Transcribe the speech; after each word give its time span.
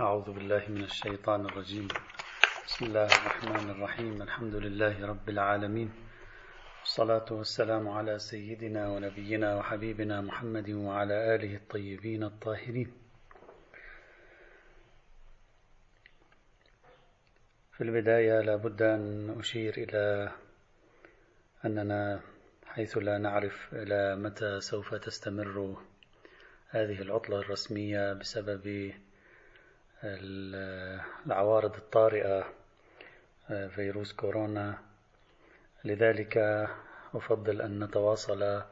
أعوذ 0.00 0.30
بالله 0.30 0.62
من 0.68 0.84
الشيطان 0.84 1.46
الرجيم. 1.46 1.88
بسم 2.66 2.84
الله 2.86 3.06
الرحمن 3.06 3.70
الرحيم. 3.70 4.22
الحمد 4.22 4.54
لله 4.54 5.06
رب 5.06 5.28
العالمين. 5.28 5.90
والصلاة 6.80 7.26
والسلام 7.30 7.88
على 7.88 8.18
سيدنا 8.18 8.88
ونبينا 8.88 9.56
وحبيبنا 9.56 10.20
محمد 10.20 10.70
وعلى 10.70 11.34
آله 11.34 11.54
الطيبين 11.56 12.24
الطاهرين. 12.24 12.92
في 17.72 17.80
البداية 17.80 18.40
لابد 18.40 18.82
أن 18.82 19.34
أشير 19.38 19.74
إلى 19.76 20.32
أننا 21.64 22.20
حيث 22.66 22.98
لا 22.98 23.18
نعرف 23.18 23.74
إلى 23.74 24.16
متى 24.16 24.60
سوف 24.60 24.94
تستمر 24.94 25.82
هذه 26.68 27.02
العطلة 27.02 27.38
الرسمية 27.38 28.12
بسبب 28.12 28.94
العوارض 30.04 31.74
الطارئة 31.74 32.52
فيروس 33.68 34.12
كورونا. 34.12 34.78
لذلك 35.84 36.36
أفضل 37.14 37.62
أن 37.62 37.84
نتواصل 37.84 38.62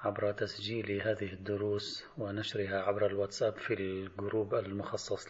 عبر 0.00 0.32
تسجيل 0.32 1.02
هذه 1.02 1.32
الدروس 1.32 2.04
ونشرها 2.18 2.82
عبر 2.82 3.06
الواتساب 3.06 3.56
في 3.56 3.74
الجروب 3.74 4.54
المخصص 4.54 5.26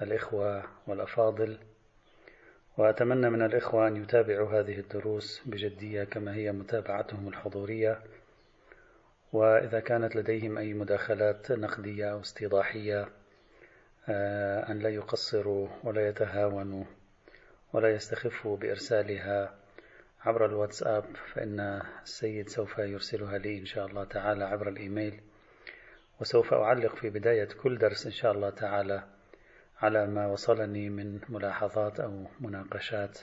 للإخوة 0.00 0.64
والأفاضل. 0.86 1.58
وأتمنى 2.76 3.30
من 3.30 3.42
الإخوة 3.42 3.88
أن 3.88 3.96
يتابعوا 3.96 4.60
هذه 4.60 4.78
الدروس 4.78 5.42
بجدية 5.46 6.04
كما 6.04 6.34
هي 6.34 6.52
متابعتهم 6.52 7.28
الحضورية. 7.28 8.02
وإذا 9.32 9.80
كانت 9.80 10.16
لديهم 10.16 10.58
أي 10.58 10.74
مداخلات 10.74 11.52
نقدية 11.52 12.12
أو 12.12 12.20
استيضاحية 12.20 13.00
آه، 13.02 13.21
أن 14.08 14.78
لا 14.78 14.88
يقصروا 14.88 15.68
ولا 15.84 16.08
يتهاونوا 16.08 16.84
ولا 17.72 17.90
يستخفوا 17.94 18.56
بإرسالها 18.56 19.54
عبر 20.20 20.46
الواتساب 20.46 21.04
فإن 21.34 21.82
السيد 22.02 22.48
سوف 22.48 22.78
يرسلها 22.78 23.38
لي 23.38 23.58
إن 23.58 23.64
شاء 23.64 23.86
الله 23.86 24.04
تعالى 24.04 24.44
عبر 24.44 24.68
الإيميل. 24.68 25.20
وسوف 26.20 26.54
أعلق 26.54 26.96
في 26.96 27.10
بداية 27.10 27.48
كل 27.62 27.78
درس 27.78 28.06
إن 28.06 28.12
شاء 28.12 28.32
الله 28.32 28.50
تعالى 28.50 29.02
على 29.80 30.06
ما 30.06 30.26
وصلني 30.26 30.88
من 30.88 31.20
ملاحظات 31.28 32.00
أو 32.00 32.26
مناقشات 32.40 33.18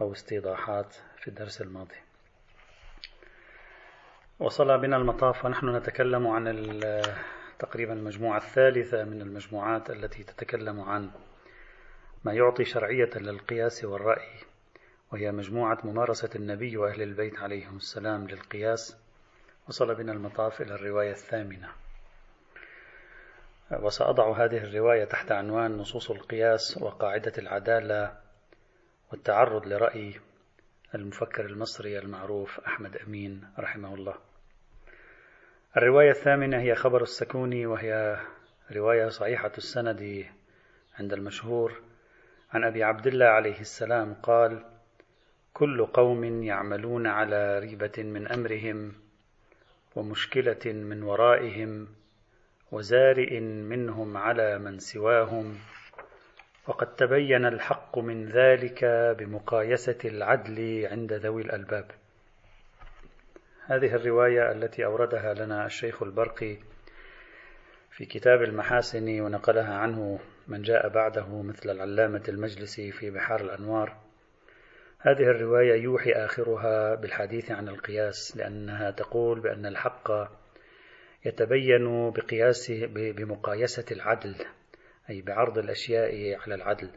أو 0.00 0.12
استيضاحات 0.12 0.94
في 1.18 1.28
الدرس 1.28 1.60
الماضي. 1.60 1.96
وصل 4.38 4.78
بنا 4.78 4.96
المطاف 4.96 5.44
ونحن 5.44 5.76
نتكلم 5.76 6.26
عن 6.26 6.48
تقريبا 7.58 7.92
المجموعة 7.92 8.36
الثالثة 8.36 9.04
من 9.04 9.22
المجموعات 9.22 9.90
التي 9.90 10.22
تتكلم 10.22 10.80
عن 10.80 11.10
ما 12.24 12.32
يعطي 12.32 12.64
شرعية 12.64 13.10
للقياس 13.16 13.84
والرأي 13.84 14.30
وهي 15.12 15.32
مجموعة 15.32 15.78
ممارسة 15.84 16.30
النبي 16.34 16.76
وأهل 16.76 17.02
البيت 17.02 17.38
عليهم 17.38 17.76
السلام 17.76 18.26
للقياس 18.28 18.96
وصل 19.68 19.94
بنا 19.94 20.12
المطاف 20.12 20.60
إلى 20.60 20.74
الرواية 20.74 21.10
الثامنة. 21.10 21.68
وسأضع 23.72 24.44
هذه 24.44 24.58
الرواية 24.58 25.04
تحت 25.04 25.32
عنوان 25.32 25.76
نصوص 25.76 26.10
القياس 26.10 26.78
وقاعدة 26.82 27.32
العدالة 27.38 28.18
والتعرض 29.12 29.66
لرأي 29.66 30.20
المفكر 30.94 31.46
المصري 31.46 31.98
المعروف 31.98 32.60
أحمد 32.60 32.96
أمين 32.96 33.48
رحمه 33.58 33.94
الله. 33.94 34.14
الرواية 35.76 36.10
الثامنة 36.10 36.60
هي 36.60 36.74
خبر 36.74 37.02
السكوني 37.02 37.66
وهي 37.66 38.18
رواية 38.76 39.08
صحيحة 39.08 39.52
السند 39.58 40.24
عند 40.98 41.12
المشهور. 41.12 41.72
عن 42.52 42.64
أبي 42.64 42.84
عبد 42.84 43.06
الله 43.06 43.26
عليه 43.26 43.60
السلام 43.60 44.14
قال 44.14 44.64
كل 45.54 45.86
قوم 45.86 46.42
يعملون 46.42 47.06
على 47.06 47.58
ريبة 47.58 47.92
من 47.98 48.28
أمرهم 48.28 48.92
ومشكلة 49.96 50.72
من 50.72 51.02
ورائهم 51.02 51.88
وزارئ 52.72 53.40
منهم 53.40 54.16
على 54.16 54.58
من 54.58 54.78
سواهم 54.78 55.58
وقد 56.66 56.96
تبين 56.96 57.46
الحق 57.46 57.98
من 57.98 58.28
ذلك 58.28 58.84
بمقايسة 59.18 59.98
العدل 60.04 60.86
عند 60.90 61.12
ذوي 61.12 61.42
الألباب. 61.42 61.90
هذه 63.68 63.94
الرواية 63.94 64.52
التي 64.52 64.84
أوردها 64.84 65.34
لنا 65.34 65.66
الشيخ 65.66 66.02
البرقي 66.02 66.56
في 67.90 68.04
كتاب 68.04 68.42
المحاسن 68.42 69.20
ونقلها 69.20 69.74
عنه 69.74 70.18
من 70.48 70.62
جاء 70.62 70.88
بعده 70.88 71.42
مثل 71.42 71.70
العلامة 71.70 72.22
المجلسي 72.28 72.92
في 72.92 73.10
بحار 73.10 73.40
الأنوار. 73.40 73.96
هذه 74.98 75.22
الرواية 75.22 75.82
يوحي 75.82 76.12
آخرها 76.12 76.94
بالحديث 76.94 77.50
عن 77.50 77.68
القياس 77.68 78.36
لأنها 78.36 78.90
تقول 78.90 79.40
بأن 79.40 79.66
الحق 79.66 80.10
يتبين 81.24 82.10
بقياسه 82.10 82.86
بمقايسة 82.86 83.84
العدل 83.90 84.34
أي 85.10 85.22
بعرض 85.22 85.58
الأشياء 85.58 86.40
على 86.40 86.54
العدل. 86.54 86.90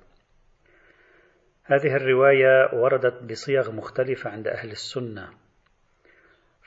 هذه 1.64 1.96
الرواية 1.96 2.70
وردت 2.74 3.24
بصيغ 3.24 3.72
مختلفة 3.72 4.30
عند 4.30 4.48
أهل 4.48 4.72
السنة 4.72 5.49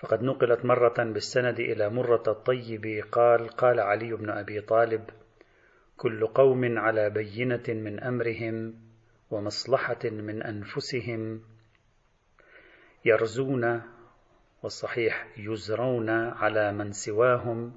فقد 0.02 0.22
نقلت 0.22 0.64
مرة 0.64 0.94
بالسند 0.98 1.60
إلى 1.60 1.88
مرة 1.88 2.22
الطيب 2.26 3.04
قال 3.12 3.48
قال 3.48 3.80
علي 3.80 4.12
بن 4.12 4.30
أبي 4.30 4.60
طالب 4.60 5.10
كل 5.96 6.26
قوم 6.26 6.78
على 6.78 7.10
بينة 7.10 7.62
من 7.68 8.00
أمرهم 8.00 8.74
ومصلحة 9.30 9.98
من 10.04 10.42
أنفسهم 10.42 11.42
يرزون 13.04 13.82
والصحيح 14.62 15.26
يزرون 15.36 16.10
على 16.10 16.72
من 16.72 16.92
سواهم 16.92 17.72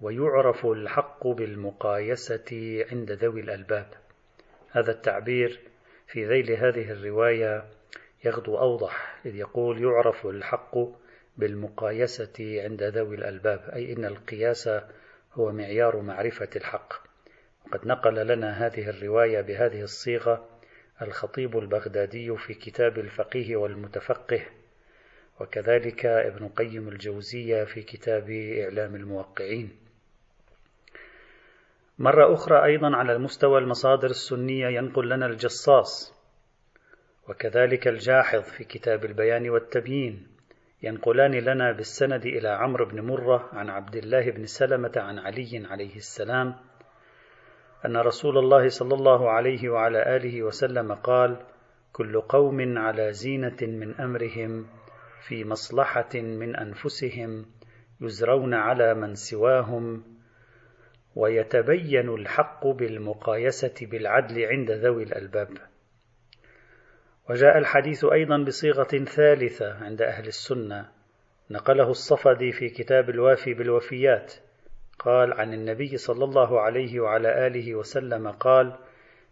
ويعرف 0.00 0.66
الحق 0.66 1.26
بالمقايسة 1.26 2.84
عند 2.90 3.12
ذوي 3.12 3.40
الألباب. 3.40 3.86
هذا 4.70 4.90
التعبير 4.90 5.60
في 6.06 6.24
ذيل 6.26 6.50
هذه 6.50 6.92
الرواية 6.92 7.64
يغدو 8.24 8.58
أوضح 8.58 9.20
إذ 9.26 9.36
يقول 9.36 9.82
يعرف 9.82 10.26
الحق 10.26 11.01
بالمقايسة 11.36 12.62
عند 12.62 12.82
ذوي 12.82 13.16
الألباب 13.16 13.70
أي 13.72 13.92
إن 13.92 14.04
القياس 14.04 14.68
هو 15.32 15.52
معيار 15.52 16.00
معرفة 16.00 16.48
الحق. 16.56 16.92
وقد 17.66 17.86
نقل 17.86 18.26
لنا 18.26 18.66
هذه 18.66 18.88
الرواية 18.88 19.40
بهذه 19.40 19.82
الصيغة 19.82 20.48
الخطيب 21.02 21.58
البغدادي 21.58 22.36
في 22.36 22.54
كتاب 22.54 22.98
الفقيه 22.98 23.56
والمتفقه 23.56 24.42
وكذلك 25.40 26.06
ابن 26.06 26.48
قيم 26.48 26.88
الجوزية 26.88 27.64
في 27.64 27.82
كتاب 27.82 28.30
إعلام 28.30 28.94
الموقعين. 28.94 29.70
مرة 31.98 32.34
أخرى 32.34 32.64
أيضا 32.64 32.96
على 32.96 33.12
المستوى 33.12 33.58
المصادر 33.58 34.10
السنية 34.10 34.66
ينقل 34.68 35.08
لنا 35.08 35.26
الجصاص 35.26 36.14
وكذلك 37.28 37.88
الجاحظ 37.88 38.42
في 38.42 38.64
كتاب 38.64 39.04
البيان 39.04 39.50
والتبيين. 39.50 40.31
ينقلان 40.82 41.34
لنا 41.34 41.72
بالسند 41.72 42.26
إلى 42.26 42.48
عمرو 42.48 42.84
بن 42.86 43.00
مرة 43.00 43.48
عن 43.52 43.70
عبد 43.70 43.96
الله 43.96 44.30
بن 44.30 44.46
سلمة 44.46 44.92
عن 44.96 45.18
علي 45.18 45.66
عليه 45.70 45.96
السلام 45.96 46.54
أن 47.86 47.96
رسول 47.96 48.38
الله 48.38 48.68
صلى 48.68 48.94
الله 48.94 49.30
عليه 49.30 49.68
وعلى 49.68 50.16
آله 50.16 50.42
وسلم 50.42 50.92
قال: 50.92 51.36
كل 51.92 52.20
قوم 52.20 52.78
على 52.78 53.12
زينة 53.12 53.56
من 53.62 54.00
أمرهم 54.00 54.66
في 55.28 55.44
مصلحة 55.44 56.14
من 56.14 56.56
أنفسهم 56.56 57.46
يزرون 58.00 58.54
على 58.54 58.94
من 58.94 59.14
سواهم 59.14 60.04
ويتبين 61.16 62.08
الحق 62.08 62.66
بالمقايسة 62.66 63.74
بالعدل 63.82 64.44
عند 64.44 64.70
ذوي 64.70 65.02
الألباب. 65.02 65.71
وجاء 67.30 67.58
الحديث 67.58 68.04
أيضا 68.04 68.44
بصيغة 68.44 69.04
ثالثة 69.04 69.84
عند 69.84 70.02
أهل 70.02 70.26
السنة. 70.26 70.88
نقله 71.50 71.90
الصفدي 71.90 72.52
في 72.52 72.68
كتاب 72.68 73.10
الوافي 73.10 73.54
بالوفيات. 73.54 74.34
قال 74.98 75.32
عن 75.32 75.54
النبي 75.54 75.96
صلى 75.96 76.24
الله 76.24 76.60
عليه 76.60 77.00
وعلى 77.00 77.46
آله 77.46 77.74
وسلم 77.74 78.28
قال 78.28 78.78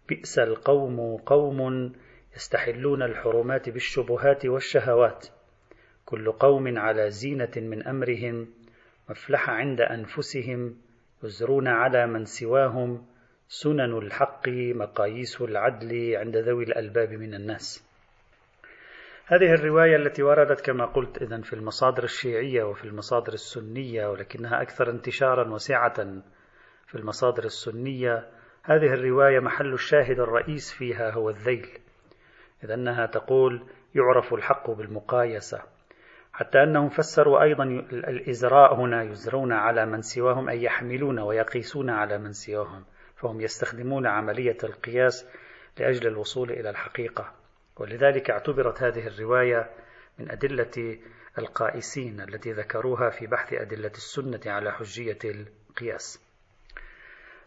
بئس 0.09 0.39
القوم 0.39 1.17
قوم 1.17 1.93
يستحلون 2.37 3.03
الحرمات 3.03 3.69
بالشبهات 3.69 4.47
والشهوات. 4.47 5.27
كل 6.05 6.33
قوم 6.33 6.79
على 6.79 7.11
زينة 7.11 7.53
من 7.57 7.87
أمرهم 7.87 8.49
مفلحة 9.09 9.53
عند 9.53 9.81
أنفسهم 9.81 10.77
يزرون 11.25 11.69
على 11.69 12.07
من 12.07 12.25
سواهم 12.25 13.07
سنن 13.53 13.99
الحق 13.99 14.49
مقاييس 14.49 15.41
العدل 15.41 16.17
عند 16.17 16.37
ذوي 16.37 16.65
الألباب 16.65 17.13
من 17.13 17.35
الناس. 17.35 17.85
هذه 19.27 19.55
الرواية 19.55 19.97
التي 19.97 20.23
وردت 20.23 20.61
كما 20.61 20.87
قلت 20.87 21.23
إذا 21.23 21.41
في 21.41 21.53
المصادر 21.53 22.05
الشيعية 22.05 22.63
وفي 22.63 22.85
المصادر 22.85 23.33
السنية 23.33 24.07
ولكنها 24.07 24.63
أكثر 24.63 24.91
انتشارا 24.91 25.53
وسعة 25.53 25.95
في 26.87 26.95
المصادر 26.95 27.45
السنية. 27.45 28.29
هذه 28.63 28.95
الرواية 28.95 29.41
محل 29.41 29.73
الشاهد 29.73 30.21
الرئيس 30.21 30.73
فيها 30.73 31.11
هو 31.11 31.31
الذيل. 31.31 31.69
إذ 32.65 32.71
أنها 32.71 33.07
تقول 33.07 33.67
يعرف 33.95 34.35
الحق 34.35 34.71
بالمقايسة. 34.71 35.63
حتى 36.33 36.63
أنهم 36.63 36.89
فسروا 36.89 37.43
أيضا 37.43 37.65
الإزراء 37.93 38.75
هنا 38.75 39.03
يزرون 39.03 39.53
على 39.53 39.87
من 39.87 40.03
سواهم 40.03 40.49
أي 40.49 40.63
يحملون 40.63 41.19
ويقيسون 41.19 41.91
على 41.91 42.19
من 42.19 42.33
سواهم. 42.33 42.85
فهم 43.21 43.41
يستخدمون 43.41 44.07
عملية 44.07 44.57
القياس 44.65 45.27
لأجل 45.79 46.07
الوصول 46.07 46.51
إلى 46.51 46.71
الحقيقة. 46.71 47.33
ولذلك 47.77 48.31
اعتبرت 48.31 48.83
هذه 48.83 49.07
الرواية 49.07 49.71
من 50.19 50.31
أدلة 50.31 50.99
القائسين 51.39 52.21
التي 52.21 52.53
ذكروها 52.53 53.11
في 53.11 53.27
بحث 53.27 53.53
أدلة 53.53 53.91
السنة 53.91 54.41
على 54.47 54.73
حجية 54.73 55.19
القياس. 55.25 56.21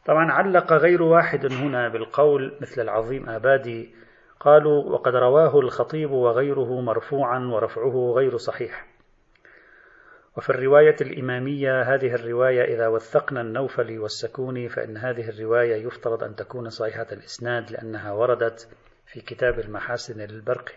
طبعا 0.05 0.31
علق 0.31 0.73
غير 0.73 1.01
واحد 1.01 1.51
هنا 1.51 1.89
بالقول 1.89 2.57
مثل 2.61 2.81
العظيم 2.81 3.29
آبادي. 3.29 3.95
قالوا 4.39 4.83
وقد 4.83 5.15
رواه 5.15 5.59
الخطيب 5.59 6.11
وغيره 6.11 6.81
مرفوعا 6.81 7.39
ورفعه 7.39 8.13
غير 8.15 8.37
صحيح. 8.37 8.92
وفي 10.37 10.49
الرواية 10.49 10.95
الإمامية 11.01 11.81
هذه 11.81 12.15
الرواية 12.15 12.75
إذا 12.75 12.87
وثقنا 12.87 13.41
النوفلي 13.41 13.99
والسكوني 13.99 14.69
فإن 14.69 14.97
هذه 14.97 15.29
الرواية 15.29 15.75
يفترض 15.75 16.23
أن 16.23 16.35
تكون 16.35 16.69
صحيحة 16.69 17.07
الإسناد 17.11 17.71
لأنها 17.71 18.11
وردت 18.11 18.69
في 19.05 19.21
كتاب 19.21 19.59
المحاسن 19.59 20.21
للبرقي 20.21 20.73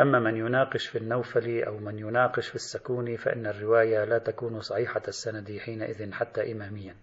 أما 0.00 0.18
من 0.18 0.36
يناقش 0.36 0.86
في 0.86 0.98
النوفلي 0.98 1.62
أو 1.66 1.78
من 1.78 1.98
يناقش 1.98 2.48
في 2.48 2.54
السكوني 2.54 3.16
فإن 3.16 3.46
الرواية 3.46 4.04
لا 4.04 4.18
تكون 4.18 4.60
صحيحة 4.60 5.02
السند 5.08 5.58
حينئذ 5.58 6.12
حتى 6.12 6.52
إماميا. 6.52 6.94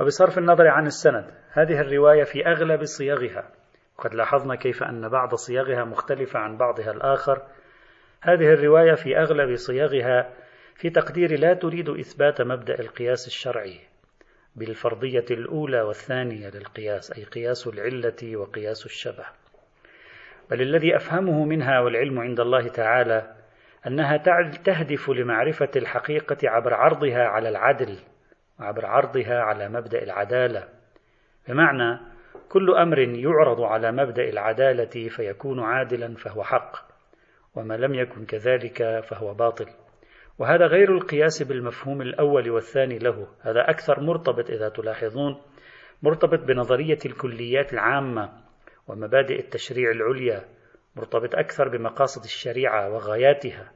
وبصرف 0.00 0.38
النظر 0.38 0.68
عن 0.68 0.86
السند 0.86 1.34
هذه 1.52 1.80
الرواية 1.80 2.24
في 2.24 2.46
أغلب 2.46 2.84
صيغها 2.84 3.50
وقد 3.98 4.14
لاحظنا 4.14 4.56
كيف 4.56 4.82
أن 4.82 5.08
بعض 5.08 5.34
صيغها 5.34 5.84
مختلفة 5.84 6.38
عن 6.38 6.56
بعضها 6.56 6.90
الآخر 6.90 7.42
هذه 8.22 8.52
الرواية 8.52 8.94
في 8.94 9.18
أغلب 9.18 9.56
صيغها 9.56 10.32
في 10.74 10.90
تقديري 10.90 11.36
لا 11.36 11.54
تريد 11.54 11.88
إثبات 11.88 12.42
مبدأ 12.42 12.80
القياس 12.80 13.26
الشرعي 13.26 13.80
بالفرضية 14.56 15.24
الأولى 15.30 15.82
والثانية 15.82 16.48
للقياس 16.48 17.12
أي 17.12 17.24
قياس 17.24 17.66
العلة 17.66 18.36
وقياس 18.36 18.86
الشبه. 18.86 19.24
بل 20.50 20.62
الذي 20.62 20.96
أفهمه 20.96 21.44
منها 21.44 21.80
والعلم 21.80 22.18
عند 22.18 22.40
الله 22.40 22.68
تعالى 22.68 23.34
أنها 23.86 24.16
تهدف 24.64 25.10
لمعرفة 25.10 25.70
الحقيقة 25.76 26.36
عبر 26.44 26.74
عرضها 26.74 27.24
على 27.24 27.48
العدل 27.48 27.98
وعبر 28.60 28.86
عرضها 28.86 29.40
على 29.40 29.68
مبدأ 29.68 30.02
العدالة. 30.02 30.68
بمعنى 31.48 31.98
كل 32.48 32.74
أمر 32.74 32.98
يعرض 32.98 33.60
على 33.60 33.92
مبدأ 33.92 34.28
العدالة 34.28 35.08
فيكون 35.08 35.60
عادلا 35.60 36.14
فهو 36.14 36.42
حق. 36.44 36.87
وما 37.58 37.74
لم 37.74 37.94
يكن 37.94 38.24
كذلك 38.24 39.00
فهو 39.00 39.34
باطل. 39.34 39.66
وهذا 40.38 40.66
غير 40.66 40.94
القياس 40.94 41.42
بالمفهوم 41.42 42.02
الأول 42.02 42.50
والثاني 42.50 42.98
له. 42.98 43.28
هذا 43.40 43.70
أكثر 43.70 44.00
مرتبط 44.00 44.50
إذا 44.50 44.68
تلاحظون 44.68 45.42
مرتبط 46.02 46.38
بنظرية 46.38 46.98
الكليات 47.06 47.72
العامة 47.72 48.32
ومبادئ 48.88 49.40
التشريع 49.40 49.90
العليا 49.90 50.44
مرتبط 50.96 51.34
أكثر 51.34 51.68
بمقاصد 51.68 52.24
الشريعة 52.24 52.90
وغاياتها. 52.90 53.72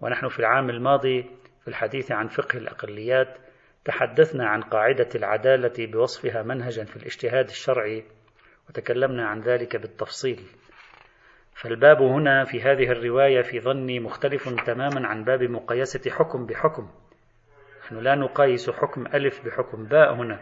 ونحن 0.00 0.28
في 0.28 0.38
العام 0.38 0.70
الماضي 0.70 1.22
في 1.62 1.68
الحديث 1.68 2.12
عن 2.12 2.28
فقه 2.28 2.56
الأقليات 2.56 3.36
تحدثنا 3.84 4.48
عن 4.48 4.62
قاعدة 4.62 5.08
العدالة 5.14 5.86
بوصفها 5.86 6.42
منهجا 6.42 6.84
في 6.84 6.96
الاجتهاد 6.96 7.48
الشرعي 7.48 8.04
وتكلمنا 8.68 9.26
عن 9.26 9.40
ذلك 9.40 9.76
بالتفصيل. 9.76 10.42
فالباب 11.60 12.02
هنا 12.02 12.44
في 12.44 12.62
هذه 12.62 12.90
الرواية 12.90 13.42
في 13.42 13.60
ظني 13.60 14.00
مختلف 14.00 14.48
تماما 14.66 15.08
عن 15.08 15.24
باب 15.24 15.42
مقايسة 15.42 16.10
حكم 16.10 16.46
بحكم. 16.46 16.88
نحن 17.84 17.98
لا 17.98 18.14
نقايس 18.14 18.70
حكم 18.70 19.06
ألف 19.06 19.46
بحكم 19.46 19.84
باء 19.84 20.14
هنا 20.14 20.40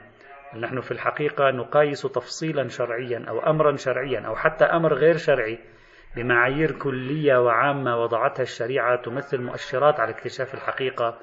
نحن 0.61 0.81
في 0.81 0.91
الحقيقة 0.91 1.51
نقايس 1.51 2.03
تفصيلا 2.03 2.69
شرعيا 2.69 3.25
أو 3.29 3.41
أمرا 3.41 3.77
شرعيا 3.77 4.21
أو 4.21 4.35
حتى 4.35 4.65
أمر 4.65 4.95
غير 4.95 5.17
شرعي 5.17 5.59
بمعايير 6.17 6.79
كلية 6.79 7.37
وعامة 7.37 7.97
وضعتها 8.03 8.43
الشريعة 8.43 9.03
تمثل 9.03 9.43
مؤشرات 9.43 10.01
على 10.01 10.11
اكتشاف 10.11 10.55
الحقيقة 10.55 11.19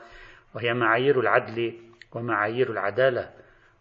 وهي 0.55 0.73
معايير 0.73 1.19
العدل 1.19 1.79
ومعايير 2.11 2.71
العدالة. 2.71 3.29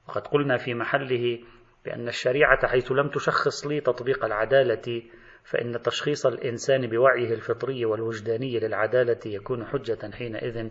وقد 0.08 0.26
قلنا 0.26 0.56
في 0.56 0.74
محله 0.74 1.38
بأن 1.84 2.08
الشريعة 2.08 2.66
حيث 2.66 2.92
لم 2.92 3.08
تشخص 3.08 3.66
لي 3.66 3.80
تطبيق 3.80 4.24
العدالة 4.24 5.02
فإن 5.44 5.82
تشخيص 5.82 6.26
الإنسان 6.26 6.86
بوعيه 6.86 7.34
الفطري 7.34 7.84
والوجداني 7.84 8.58
للعدالة 8.58 9.20
يكون 9.26 9.66
حجة 9.66 10.10
حينئذ 10.18 10.68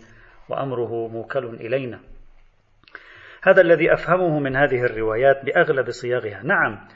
وأمره 0.50 1.07
موكل 1.07 1.45
إلينا. 1.45 2.00
هذا 3.44 3.62
الذي 3.62 3.94
أفهمه 3.94 4.39
من 4.39 4.56
هذه 4.56 4.83
الروايات 4.83 5.45
بأغلب 5.45 5.89
صياغها، 5.89 6.41
نعم 6.44 6.88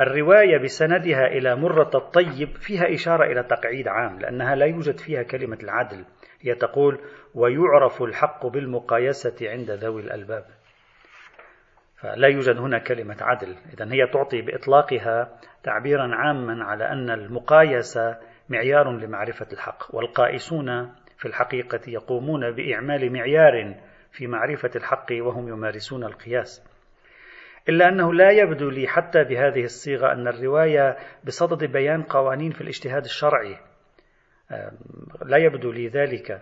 الرواية 0.00 0.58
بسندها 0.58 1.26
إلى 1.26 1.56
مرة 1.56 1.90
الطيب 1.94 2.56
فيها 2.56 2.94
إشارة 2.94 3.24
إلى 3.24 3.42
تقعيد 3.42 3.88
عام 3.88 4.18
لأنها 4.18 4.54
لا 4.54 4.66
يوجد 4.66 4.98
فيها 4.98 5.22
كلمة 5.22 5.58
العدل. 5.62 6.04
هي 6.40 6.54
تقول 6.54 7.00
ويعرف 7.34 8.02
الحق 8.02 8.46
بالمقايسة 8.46 9.50
عند 9.50 9.70
ذوي 9.70 10.02
الألباب 10.02 10.44
فلا 12.00 12.28
يوجد 12.28 12.56
هنا 12.56 12.78
كلمة 12.78 13.16
عدل. 13.20 13.56
إذا 13.72 13.92
هي 13.92 14.06
تعطي 14.12 14.42
بإطلاقها 14.42 15.38
تعبيرا 15.64 16.14
عاما 16.14 16.64
على 16.64 16.84
أن 16.84 17.10
المقايسة 17.10 18.16
معيار 18.48 18.90
لمعرفة 18.90 19.46
الحق 19.52 19.94
والقائسون 19.94 20.94
في 21.18 21.26
الحقيقة 21.26 21.80
يقومون 21.88 22.50
بإعمال 22.50 23.12
معيار 23.12 23.74
في 24.12 24.26
معرفة 24.26 24.70
الحق 24.76 25.06
وهم 25.12 25.48
يمارسون 25.48 26.04
القياس. 26.04 26.62
إلا 27.68 27.88
أنه 27.88 28.14
لا 28.14 28.30
يبدو 28.30 28.70
لي 28.70 28.88
حتى 28.88 29.24
بهذه 29.24 29.64
الصيغة 29.64 30.12
أن 30.12 30.28
الرواية 30.28 30.96
بصدد 31.24 31.64
بيان 31.64 32.02
قوانين 32.02 32.50
في 32.50 32.60
الاجتهاد 32.60 33.04
الشرعي. 33.04 33.56
لا 35.22 35.36
يبدو 35.36 35.72
لي 35.72 35.88
ذلك. 35.88 36.40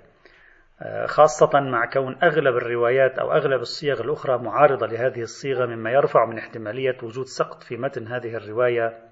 خاصة 1.07 1.61
مع 1.61 1.91
كون 1.93 2.17
أغلب 2.23 2.57
الروايات 2.57 3.19
أو 3.19 3.33
أغلب 3.33 3.61
الصيغ 3.61 4.01
الأخرى 4.01 4.39
معارضة 4.39 4.87
لهذه 4.87 5.21
الصيغة 5.21 5.67
مما 5.67 5.91
يرفع 5.91 6.27
من 6.27 6.39
احتمالية 6.39 6.97
وجود 7.03 7.27
سقط 7.27 7.63
في 7.63 7.77
متن 7.77 8.07
هذه 8.07 8.37
الرواية. 8.37 9.12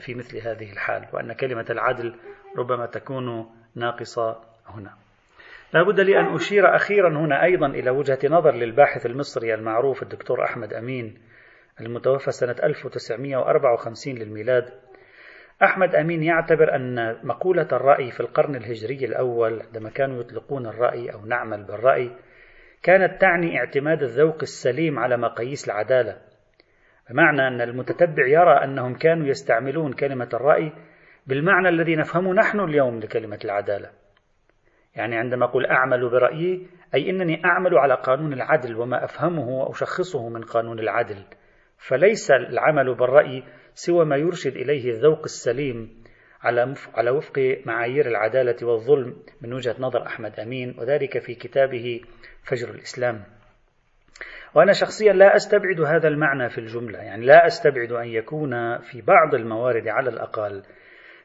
في 0.00 0.14
مثل 0.14 0.38
هذه 0.38 0.72
الحال 0.72 1.06
وأن 1.12 1.32
كلمة 1.32 1.66
العدل 1.70 2.14
ربما 2.56 2.86
تكون 2.86 3.50
ناقصة 3.74 4.40
هنا. 4.66 4.90
لا 5.72 5.82
بد 5.82 6.00
لي 6.00 6.20
أن 6.20 6.34
أشير 6.34 6.76
أخيرا 6.76 7.08
هنا 7.08 7.44
أيضا 7.44 7.66
إلى 7.66 7.90
وجهة 7.90 8.18
نظر 8.24 8.54
للباحث 8.54 9.06
المصري 9.06 9.54
المعروف 9.54 10.02
الدكتور 10.02 10.44
أحمد 10.44 10.72
أمين 10.72 11.18
المتوفى 11.80 12.30
سنة 12.30 12.56
1954 12.62 14.14
للميلاد. 14.14 14.70
أحمد 15.62 15.94
أمين 15.94 16.22
يعتبر 16.22 16.74
أن 16.74 17.16
مقولة 17.22 17.68
الرأي 17.72 18.10
في 18.10 18.20
القرن 18.20 18.56
الهجري 18.56 19.04
الأول 19.04 19.62
عندما 19.62 19.90
كانوا 19.90 20.20
يطلقون 20.20 20.66
الرأي 20.66 21.12
أو 21.12 21.26
نعمل 21.26 21.64
بالرأي 21.64 22.10
كانت 22.82 23.20
تعني 23.20 23.58
اعتماد 23.58 24.02
الذوق 24.02 24.38
السليم 24.42 24.98
على 24.98 25.16
مقاييس 25.16 25.64
العدالة. 25.68 26.18
بمعنى 27.10 27.48
أن 27.48 27.60
المتتبع 27.60 28.26
يرى 28.26 28.64
أنهم 28.64 28.94
كانوا 28.94 29.26
يستعملون 29.26 29.92
كلمة 29.92 30.28
الرأي 30.34 30.72
بالمعنى 31.26 31.68
الذي 31.68 31.96
نفهمه 31.96 32.34
نحن 32.34 32.60
اليوم 32.60 32.98
لكلمة 32.98 33.38
العدالة. 33.44 33.90
يعني 34.96 35.16
عندما 35.16 35.44
أقول 35.44 35.66
أعمل 35.66 36.10
برأيي 36.10 36.66
أي 36.94 37.10
أنني 37.10 37.44
أعمل 37.44 37.78
على 37.78 37.94
قانون 37.94 38.32
العدل 38.32 38.76
وما 38.76 39.04
أفهمه 39.04 39.48
وأشخصه 39.48 40.28
من 40.28 40.42
قانون 40.42 40.78
العدل. 40.78 41.24
فليس 41.78 42.30
العمل 42.30 42.94
بالرأي 42.94 43.42
سوى 43.74 44.04
ما 44.04 44.16
يرشد 44.16 44.56
إليه 44.56 44.90
الذوق 44.90 45.22
السليم 45.24 46.02
على 46.42 46.74
على 46.94 47.10
وفق 47.10 47.62
معايير 47.66 48.06
العدالة 48.06 48.66
والظلم. 48.66 49.16
من 49.40 49.52
وجهة 49.52 49.76
نظر 49.78 50.06
أحمد 50.06 50.40
أمين 50.40 50.74
وذلك 50.78 51.18
في 51.18 51.34
كتابه 51.34 52.00
فجر 52.42 52.70
الإسلام. 52.70 53.35
وأنا 54.56 54.72
شخصيا 54.72 55.12
لا 55.12 55.36
أستبعد 55.36 55.80
هذا 55.80 56.08
المعنى 56.08 56.48
في 56.48 56.58
الجملة، 56.58 56.98
يعني 56.98 57.26
لا 57.26 57.46
أستبعد 57.46 57.92
أن 57.92 58.08
يكون 58.08 58.78
في 58.78 59.00
بعض 59.00 59.34
الموارد 59.34 59.88
على 59.88 60.10
الأقل 60.10 60.62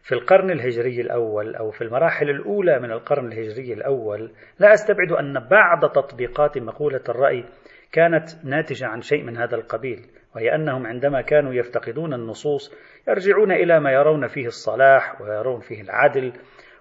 في 0.04 0.12
القرن 0.12 0.52
الهجري 0.52 1.02
الأول 1.02 1.56
أو 1.56 1.72
في 1.72 1.84
المراحل 1.84 2.30
الأولى 2.30 2.80
من 2.80 2.92
القرن 2.92 3.32
الهجري 3.32 3.74
الأول 3.74 4.32
لا 4.60 4.74
أستبعد 4.74 5.12
أن 5.12 5.48
بعض 5.52 5.92
تطبيقات 5.92 6.58
مقولة 6.58 7.02
الرأي 7.10 7.46
كانت 7.92 8.30
ناتجة 8.44 8.88
عن 8.88 9.02
شيء 9.02 9.24
من 9.24 9.38
هذا 9.38 9.56
القبيل 9.56 10.06
وهي 10.36 10.56
أنهم 10.56 10.88
عندما 10.88 11.22
كانوا 11.22 11.54
يفتقدون 11.54 12.14
النصوص 12.14 12.74
يرجعون 13.08 13.52
إلى 13.52 13.80
ما 13.80 13.92
يرون 13.92 14.28
فيه 14.28 14.48
الصلاح 14.48 15.22
ويرون 15.22 15.60
فيه 15.60 15.82
العدل 15.82 16.34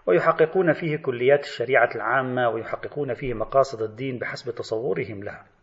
ويحققون 0.06 0.72
فيه 0.72 0.96
كليات 0.96 1.44
الشريعة 1.44 1.90
العامة 1.94 2.48
ويحققون 2.48 3.14
فيه 3.14 3.34
مقاصد 3.34 3.82
الدين 3.82 4.18
بحسب 4.18 4.54
تصورهم 4.54 5.24
لها. 5.24 5.59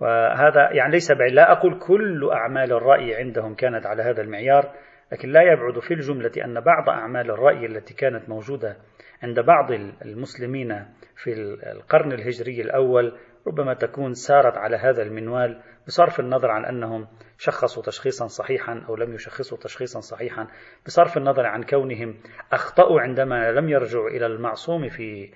وهذا 0.00 0.72
يعني 0.72 0.92
ليس 0.92 1.12
بعيد. 1.12 1.32
لا 1.32 1.52
أقول 1.52 1.78
كل 1.78 2.30
أعمال 2.32 2.72
الرأي 2.72 3.14
عندهم 3.14 3.54
كانت 3.54 3.86
على 3.86 4.02
هذا 4.02 4.22
المعيار 4.22 4.72
لكن 5.12 5.28
لا 5.28 5.42
يبعد 5.42 5.78
في 5.78 5.94
الجملة 5.94 6.32
أن 6.44 6.60
بعض 6.60 6.88
أعمال 6.88 7.30
الرأي 7.30 7.66
التي 7.66 7.94
كانت 7.94 8.28
موجودة 8.28 8.76
عند 9.22 9.40
بعض 9.40 9.70
المسلمين 10.04 10.86
في 11.16 11.32
القرن 11.72 12.12
الهجري 12.12 12.60
الأول 12.60 13.18
ربما 13.46 13.74
تكون 13.74 14.12
سارت 14.14 14.56
على 14.56 14.76
هذا 14.76 15.02
المنوال 15.02 15.60
بصرف 15.86 16.20
النظر 16.20 16.50
عن 16.50 16.64
أنهم 16.64 17.06
شخصوا 17.38 17.82
تشخيصا 17.82 18.26
صحيحا 18.26 18.84
أو 18.88 18.96
لم 18.96 19.14
يشخصوا 19.14 19.58
تشخيصا 19.58 20.00
صحيحا 20.00 20.46
بصرف 20.86 21.16
النظر 21.16 21.46
عن 21.46 21.62
كونهم 21.62 22.14
أخطأوا 22.52 23.00
عندما 23.00 23.52
لم 23.52 23.68
يرجعوا 23.68 24.08
إلى 24.08 24.26
المعصوم 24.26 24.88
في 24.88 25.30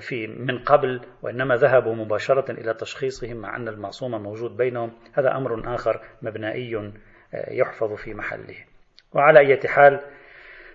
في 0.00 0.26
من 0.26 0.58
قبل 0.58 1.00
وإنما 1.22 1.56
ذهبوا 1.56 1.94
مباشرة 1.94 2.52
إلى 2.52 2.74
تشخيصهم 2.74 3.36
مع 3.36 3.56
أن 3.56 3.68
المعصوم 3.68 4.22
موجود 4.22 4.56
بينهم. 4.56 4.92
هذا 5.12 5.36
أمر 5.36 5.74
آخر 5.74 6.00
مبنائي 6.22 6.92
يحفظ 7.50 7.92
في 7.92 8.14
محله. 8.14 8.56
وعلى 9.14 9.38
أي 9.38 9.58
حال 9.68 10.00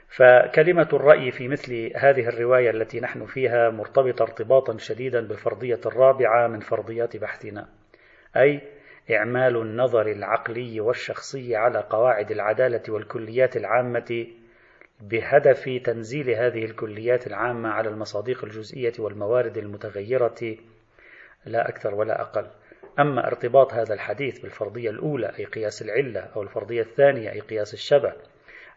فكلمة 0.07 0.87
الرأي 0.93 1.31
في 1.31 1.47
مثل 1.47 1.91
هذه 1.95 2.27
الرواية 2.27 2.69
التي 2.69 2.99
نحن 2.99 3.25
فيها 3.25 3.69
مرتبطة 3.69 4.23
ارتباطا 4.23 4.77
شديدا 4.77 5.27
بالفرضية 5.27 5.79
الرابعة 5.85 6.47
من 6.47 6.59
فرضيات 6.59 7.17
بحثنا 7.17 7.69
أي 8.37 8.61
إعمال 9.11 9.57
النظر 9.57 10.07
العقلي 10.07 10.79
والشخصي 10.79 11.55
على 11.55 11.79
قواعد 11.89 12.31
العدالة 12.31 12.81
والكليات 12.89 13.57
العامة 13.57 14.27
بهدف 15.09 15.81
تنزيل 15.83 16.29
هذه 16.29 16.65
الكليات 16.65 17.27
العامة 17.27 17.69
على 17.69 17.89
المصادق 17.89 18.43
الجزئية 18.43 18.93
والموارد 18.99 19.57
المتغيرة 19.57 20.55
لا 21.45 21.69
أكثر 21.69 21.95
ولا 21.95 22.21
أقل. 22.21 22.47
أما 22.99 23.27
ارتباط 23.27 23.73
هذا 23.73 23.93
الحديث 23.93 24.39
بالفرضية 24.39 24.89
الأولى 24.89 25.31
أي 25.39 25.45
قياس 25.45 25.81
العلة 25.81 26.19
أو 26.19 26.41
الفرضية 26.41 26.81
الثانية 26.81 27.31
أي 27.31 27.39
قياس 27.39 27.73
الشبه 27.73 28.13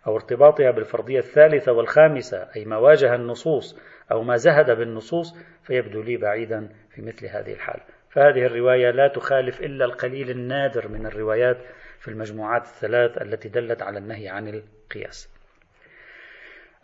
أو 0.06 0.16
ارتباطها 0.16 0.70
بالفرضية 0.70 1.18
الثالثة 1.18 1.72
والخامسة 1.72 2.48
أي 2.56 2.64
ما 2.64 2.76
واجه 2.76 3.14
النصوص 3.14 3.78
أو 4.12 4.22
ما 4.22 4.36
زهد 4.36 4.70
بالنصوص 4.70 5.36
فيبدو 5.62 6.02
لي 6.02 6.16
بعيدا 6.16 6.68
في 6.90 7.02
مثل 7.02 7.26
هذه 7.26 7.52
الحال 7.52 7.80
فهذه 8.10 8.46
الرواية 8.46 8.90
لا 8.90 9.08
تخالف 9.08 9.60
إلا 9.60 9.84
القليل 9.84 10.30
النادر 10.30 10.88
من 10.88 11.06
الروايات 11.06 11.58
في 11.98 12.08
المجموعات 12.08 12.62
الثلاث 12.62 13.22
التي 13.22 13.48
دلت 13.48 13.82
على 13.82 13.98
النهي 13.98 14.28
عن 14.28 14.48
القياس 14.48 15.35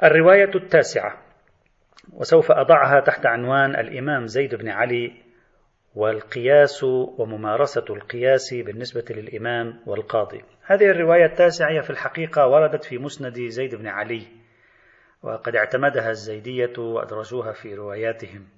الرواية 0.03 0.51
التاسعة. 0.55 1.23
وسوف 2.13 2.51
أضعها 2.51 3.01
تحت 3.01 3.27
عنوان 3.27 3.77
الإمام 3.77 4.27
زيد 4.27 4.55
بن 4.55 4.69
علي 4.69 5.13
والقياس 5.95 6.85
وممارسة 6.85 7.85
القياس 7.91 8.55
بالنسبة 8.55 9.05
للإمام 9.11 9.81
والقاضي. 9.87 10.45
هذه 10.67 10.91
الرواية 10.91 11.25
التاسعة 11.25 11.71
هي 11.71 11.83
في 11.83 11.91
الحقيقة 11.91 12.47
وردت 12.47 12.85
في 12.85 12.99
مسند 12.99 13.41
زيد 13.49 13.75
بن 13.75 13.87
علي 13.87 14.27
وقد 15.23 15.57
اعتمدها 15.57 16.11
الزيدية 16.11 16.73
وأدرجوها 16.79 17.53
في 17.53 17.75
رواياتهم. 17.75 18.49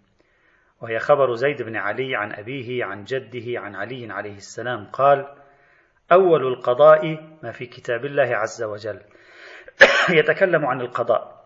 وهي 0.80 0.98
خبر 0.98 1.34
زيد 1.34 1.62
بن 1.62 1.76
علي 1.76 2.16
عن 2.16 2.32
أبيه 2.32 2.84
عن 2.84 3.04
جده 3.04 3.60
عن 3.60 3.74
علي 3.74 4.12
عليه 4.12 4.36
السلام 4.36 4.84
قال 4.84 5.34
أول 6.12 6.46
القضاء 6.46 7.00
ما 7.42 7.50
في 7.52 7.66
كتاب 7.66 8.04
الله 8.04 8.36
عز 8.36 8.62
وجل 8.62 9.00
يتكلم 10.18 10.66
عن 10.66 10.80
القضاء. 10.80 11.44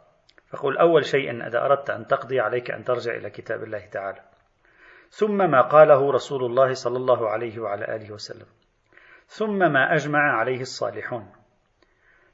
فقل 0.50 0.78
أول 0.78 1.04
شيء 1.04 1.46
إذا 1.46 1.64
أردت 1.64 1.90
أن 1.90 2.06
تقضي 2.06 2.40
عليك 2.40 2.70
أن 2.70 2.84
ترجع 2.84 3.14
إلى 3.14 3.30
كتاب 3.30 3.62
الله 3.62 3.86
تعالى. 3.86 4.20
ثم 5.10 5.50
ما 5.50 5.60
قاله 5.60 6.12
رسول 6.12 6.44
الله 6.44 6.72
صلى 6.72 6.96
الله 6.96 7.28
عليه 7.28 7.58
وعلى 7.58 7.96
آله 7.96 8.12
وسلم. 8.12 8.46
ثم 9.26 9.58
ما 9.58 9.94
أجمع 9.94 10.38
عليه 10.38 10.60
الصالحون. 10.60 11.32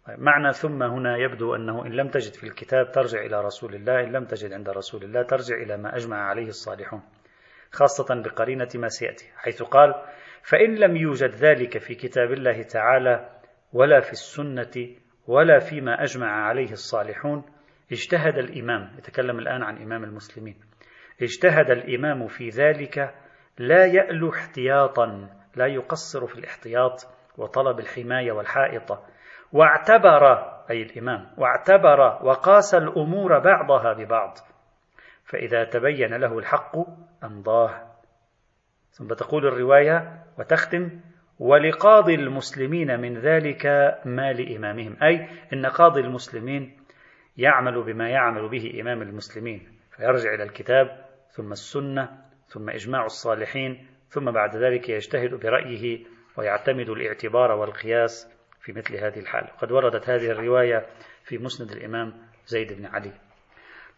طيب 0.07 0.21
معنى 0.21 0.53
ثم 0.53 0.83
هنا 0.83 1.17
يبدو 1.17 1.55
أنه 1.55 1.87
إن 1.87 1.93
لم 1.93 2.09
تجد 2.09 2.35
في 2.35 2.45
الكتاب 2.45 2.93
ترجع 2.93 3.21
إلى 3.21 3.41
رسول 3.41 3.75
الله 3.75 4.01
إن 4.01 4.13
لم 4.13 4.25
تجد 4.25 4.53
عند 4.53 4.69
رسول 4.69 5.05
الله 5.05 5.23
ترجع 5.23 5.57
إلى 5.57 5.77
ما 5.77 5.97
أجمع 5.97 6.17
عليه 6.17 6.47
الصالحون 6.47 7.03
خاصة 7.73 8.23
بقرينة 8.23 8.69
ما 8.75 8.89
سيأتي 8.89 9.33
حيث 9.37 9.63
قال 9.63 9.95
فإن 10.43 10.75
لم 10.75 10.97
يوجد 10.97 11.31
ذلك 11.31 11.79
في 11.79 11.95
كتاب 11.95 12.33
الله 12.33 12.63
تعالى 12.63 13.31
ولا 13.73 14.01
في 14.01 14.13
السنة 14.13 14.97
ولا 15.27 15.59
فيما 15.59 16.03
أجمع 16.03 16.27
عليه 16.27 16.73
الصالحون 16.73 17.45
اجتهد 17.93 18.39
الإمام 18.39 18.91
يتكلم 18.99 19.39
الآن 19.39 19.63
عن 19.63 19.83
إمام 19.83 20.05
المسلمين 20.05 20.57
اجتهد 21.23 21.71
الإمام 21.71 22.27
في 22.27 22.49
ذلك 22.49 23.15
لا 23.59 23.87
يألو 23.87 24.31
احتياطا 24.31 25.29
لا 25.57 25.67
يقصر 25.67 26.27
في 26.27 26.35
الاحتياط 26.35 27.07
وطلب 27.39 27.79
الحماية 27.79 28.33
والحائطة 28.33 29.07
واعتبر 29.53 30.55
أي 30.71 30.83
الإمام 30.83 31.31
واعتبر 31.39 32.01
وقاس 32.27 32.75
الأمور 32.75 33.39
بعضها 33.39 33.93
ببعض 33.93 34.35
فإذا 35.25 35.65
تبين 35.65 36.15
له 36.15 36.39
الحق 36.39 36.77
أمضاه. 37.25 37.95
ثم 38.91 39.09
تقول 39.09 39.47
الرواية 39.47 40.25
وتختم 40.39 41.01
ولقاضي 41.39 42.15
المسلمين 42.15 43.01
من 43.01 43.19
ذلك 43.19 43.67
ما 44.05 44.33
لإمامهم 44.33 44.97
أي 45.03 45.29
إن 45.53 45.67
قاضي 45.67 46.01
المسلمين 46.01 46.77
يعمل 47.37 47.83
بما 47.83 48.09
يعمل 48.09 48.49
به 48.49 48.81
إمام 48.81 49.03
المسلمين 49.03 49.69
فيرجع 49.97 50.35
إلى 50.35 50.43
الكتاب 50.43 51.05
ثم 51.31 51.53
السنة 51.53 52.09
ثم 52.49 52.71
إجماع 52.71 53.05
الصالحين 53.05 53.87
ثم 54.09 54.31
بعد 54.31 54.57
ذلك 54.57 54.89
يجتهد 54.89 55.35
برأيه 55.35 56.05
ويعتمد 56.37 56.89
الاعتبار 56.89 57.53
والقياس 57.53 58.29
في 58.61 58.73
مثل 58.73 58.97
هذه 58.97 59.19
الحال. 59.19 59.47
قد 59.59 59.73
وردت 59.73 60.09
هذه 60.11 60.31
الرواية 60.31 60.87
في 61.25 61.39
مسند 61.39 61.71
الإمام 61.71 62.13
زيد 62.47 62.73
بن 62.73 62.87
علي. 62.87 63.13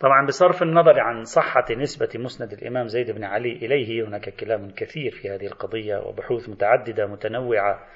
طبعا 0.00 0.26
بصرف 0.26 0.62
النظر 0.62 1.00
عن 1.00 1.24
صحة 1.24 1.64
نسبة 1.70 2.08
مسند 2.14 2.52
الإمام 2.52 2.86
زيد 2.86 3.10
بن 3.10 3.24
علي 3.24 3.52
إليه 3.52 4.06
هناك 4.06 4.28
كلام 4.28 4.70
كثير 4.70 5.10
في 5.10 5.30
هذه 5.30 5.46
القضية 5.46 5.96
وبحوث 5.96 6.48
متعددة 6.48 7.06
متنوعة 7.06 7.86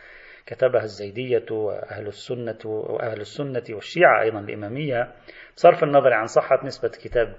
كتبها 0.47 0.83
الزيدية 0.83 1.45
وأهل 1.51 2.07
السنة 2.07 2.59
وأهل 2.65 3.21
السنة 3.21 3.63
والشيعة 3.71 4.23
أيضا 4.23 4.41
الإمامية. 4.41 5.13
بصرف 5.57 5.85
النظر 5.85 6.13
عن 6.13 6.27
صحة 6.27 6.61
نسبة 6.65 6.89
كتاب 6.89 7.37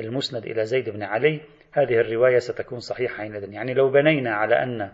المسند 0.00 0.44
إلى 0.46 0.64
زيد 0.64 0.90
بن 0.90 1.02
علي 1.02 1.40
هذه 1.72 2.00
الرواية 2.00 2.38
ستكون 2.38 2.78
صحيحة 2.78 3.16
حينئذ. 3.16 3.52
يعني 3.52 3.74
لو 3.74 3.90
بنينا 3.90 4.34
على 4.34 4.54
أن 4.54 4.92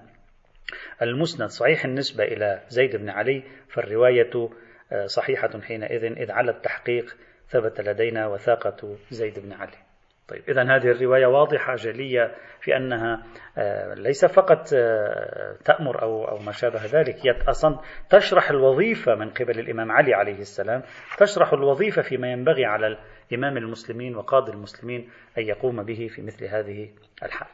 المسند 1.02 1.48
صحيح 1.48 1.84
النسبة 1.84 2.25
إلى 2.25 2.62
زيد 2.68 2.96
بن 2.96 3.08
علي 3.08 3.42
فالرواية 3.68 4.50
صحيحة 5.04 5.60
حينئذ 5.60 6.04
إذ 6.04 6.30
على 6.30 6.50
التحقيق 6.50 7.16
ثبت 7.48 7.80
لدينا 7.80 8.26
وثاقة 8.26 8.96
زيد 9.10 9.38
بن 9.38 9.52
علي. 9.52 9.86
طيب 10.28 10.42
إذا 10.48 10.62
هذه 10.62 10.90
الرواية 10.90 11.26
واضحة 11.26 11.74
جلية 11.74 12.34
في 12.60 12.76
أنها 12.76 13.22
آه، 13.58 13.94
ليس 13.94 14.24
فقط 14.24 14.68
آه، 14.74 15.56
تأمر 15.64 16.02
أو 16.02 16.24
أو 16.24 16.38
ما 16.38 16.52
شابه 16.52 16.84
ذلك 16.84 17.26
هي 17.26 17.48
أصلا 17.48 17.78
تشرح 18.10 18.50
الوظيفة 18.50 19.14
من 19.14 19.30
قبل 19.30 19.58
الإمام 19.58 19.92
علي 19.92 20.14
عليه 20.14 20.38
السلام 20.38 20.82
تشرح 21.18 21.52
الوظيفة 21.52 22.02
فيما 22.02 22.32
ينبغي 22.32 22.64
على 22.64 22.98
إمام 23.34 23.56
المسلمين 23.56 24.16
وقاضي 24.16 24.52
المسلمين 24.52 25.08
أن 25.38 25.42
يقوم 25.42 25.82
به 25.82 26.08
في 26.10 26.22
مثل 26.22 26.44
هذه 26.44 26.90
الحال. 27.22 27.48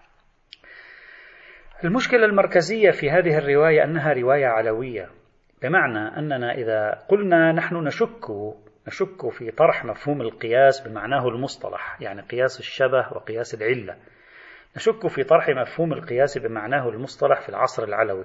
المشكلة 1.84 2.24
المركزية 2.24 2.90
في 2.90 3.10
هذه 3.10 3.38
الرواية 3.38 3.84
أنها 3.84 4.12
رواية 4.12 4.46
علوية 4.46 5.08
بمعنى 5.62 6.18
أننا 6.18 6.52
إذا 6.52 6.90
قلنا 7.08 7.52
نحن 7.52 7.76
نشك 7.76 8.30
نشك 8.88 9.28
في 9.28 9.50
طرح 9.50 9.84
مفهوم 9.84 10.20
القياس 10.20 10.88
بمعناه 10.88 11.28
المصطلح 11.28 12.00
يعني 12.00 12.22
قياس 12.22 12.60
الشبه 12.60 13.08
وقياس 13.12 13.54
العلة. 13.54 13.96
نشك 14.76 15.06
في 15.06 15.22
طرح 15.22 15.48
مفهوم 15.48 15.92
القياس 15.92 16.38
بمعناه 16.38 16.88
المصطلح 16.88 17.40
في 17.40 17.48
العصر 17.48 17.84
العلوي. 17.84 18.24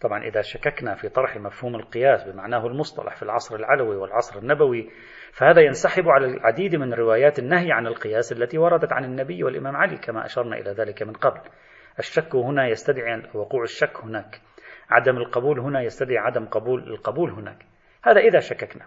طبعا 0.00 0.24
إذا 0.24 0.40
شككنا 0.40 0.94
في 0.94 1.08
طرح 1.08 1.36
مفهوم 1.36 1.74
القياس 1.74 2.24
بمعناه 2.24 2.66
المصطلح 2.66 3.16
في 3.16 3.22
العصر 3.22 3.56
العلوي 3.56 3.96
والعصر 3.96 4.38
النبوي 4.38 4.90
فهذا 5.32 5.60
ينسحب 5.60 6.08
على 6.08 6.26
العديد 6.26 6.76
من 6.76 6.94
روايات 6.94 7.38
النهي 7.38 7.72
عن 7.72 7.86
القياس 7.86 8.32
التي 8.32 8.58
وردت 8.58 8.92
عن 8.92 9.04
النبي 9.04 9.44
والإمام 9.44 9.76
علي 9.76 9.96
كما 9.96 10.26
أشرنا 10.26 10.56
إلى 10.56 10.70
ذلك 10.70 11.02
من 11.02 11.12
قبل. 11.12 11.40
الشك 11.98 12.34
هنا 12.34 12.68
يستدعي 12.68 13.22
وقوع 13.34 13.62
الشك 13.62 13.96
هناك. 13.96 14.40
عدم 14.90 15.16
القبول 15.16 15.60
هنا 15.60 15.82
يستدعي 15.82 16.18
عدم 16.18 16.46
قبول 16.46 16.92
القبول 16.92 17.30
هناك. 17.30 17.66
هذا 18.02 18.20
إذا 18.20 18.40
شككنا. 18.40 18.86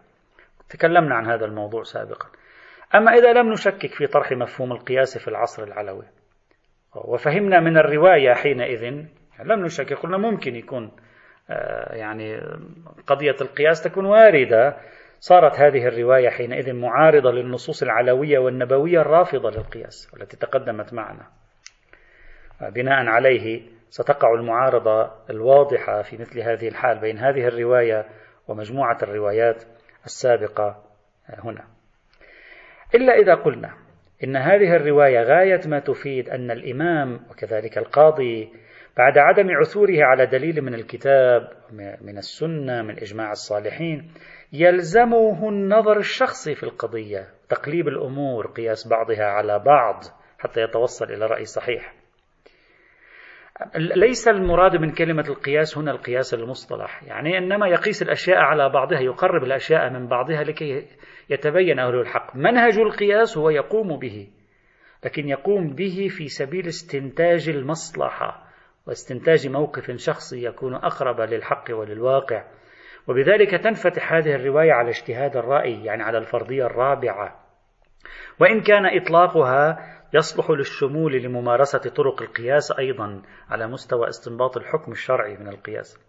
تكلمنا 0.70 1.16
عن 1.16 1.26
هذا 1.26 1.46
الموضوع 1.46 1.84
سابقا. 1.84 2.28
أما 2.96 3.12
إذا 3.12 3.34
لم 3.34 3.52
نشكك 3.52 3.94
في 3.94 4.08
طرح 4.08 4.32
مفهوم 4.32 4.72
القياس 4.72 5.18
في 5.18 5.28
العصر 5.28 5.64
العلوي 5.64 6.06
وفهمنا 6.96 7.60
من 7.60 7.78
الرواية 7.78 8.34
حينئذ 8.34 8.84
لم 9.44 9.66
نشكك 9.66 9.94
قلنا 9.94 10.18
ممكن 10.18 10.56
يكون 10.56 10.92
آه، 11.50 11.96
يعني 11.96 12.42
قضية 13.08 13.36
القياس 13.42 13.84
تكون 13.84 14.06
واردة. 14.06 14.78
صارت 15.20 15.60
هذه 15.60 15.88
الرواية 15.88 16.30
حينئذ 16.30 16.74
معارضة 16.74 17.32
للنصوص 17.32 17.84
العلوية 17.84 18.40
والنبوية 18.40 19.02
الرافضة 19.02 19.50
للقياس 19.50 20.12
التي 20.18 20.38
تقدمت 20.38 20.94
معنا. 20.94 21.28
بناء 22.62 23.06
عليه 23.08 23.62
ستقع 23.90 24.34
المعارضة 24.34 25.12
الواضحة 25.30 26.02
في 26.02 26.18
مثل 26.18 26.40
هذه 26.40 26.68
الحال 26.68 27.00
بين 27.00 27.18
هذه 27.18 27.48
الرواية 27.48 28.06
ومجموعة 28.48 28.98
الروايات 29.04 29.64
السابقة 30.06 30.84
هنا. 31.30 31.66
إلا 32.96 33.14
إذا 33.14 33.36
قلنا 33.36 33.74
إن 34.24 34.36
هذه 34.36 34.76
الرواية 34.76 35.22
غاية 35.24 35.62
ما 35.66 35.80
تفيد 35.80 36.30
أن 36.30 36.52
الإمام 36.52 37.20
وكذلك 37.32 37.78
القاضي 37.78 38.54
بعد 38.98 39.18
عدم 39.18 39.52
عثوره 39.52 40.04
على 40.04 40.26
دليل 40.26 40.62
من 40.62 40.74
الكتاب 40.74 41.50
من 42.02 42.18
السنة 42.18 42.82
من 42.82 43.00
إجماع 43.00 43.32
الصالحين 43.32 44.12
يلزمه 44.54 45.50
النظر 45.50 45.98
الشخصي 45.98 46.56
في 46.56 46.64
القضية 46.64 47.28
تقليب 47.50 47.88
الأمور 47.88 48.48
قياس 48.48 48.88
بعضها 48.88 49.26
على 49.26 49.60
بعض 49.60 50.04
حتى 50.40 50.62
يتوصل 50.62 51.06
إلى 51.06 51.26
رأي 51.26 51.46
صحيح. 51.46 51.94
ليس 53.76 54.28
المراد 54.28 54.76
من 54.76 54.92
كلمة 54.92 55.24
القياس 55.30 55.78
هنا 55.78 55.92
القياس 55.92 56.34
المصطلح. 56.34 57.04
يعني 57.04 57.38
إنما 57.38 57.68
يقيس 57.68 58.02
الأشياء 58.02 58.38
على 58.38 58.70
بعضها 58.70 59.00
يقرب 59.00 59.44
الأشياء 59.44 59.90
من 59.90 60.08
بعضها 60.08 60.44
لكي 60.44 60.88
يتبين 61.30 61.80
أهل 61.80 61.96
الحق. 61.96 62.36
منهج 62.36 62.80
القياس 62.80 63.38
هو 63.38 63.50
يقوم 63.50 64.00
به 64.00 64.28
لكن 65.06 65.30
يقوم 65.30 65.76
به 65.76 66.08
في 66.18 66.28
سبيل 66.28 66.68
استنتاج 66.68 67.50
المصلحة 67.50 68.46
واستنتاج 68.88 69.48
موقف 69.48 69.92
شخصي 69.92 70.46
يكون 70.46 70.76
أقرب 70.76 71.22
للحق 71.22 71.66
وللواقع. 71.70 72.44
وبذلك 73.08 73.52
تنفتح 73.64 74.14
هذه 74.14 74.36
الرواية 74.36 74.72
على 74.72 74.90
اجتهاد 74.90 75.38
الرأي 75.38 75.86
يعني 75.86 76.04
على 76.04 76.18
الفرضية 76.18 76.66
الرابعة. 76.66 77.45
وإن 78.40 78.62
كان 78.62 78.86
إطلاقها 78.86 79.78
يصلح 80.14 80.50
للشمول 80.50 81.14
لممارسة 81.14 81.80
طرق 81.80 82.22
القياس 82.22 82.72
أيضا 82.80 83.22
على 83.50 83.68
مستوى 83.68 84.08
استنباط 84.08 84.58
الحكم 84.58 84.92
الشرعي 84.92 85.38
من 85.38 85.48
القياس. 85.48 86.00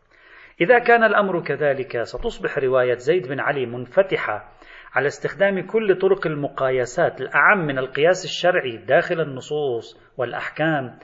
إذا 0.60 0.78
كان 0.78 1.04
الأمر 1.04 1.40
كذلك 1.40 2.02
ستصبح 2.02 2.58
رواية 2.58 2.94
زيد 2.94 3.28
بن 3.28 3.40
علي 3.40 3.66
منفتحة 3.66 4.52
على 4.94 5.06
استخدام 5.06 5.66
كل 5.66 5.98
طرق 5.98 6.26
المقايسات 6.26 7.20
الأعم 7.20 7.66
من 7.66 7.78
القياس 7.78 8.24
الشرعي 8.24 8.76
داخل 8.76 9.20
النصوص 9.20 10.00
والأحكام 10.16 10.98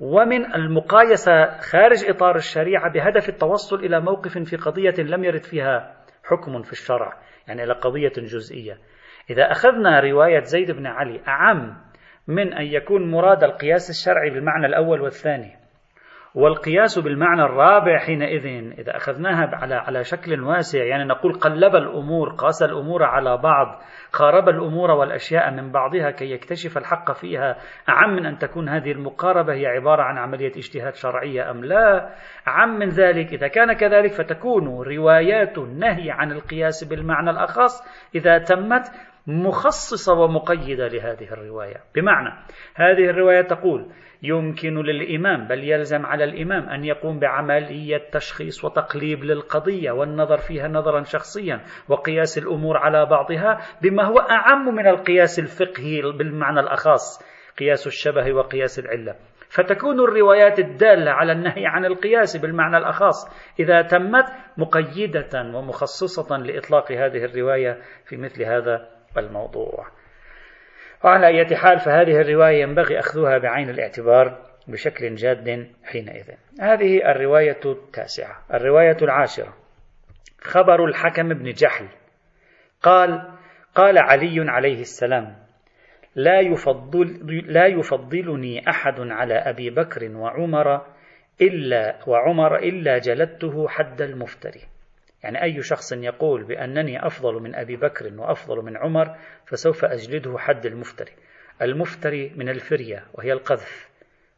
ومن 0.00 0.54
المقايسة 0.54 1.60
خارج 1.60 2.04
إطار 2.08 2.36
الشريعة 2.36 2.92
بهدف 2.92 3.28
التوصل 3.28 3.76
إلى 3.76 4.00
موقف 4.00 4.38
في 4.38 4.56
قضية 4.56 4.94
لم 4.98 5.24
يرد 5.24 5.42
فيها 5.42 5.96
حكم 6.24 6.62
في 6.62 6.72
الشرع 6.72 7.20
يعني 7.48 7.64
إلى 7.64 7.72
قضية 7.72 8.12
جزئية 8.16 8.78
إذا 9.30 9.50
أخذنا 9.50 10.00
رواية 10.00 10.40
زيد 10.40 10.70
بن 10.70 10.86
علي 10.86 11.20
أعم 11.28 11.76
من 12.28 12.52
أن 12.52 12.66
يكون 12.66 13.10
مراد 13.10 13.44
القياس 13.44 13.90
الشرعي 13.90 14.30
بالمعنى 14.30 14.66
الأول 14.66 15.00
والثاني. 15.00 15.58
والقياس 16.34 16.98
بالمعنى 16.98 17.42
الرابع 17.42 17.98
حينئذ 17.98 18.46
إذا 18.78 18.96
أخذناها 18.96 19.50
على 19.52 19.74
على 19.74 20.04
شكل 20.04 20.40
واسع 20.40 20.84
يعني 20.84 21.04
نقول 21.04 21.32
قلب 21.32 21.76
الأمور 21.76 22.28
قاس 22.28 22.62
الأمور 22.62 23.02
على 23.02 23.36
بعض 23.36 23.82
قارب 24.12 24.48
الأمور 24.48 24.90
والأشياء 24.90 25.50
من 25.50 25.72
بعضها 25.72 26.10
كي 26.10 26.30
يكتشف 26.30 26.78
الحق 26.78 27.12
فيها. 27.12 27.56
أعم 27.88 28.16
من 28.16 28.26
أن 28.26 28.38
تكون 28.38 28.68
هذه 28.68 28.92
المقاربة 28.92 29.54
هي 29.54 29.66
عبارة 29.66 30.02
عن 30.02 30.18
عملية 30.18 30.52
اجتهاد 30.56 30.94
شرعية 30.94 31.50
أم 31.50 31.64
لا؟ 31.64 32.10
أعم 32.48 32.78
من 32.78 32.88
ذلك 32.88 33.32
إذا 33.32 33.48
كان 33.48 33.72
كذلك 33.72 34.12
فتكون 34.12 34.68
روايات 34.68 35.58
النهي 35.58 36.10
عن 36.10 36.32
القياس 36.32 36.84
بالمعنى 36.84 37.30
الأخص 37.30 37.82
إذا 38.14 38.38
تمت 38.38 38.82
مخصصة 39.28 40.12
ومقيدة 40.12 40.88
لهذه 40.88 41.32
الرواية. 41.32 41.76
بمعنى 41.94 42.28
هذه 42.74 43.10
الرواية 43.10 43.42
تقول 43.42 43.86
يمكن 44.22 44.74
للإمام 44.74 45.48
بل 45.48 45.64
يلزم 45.64 46.06
على 46.06 46.24
الإمام 46.24 46.68
أن 46.68 46.84
يقوم 46.84 47.18
بعملية 47.18 48.08
تشخيص 48.12 48.64
وتقليب 48.64 49.24
للقضية 49.24 49.90
والنظر 49.90 50.36
فيها 50.36 50.68
نظرا 50.68 51.02
شخصيا 51.02 51.60
وقياس 51.88 52.38
الأمور 52.38 52.76
على 52.76 53.06
بعضها 53.06 53.58
بما 53.82 54.04
هو 54.04 54.18
أعم 54.18 54.74
من 54.74 54.86
القياس 54.86 55.38
الفقهي 55.38 56.02
بالمعنى 56.18 56.60
الأخص 56.60 57.22
قياس 57.58 57.86
الشبه 57.86 58.32
وقياس 58.32 58.78
العلة. 58.78 59.14
فتكون 59.48 60.00
الروايات 60.00 60.58
الدالة 60.58 61.10
على 61.10 61.32
النهي 61.32 61.66
عن 61.66 61.84
القياس 61.84 62.36
بالمعنى 62.36 62.76
الأخص 62.76 63.16
إذا 63.60 63.82
تمت 63.82 64.24
مقيدة 64.56 65.30
ومخصصة 65.54 66.36
لإطلاق 66.36 66.92
هذه 66.92 67.24
الرواية 67.24 67.78
في 68.04 68.16
مثل 68.16 68.42
هذا 68.42 68.97
الموضوع. 69.18 69.86
وعلى 71.04 71.26
أي 71.26 71.56
حال 71.56 71.78
فهذه 71.78 72.20
الرواية 72.20 72.62
ينبغي 72.62 72.98
أخذها 72.98 73.38
بعين 73.38 73.70
الاعتبار 73.70 74.38
بشكل 74.68 75.14
جاد 75.14 75.68
حينئذ. 75.84 76.30
هذه 76.60 77.10
الرواية 77.10 77.60
التاسعة 77.66 78.44
الرواية 78.54 78.96
العاشرة. 79.02 79.54
خبر 80.40 80.84
الحكم 80.84 81.28
بن 81.28 81.50
جحل. 81.50 81.88
قال 82.82 83.38
قال 83.74 83.98
علي 83.98 84.50
عليه 84.50 84.80
السلام 84.80 85.36
لا 86.14 86.40
يفضل 86.40 87.26
لا 87.46 87.66
يفضلني 87.66 88.70
أحد 88.70 89.00
على 89.00 89.34
أبي 89.34 89.70
بكر 89.70 90.10
وعمر 90.16 90.86
إلا 91.40 91.98
وعمر 92.06 92.58
إلا 92.58 92.98
جلدته 92.98 93.68
حد 93.68 94.02
المفتري. 94.02 94.60
يعني 95.24 95.42
أي 95.42 95.62
شخص 95.62 95.92
يقول 95.92 96.44
بأنني 96.44 97.06
أفضل 97.06 97.42
من 97.42 97.54
أبي 97.54 97.76
بكر 97.76 98.12
وأفضل 98.16 98.64
من 98.64 98.76
عمر 98.76 99.16
فسوف 99.46 99.84
أجلده 99.84 100.38
حد 100.38 100.66
المفتري. 100.66 101.12
المفتري 101.62 102.32
من 102.36 102.48
الفرية 102.48 103.04
وهي 103.14 103.32
القذف. 103.32 103.88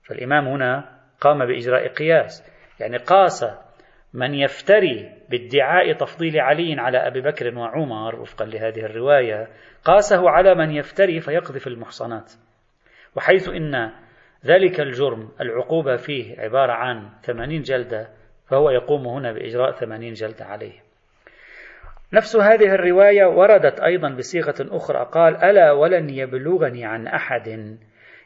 فالإمام 0.03 0.49
هنا 0.49 1.01
قام 1.21 1.47
بإجراء 1.47 1.89
قياس 1.89 2.51
يعني 2.81 2.97
قاس 2.97 3.45
من 4.15 4.35
يفتري 4.35 5.13
بادعاء 5.31 5.93
تفضيل 5.93 6.41
علي 6.41 6.81
على 6.81 6.99
أبي 6.99 7.21
بكر 7.21 7.59
وعمر 7.59 8.21
وفقا 8.21 8.45
لهذه 8.45 8.81
الرواية 8.81 9.49
قاسه 9.85 10.31
على 10.31 10.55
من 10.55 10.71
يفتري 10.71 11.21
فيقذف 11.21 11.67
المحصنات. 11.67 12.33
وحيث 13.17 13.49
إن 13.49 13.91
ذلك 14.47 14.81
الجرم 14.81 15.29
العقوبة 15.41 15.97
فيه 15.97 16.41
عبارة 16.41 16.73
عن 16.73 17.11
ثمانين 17.23 17.63
جلدة 17.63 18.09
فهو 18.51 18.71
يقوم 18.71 19.07
هنا 19.07 19.33
بإجراء 19.33 19.73
ثمانين 19.73 20.13
جلدة 20.13 20.45
عليه. 20.45 20.73
نفس 22.13 22.37
هذه 22.37 22.75
الرواية 22.75 23.27
وردت 23.27 23.81
أيضا 23.81 24.09
بصيغة 24.09 24.55
أخرى 24.61 25.09
قال 25.13 25.37
ألا 25.37 25.73
ولن 25.73 26.11
يبلغني 26.11 26.85
عن 26.85 27.07
أحد 27.07 27.77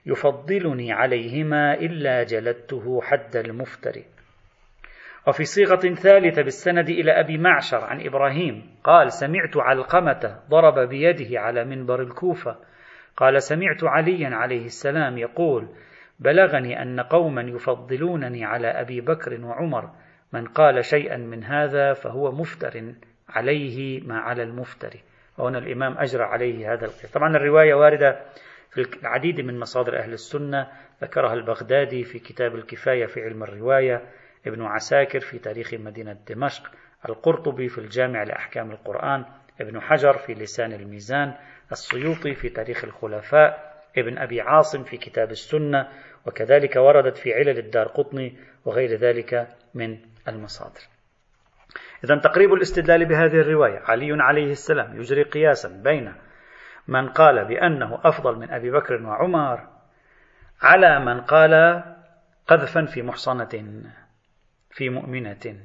يفضلني 0.06 0.92
عليهما 0.92 1.74
إلا 1.74 2.22
جلدته 2.22 3.00
حد 3.02 3.36
المفتري. 3.36 4.04
وفي 5.28 5.44
صيغة 5.44 5.94
ثالثة 5.94 6.42
بالسند 6.42 6.88
إلى 6.88 7.12
أبي 7.20 7.38
معشر 7.38 7.84
عن 7.84 8.06
إبراهيم 8.06 8.76
قال 8.84 9.12
سمعت 9.12 9.56
علقمة 9.56 10.40
ضرب 10.50 10.88
بيده 10.88 11.40
على 11.40 11.64
منبر 11.64 12.02
الكوفة. 12.02 12.56
قال 13.16 13.42
سمعت 13.42 13.84
عليا 13.84 14.28
عليه 14.28 14.64
السلام 14.64 15.18
يقول 15.18 15.68
بلغني 16.20 16.82
أن 16.82 17.00
قوما 17.00 17.42
يفضلونني 17.42 18.44
على 18.44 18.68
أبي 18.68 19.00
بكر 19.00 19.44
وعمر 19.44 19.90
من 20.34 20.46
قال 20.46 20.84
شيئا 20.84 21.16
من 21.16 21.44
هذا 21.44 21.92
فهو 21.92 22.32
مفتر 22.32 22.94
عليه 23.28 24.00
ما 24.00 24.18
على 24.18 24.42
المفتري 24.42 25.00
وهنا 25.38 25.58
الإمام 25.58 25.98
أجرى 25.98 26.22
عليه 26.22 26.72
هذا 26.72 26.84
القياس. 26.84 27.12
طبعا 27.12 27.36
الرواية 27.36 27.74
واردة 27.74 28.20
في 28.70 28.98
العديد 29.02 29.40
من 29.40 29.58
مصادر 29.58 29.98
أهل 29.98 30.12
السنة. 30.12 30.68
ذكرها 31.02 31.34
البغدادي 31.34 32.04
في 32.04 32.18
كتاب 32.18 32.54
الكفاية 32.54 33.06
في 33.06 33.24
علم 33.24 33.42
الرواية. 33.42 34.02
ابن 34.46 34.62
عساكر 34.62 35.20
في 35.20 35.38
تاريخ 35.38 35.74
مدينة 35.74 36.16
دمشق. 36.28 36.70
القرطبي 37.08 37.68
في 37.68 37.78
الجامع 37.78 38.22
لأحكام 38.22 38.70
القرآن. 38.70 39.24
ابن 39.60 39.80
حجر 39.80 40.18
في 40.18 40.34
لسان 40.34 40.72
الميزان. 40.72 41.34
السيوطي 41.72 42.34
في 42.34 42.48
تاريخ 42.48 42.84
الخلفاء. 42.84 43.74
ابن 43.98 44.18
أبي 44.18 44.40
عاصم 44.40 44.82
في 44.82 44.96
كتاب 44.96 45.30
السنة. 45.30 45.88
وكذلك 46.26 46.76
وردت 46.76 47.16
في 47.16 47.34
علل 47.34 47.58
الدار 47.58 47.88
قطني. 47.88 48.36
وغير 48.64 48.90
ذلك 48.90 49.48
من 49.74 49.98
المصادر. 50.28 50.80
إذا 52.04 52.18
تقريب 52.18 52.52
الاستدلال 52.52 53.04
بهذه 53.04 53.40
الرواية 53.40 53.78
علي 53.78 54.22
عليه 54.22 54.52
السلام 54.52 55.00
يجري 55.00 55.22
قياسا 55.22 55.68
بين 55.68 56.14
من 56.88 57.08
قال 57.08 57.44
بأنه 57.44 58.00
أفضل 58.04 58.36
من 58.36 58.50
أبي 58.50 58.70
بكر 58.70 59.02
وعمر 59.02 59.68
على 60.62 61.00
من 61.00 61.20
قال 61.20 61.84
قذفا 62.46 62.84
في 62.84 63.02
محصنة 63.02 63.82
في 64.70 64.88
مؤمنة. 64.88 65.56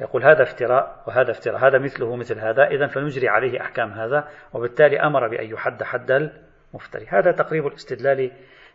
يقول 0.00 0.24
هذا 0.24 0.42
افتراء 0.42 1.04
وهذا 1.06 1.30
افتراء 1.30 1.66
هذا 1.66 1.78
مثله 1.78 2.16
مثل 2.16 2.38
هذا. 2.38 2.66
إذا 2.66 2.86
فنجري 2.86 3.28
عليه 3.28 3.60
أحكام 3.60 3.92
هذا 3.92 4.28
وبالتالي 4.52 5.00
أمر 5.00 5.28
بأن 5.28 5.50
يحد 5.50 5.82
حد 5.82 6.10
المفتري. 6.10 7.06
هذا 7.06 7.32
تقريب 7.32 7.66
الاستدلال 7.66 8.32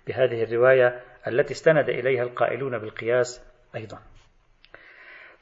بهذه 0.08 0.44
الرواية 0.44 1.02
التي 1.28 1.54
استند 1.54 1.90
إليها 1.90 2.24
القائلون 2.24 2.78
بالقياس 2.78 3.42
أيضا. 3.76 4.00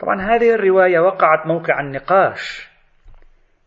طبعا 0.04 0.22
هذه 0.22 0.54
الرواية 0.54 1.00
وقعت 1.00 1.48
موقع 1.48 1.80
النقاش 1.80 2.70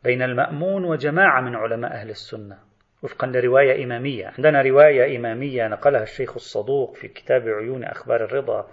بين 0.05 0.23
المأمون 0.23 0.85
وجماعة 0.85 1.41
من 1.41 1.57
علماء 1.57 1.93
أهل 1.93 2.11
السنة 2.11 2.59
وفقا 3.03 3.27
لرواية 3.27 3.85
إمامية. 3.85 4.33
عندنا 4.39 4.63
رواية 4.63 5.17
إمامية 5.17 5.69
نقلها 5.69 6.03
الشيخ 6.03 6.35
الصدوق 6.35 6.95
في 6.95 7.09
كتاب 7.09 7.43
عيون 7.49 7.85
أخبار 7.85 8.25
الرضا 8.25 8.69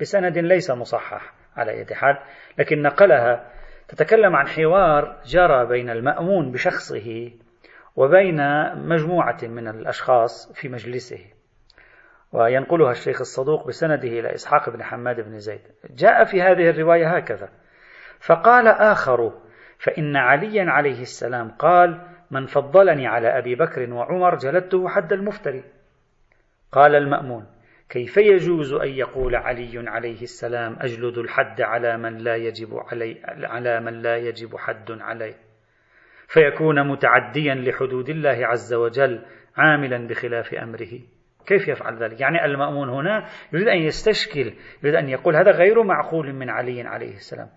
بسند 0.00 0.38
ليس 0.38 0.70
مصحح 0.70 1.34
على 1.56 1.80
يد 1.80 1.92
حال 1.92 2.18
لكن 2.58 2.82
نقلها 2.82 3.50
تتكلم 3.88 4.36
عن 4.36 4.48
حوار 4.48 5.20
جرى 5.26 5.66
بين 5.66 5.90
المأمون 5.90 6.52
بشخصه 6.52 7.30
وبين 7.96 8.40
مجموعة 8.88 9.38
من 9.42 9.68
الأشخاص 9.68 10.52
في 10.52 10.68
مجلسه. 10.68 11.35
وينقلها 12.32 12.90
الشيخ 12.90 13.20
الصدوق 13.20 13.66
بسنده 13.66 14.08
إلى 14.08 14.34
إسحاق 14.34 14.70
بن 14.70 14.82
حماد 14.82 15.20
بن 15.20 15.38
زيد. 15.38 15.60
جاء 15.90 16.24
في 16.24 16.42
هذه 16.42 16.70
الرواية 16.70 17.16
هكذا. 17.16 17.48
فقال 18.20 18.68
آخر 18.68 19.32
فإن 19.78 20.16
عليا 20.16 20.64
عليه 20.70 21.02
السلام 21.02 21.50
قال 21.50 22.00
من 22.30 22.46
فضلني 22.46 23.06
على 23.06 23.38
أبي 23.38 23.54
بكر 23.54 23.92
وعمر 23.92 24.34
جلدته 24.36 24.88
حد 24.88 25.12
المفتري 25.12 25.64
قال 26.72 26.94
المأمون 26.94 27.46
كيف 27.88 28.16
يجوز 28.16 28.72
أن 28.72 28.88
يقول 28.88 29.36
علي 29.36 29.88
عليه 29.88 30.22
السلام 30.22 30.76
أجلد 30.80 31.18
الحد 31.18 31.60
على 31.60 31.96
من 31.96 32.18
لا 32.18 32.36
يجب 32.36 32.74
علي 32.74 33.20
على 33.24 33.80
من 33.80 34.02
لا 34.02 34.16
يجب 34.16 34.56
حد 34.56 34.90
عليه؟ 34.90 35.34
فيكون 36.28 36.88
متعديا 36.88 37.54
لحدود 37.54 38.08
الله 38.08 38.46
عز 38.46 38.74
وجل 38.74 39.24
عاملا 39.56 40.06
بخلاف 40.06 40.54
أمره 40.54 41.00
كيف 41.46 41.68
يفعل 41.68 41.96
ذلك؟ 41.96 42.20
يعني 42.20 42.44
المأمون 42.44 42.88
هنا 42.88 43.26
يريد 43.52 43.68
أن 43.68 43.78
يستشكل 43.78 44.54
يريد 44.82 44.94
أن 44.94 45.08
يقول 45.08 45.36
هذا 45.36 45.50
غير 45.50 45.82
معقول 45.82 46.32
من 46.32 46.50
علي 46.50 46.82
عليه 46.82 47.14
السلام. 47.14 47.48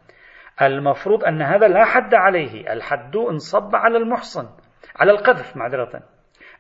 المفروض 0.62 1.24
أن 1.24 1.42
هذا 1.42 1.68
لا 1.68 1.86
حد 1.86 2.14
عليه. 2.14 2.74
الحد 2.74 3.16
انصب 3.16 3.76
على 3.76 3.98
المحصن 3.98 4.50
على 4.96 5.12
القذف 5.12 5.58
معذرة. 5.58 6.04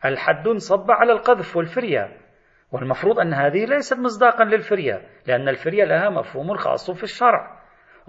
الحد 0.06 0.48
انصب 0.48 0.92
على 0.92 1.12
القذف 1.12 1.58
والفرية. 1.58 2.18
والمفروض 2.72 3.20
أن 3.20 3.34
هذه 3.34 3.66
ليست 3.66 3.98
مصداقا 3.98 4.44
للفرية 4.44 5.02
لأن 5.28 5.50
الفرية 5.50 5.84
لها 5.84 6.10
مفهوم 6.10 6.58
خاص 6.58 6.92
في 6.92 7.04
الشرع. 7.04 7.60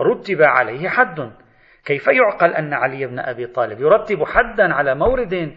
رتب 0.01 0.43
عليه 0.43 0.89
حد. 0.89 1.33
كيف 1.85 2.07
يعقل 2.07 2.55
أن 2.55 2.73
علي 2.73 3.07
بن 3.07 3.19
أبي 3.19 3.47
طالب 3.47 3.81
يرتب 3.81 4.25
حدا 4.25 4.75
على 4.75 4.95
مورد 4.95 5.55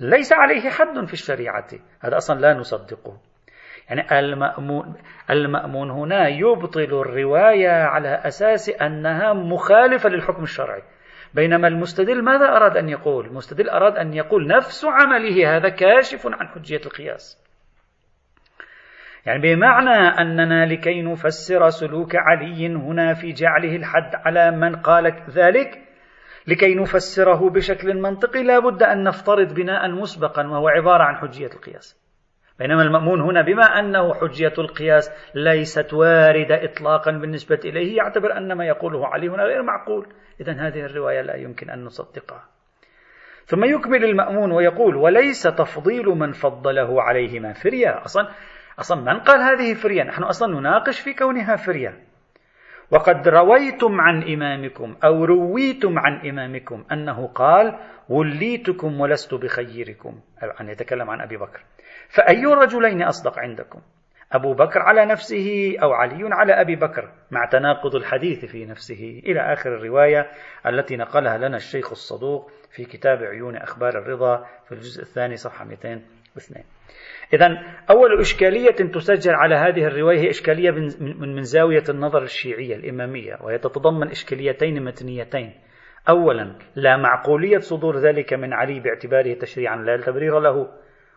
ليس 0.00 0.32
عليه 0.32 0.70
حد 0.70 1.04
في 1.06 1.12
الشريعة. 1.12 1.66
هذا 2.00 2.16
أصلا 2.16 2.40
لا 2.40 2.54
نصدقه. 2.54 3.20
يعني 3.88 4.18
المأمون, 4.18 4.94
المأمون 5.30 5.90
هنا 5.90 6.28
يبطل 6.28 6.80
الرواية 6.80 7.70
على 7.70 8.08
أساس 8.08 8.68
أنها 8.68 9.32
مخالفة 9.32 10.08
للحكم 10.08 10.42
الشرعي. 10.42 10.82
بينما 11.34 11.68
المستدل 11.68 12.24
ماذا 12.24 12.44
أراد 12.44 12.76
أن 12.76 12.88
يقول؟ 12.88 13.26
المستدل 13.26 13.68
أراد 13.68 13.96
أن 13.96 14.14
يقول 14.14 14.46
نفس 14.46 14.84
عمله 14.84 15.56
هذا 15.56 15.68
كاشف 15.68 16.26
عن 16.26 16.48
حجية 16.48 16.80
القياس. 16.86 17.46
يعني 19.26 19.42
بمعنى 19.42 20.20
أننا 20.20 20.66
لكي 20.66 21.02
نفسر 21.02 21.68
سلوك 21.68 22.16
علي 22.16 22.66
هنا 22.66 23.14
في 23.14 23.32
جعله 23.32 23.76
الحد 23.76 24.14
على 24.14 24.50
من 24.50 24.76
قال 24.76 25.12
ذلك 25.30 25.85
لكي 26.46 26.74
نفسره 26.74 27.50
بشكل 27.50 28.00
منطقي 28.00 28.42
لا 28.42 28.58
بد 28.58 28.82
أن 28.82 29.04
نفترض 29.04 29.54
بناء 29.54 29.90
مسبقا 29.90 30.46
وهو 30.46 30.68
عبارة 30.68 31.04
عن 31.04 31.16
حجية 31.16 31.46
القياس. 31.46 32.06
بينما 32.58 32.82
المأمون 32.82 33.20
هنا 33.20 33.42
بما 33.42 33.64
أنه 33.64 34.14
حجية 34.14 34.52
القياس 34.58 35.10
ليست 35.34 35.94
واردة 35.94 36.64
إطلاقا 36.64 37.10
بالنسبة 37.10 37.60
إليه 37.64 37.96
يعتبر 37.96 38.36
أن 38.36 38.52
ما 38.52 38.66
يقوله 38.66 39.06
علي 39.06 39.28
هنا 39.28 39.42
غير 39.42 39.62
معقول. 39.62 40.06
إذا 40.40 40.52
هذه 40.52 40.80
الرواية 40.80 41.20
لا 41.20 41.36
يمكن 41.36 41.70
أن 41.70 41.84
نصدقها. 41.84 42.44
ثم 43.46 43.64
يكمل 43.64 44.04
المأمون 44.04 44.52
ويقول 44.52 44.96
وليس 44.96 45.42
تفضيل 45.42 46.06
من 46.06 46.32
فضله 46.32 47.02
عليهما 47.02 47.52
فرية 47.52 48.04
أصلا 48.04 48.28
أصلا 48.78 49.00
من 49.00 49.20
قال 49.20 49.40
هذه 49.40 49.74
فرية 49.74 50.02
نحن 50.02 50.22
أصلا 50.22 50.60
نناقش 50.60 51.00
في 51.00 51.14
كونها 51.14 51.56
فرية 51.56 52.05
وقد 52.90 53.28
رويتم 53.28 54.00
عن 54.00 54.22
إمامكم 54.22 54.96
أو 55.04 55.24
رويتم 55.24 55.98
عن 55.98 56.28
إمامكم 56.28 56.84
أنه 56.92 57.26
قال 57.26 57.78
وليتكم 58.08 59.00
ولست 59.00 59.34
بخيركم. 59.34 60.20
أن 60.60 60.68
يتكلم 60.68 61.10
عن 61.10 61.20
أبي 61.20 61.36
بكر. 61.36 61.64
فأي 62.08 62.44
رجلين 62.44 63.02
أصدق 63.02 63.38
عندكم؟ 63.38 63.80
أبو 64.32 64.54
بكر 64.54 64.82
على 64.82 65.06
نفسه 65.06 65.76
أو 65.82 65.92
علي 65.92 66.28
على 66.32 66.52
أبي 66.60 66.76
بكر؟ 66.76 67.12
مع 67.30 67.44
تناقض 67.46 67.94
الحديث 67.94 68.44
في 68.44 68.66
نفسه. 68.66 69.22
إلى 69.26 69.40
آخر 69.40 69.76
الرواية 69.76 70.30
التي 70.66 70.96
نقلها 70.96 71.38
لنا 71.38 71.56
الشيخ 71.56 71.90
الصدوق 71.90 72.50
في 72.70 72.84
كتاب 72.84 73.22
عيون 73.22 73.56
أخبار 73.56 73.98
الرضا 73.98 74.46
في 74.68 74.72
الجزء 74.72 75.02
الثاني 75.02 75.36
صفحة 75.36 75.64
202 75.64 76.64
إذا 77.32 77.46
أول 77.90 78.20
إشكالية 78.20 78.70
تسجل 78.70 79.34
على 79.34 79.54
هذه 79.54 79.86
الرواية 79.86 80.18
هي 80.18 80.30
إشكالية 80.30 80.70
من 81.00 81.42
زاوية 81.42 81.84
النظر 81.88 82.22
الشيعية 82.22 82.76
الإمامية 82.76 83.38
وهي 83.42 83.58
تتضمن 83.58 84.08
إشكاليتين 84.08 84.84
متنيتين. 84.84 85.54
أولا 86.08 86.58
لا 86.76 86.96
معقولية 86.96 87.58
صدور 87.58 87.98
ذلك 87.98 88.34
من 88.34 88.52
علي 88.52 88.80
باعتباره 88.80 89.34
تشريعا 89.34 89.76
لا 89.76 89.96
تبرير 89.96 90.40
له. 90.40 90.68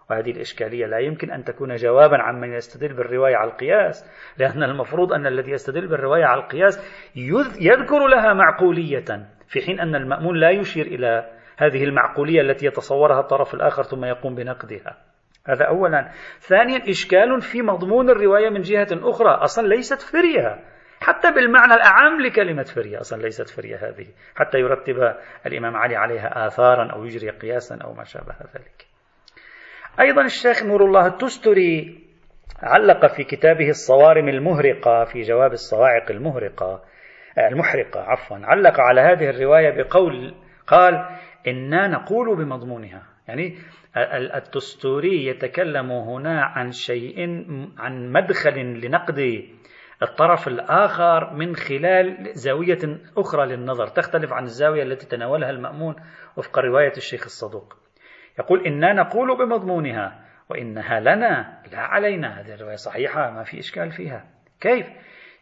وهذه 0.09 0.31
الإشكالية 0.31 0.85
لا 0.85 0.99
يمكن 0.99 1.31
أن 1.31 1.43
تكون 1.43 1.75
جوابا 1.75 2.17
عن 2.17 2.39
من 2.41 2.53
يستدل 2.53 2.93
بالرواية 2.93 3.35
على 3.35 3.51
القياس 3.51 4.05
لأن 4.37 4.63
المفروض 4.63 5.13
أن 5.13 5.27
الذي 5.27 5.51
يستدل 5.51 5.87
بالرواية 5.87 6.25
على 6.25 6.41
القياس 6.41 7.05
يذكر 7.61 8.07
لها 8.07 8.33
معقولية 8.33 9.05
في 9.47 9.61
حين 9.65 9.79
أن 9.79 9.95
المأمون 9.95 10.37
لا 10.37 10.49
يشير 10.49 10.85
إلى 10.85 11.29
هذه 11.57 11.83
المعقولية 11.83 12.41
التي 12.41 12.65
يتصورها 12.65 13.19
الطرف 13.19 13.53
الآخر 13.53 13.83
ثم 13.83 14.05
يقوم 14.05 14.35
بنقدها. 14.35 14.97
هذا 15.47 15.65
أولا. 15.65 16.11
ثانيا 16.39 16.89
إشكال 16.89 17.41
في 17.41 17.61
مضمون 17.61 18.09
الرواية 18.09 18.49
من 18.49 18.61
جهة 18.61 18.87
أخرى. 18.91 19.29
أصلا 19.29 19.67
ليست 19.67 20.01
فرية. 20.01 20.59
حتى 21.01 21.31
بالمعنى 21.31 21.73
الأعم 21.73 22.21
لكلمة 22.21 22.63
فرية. 22.63 22.99
أصلا 22.99 23.21
ليست 23.21 23.49
فرية 23.49 23.75
هذه. 23.75 24.07
حتى 24.35 24.57
يرتب 24.57 25.15
الإمام 25.45 25.75
علي 25.75 25.95
عليها 25.95 26.47
آثارا 26.47 26.91
أو 26.91 27.05
يجري 27.05 27.29
قياسا 27.29 27.79
أو 27.83 27.93
ما 27.93 28.03
شابه 28.03 28.35
ذلك. 28.55 28.87
أيضا 29.99 30.21
الشيخ 30.21 30.63
نور 30.63 30.85
الله 30.85 31.07
التستري 31.07 31.99
علق 32.63 33.07
في 33.15 33.23
كتابه 33.23 33.69
الصوارم 33.69 34.29
المهرقة 34.29 35.03
في 35.03 35.21
جواب 35.21 35.51
الصواعق 35.51 36.11
المهرقة 36.11 36.81
المحرقة 37.37 38.01
عفوا 38.01 38.37
علق 38.43 38.79
على 38.79 39.01
هذه 39.01 39.29
الرواية 39.29 39.83
بقول 39.83 40.35
قال 40.67 41.05
إنا 41.47 41.87
نقول 41.87 42.37
بمضمونها. 42.37 43.03
يعني 43.29 43.57
التستوري 44.35 45.25
يتكلم 45.25 45.91
هنا 45.91 46.43
عن 46.43 46.71
شيء 46.71 47.19
عن 47.77 48.11
مدخل 48.11 48.59
لنقد 48.59 49.43
الطرف 50.03 50.47
الآخر 50.47 51.33
من 51.33 51.55
خلال 51.55 52.29
زاوية 52.33 52.99
أخرى 53.17 53.45
للنظر 53.45 53.87
تختلف 53.87 54.33
عن 54.33 54.43
الزاوية 54.43 54.83
التي 54.83 55.07
تناولها 55.07 55.49
المأمون 55.49 55.95
وفق 56.37 56.59
رواية 56.59 56.93
الشيخ 56.97 57.23
الصدوق. 57.23 57.77
يقول 58.39 58.67
إنا 58.67 58.93
نقول 58.93 59.37
بمضمونها 59.37 60.25
وإنها 60.49 60.99
لنا 60.99 61.61
لا 61.71 61.79
علينا. 61.79 62.39
هذه 62.41 62.53
الرواية 62.53 62.75
صحيحة 62.75 63.31
ما 63.31 63.43
في 63.43 63.59
إشكال 63.59 63.91
فيها. 63.91 64.25
كيف؟ 64.61 64.87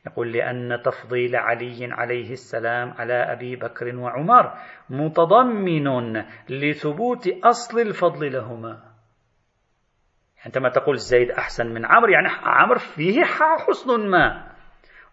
يقول 0.07 0.31
لأن 0.31 0.81
تفضيل 0.85 1.35
علي 1.35 1.87
عليه 1.91 2.31
السلام 2.31 2.91
على 2.91 3.13
أبي 3.13 3.55
بكر 3.55 3.95
وعمر 3.95 4.53
متضمن 4.89 6.23
لثبوت 6.49 7.27
أصل 7.43 7.79
الفضل 7.79 8.33
لهما. 8.33 8.69
يعني 8.69 10.45
عندما 10.45 10.69
تقول 10.69 10.97
زيد 10.97 11.31
أحسن 11.31 11.67
من 11.67 11.85
عمرو 11.85 12.11
يعني 12.11 12.27
عمرو 12.43 12.79
فيه 12.79 13.23
حسن 13.23 14.09
ما 14.09 14.51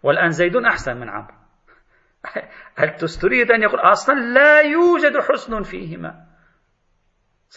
والآن 0.03 0.29
زيد 0.29 0.55
أحسن 0.55 0.97
من 0.97 1.09
عمرو. 1.09 1.33
هل 2.77 2.95
تريد 3.21 3.51
أن 3.51 3.63
يقول 3.63 3.79
أصلا 3.79 4.15
لا 4.15 4.61
يوجد 4.61 5.17
حسن 5.17 5.63
فيهما؟ 5.63 6.25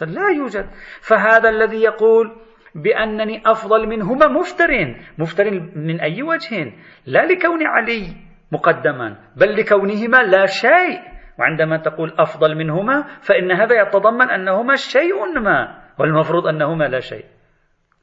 لا 0.03 0.29
يوجد. 0.37 0.71
فهذا 1.01 1.49
الذي 1.49 1.83
يقول 1.83 2.48
بأنني 2.75 3.43
أفضل 3.47 3.87
منهما 3.87 4.29
مفتر 4.29 4.95
مفتر 5.19 5.51
من 5.77 6.01
أي 6.01 6.23
وجه؟ 6.23 6.73
لا 7.07 7.27
لكون 7.27 7.67
علي 7.67 8.17
مقدما 8.53 9.17
بل 9.37 9.57
لكونهما 9.57 10.17
لا 10.17 10.47
شيء. 10.47 11.01
وعندما 11.39 11.77
تقول 11.77 12.15
أفضل 12.19 12.57
منهما 12.57 13.03
فإن 13.21 13.53
هذا 13.53 13.83
يتضمن 13.83 14.31
أنهما 14.31 14.75
شيء 14.75 15.41
ما 15.41 15.83
والمفروض 15.99 16.47
أنهما 16.47 16.85
لا 16.85 17.01
شيء. 17.01 17.25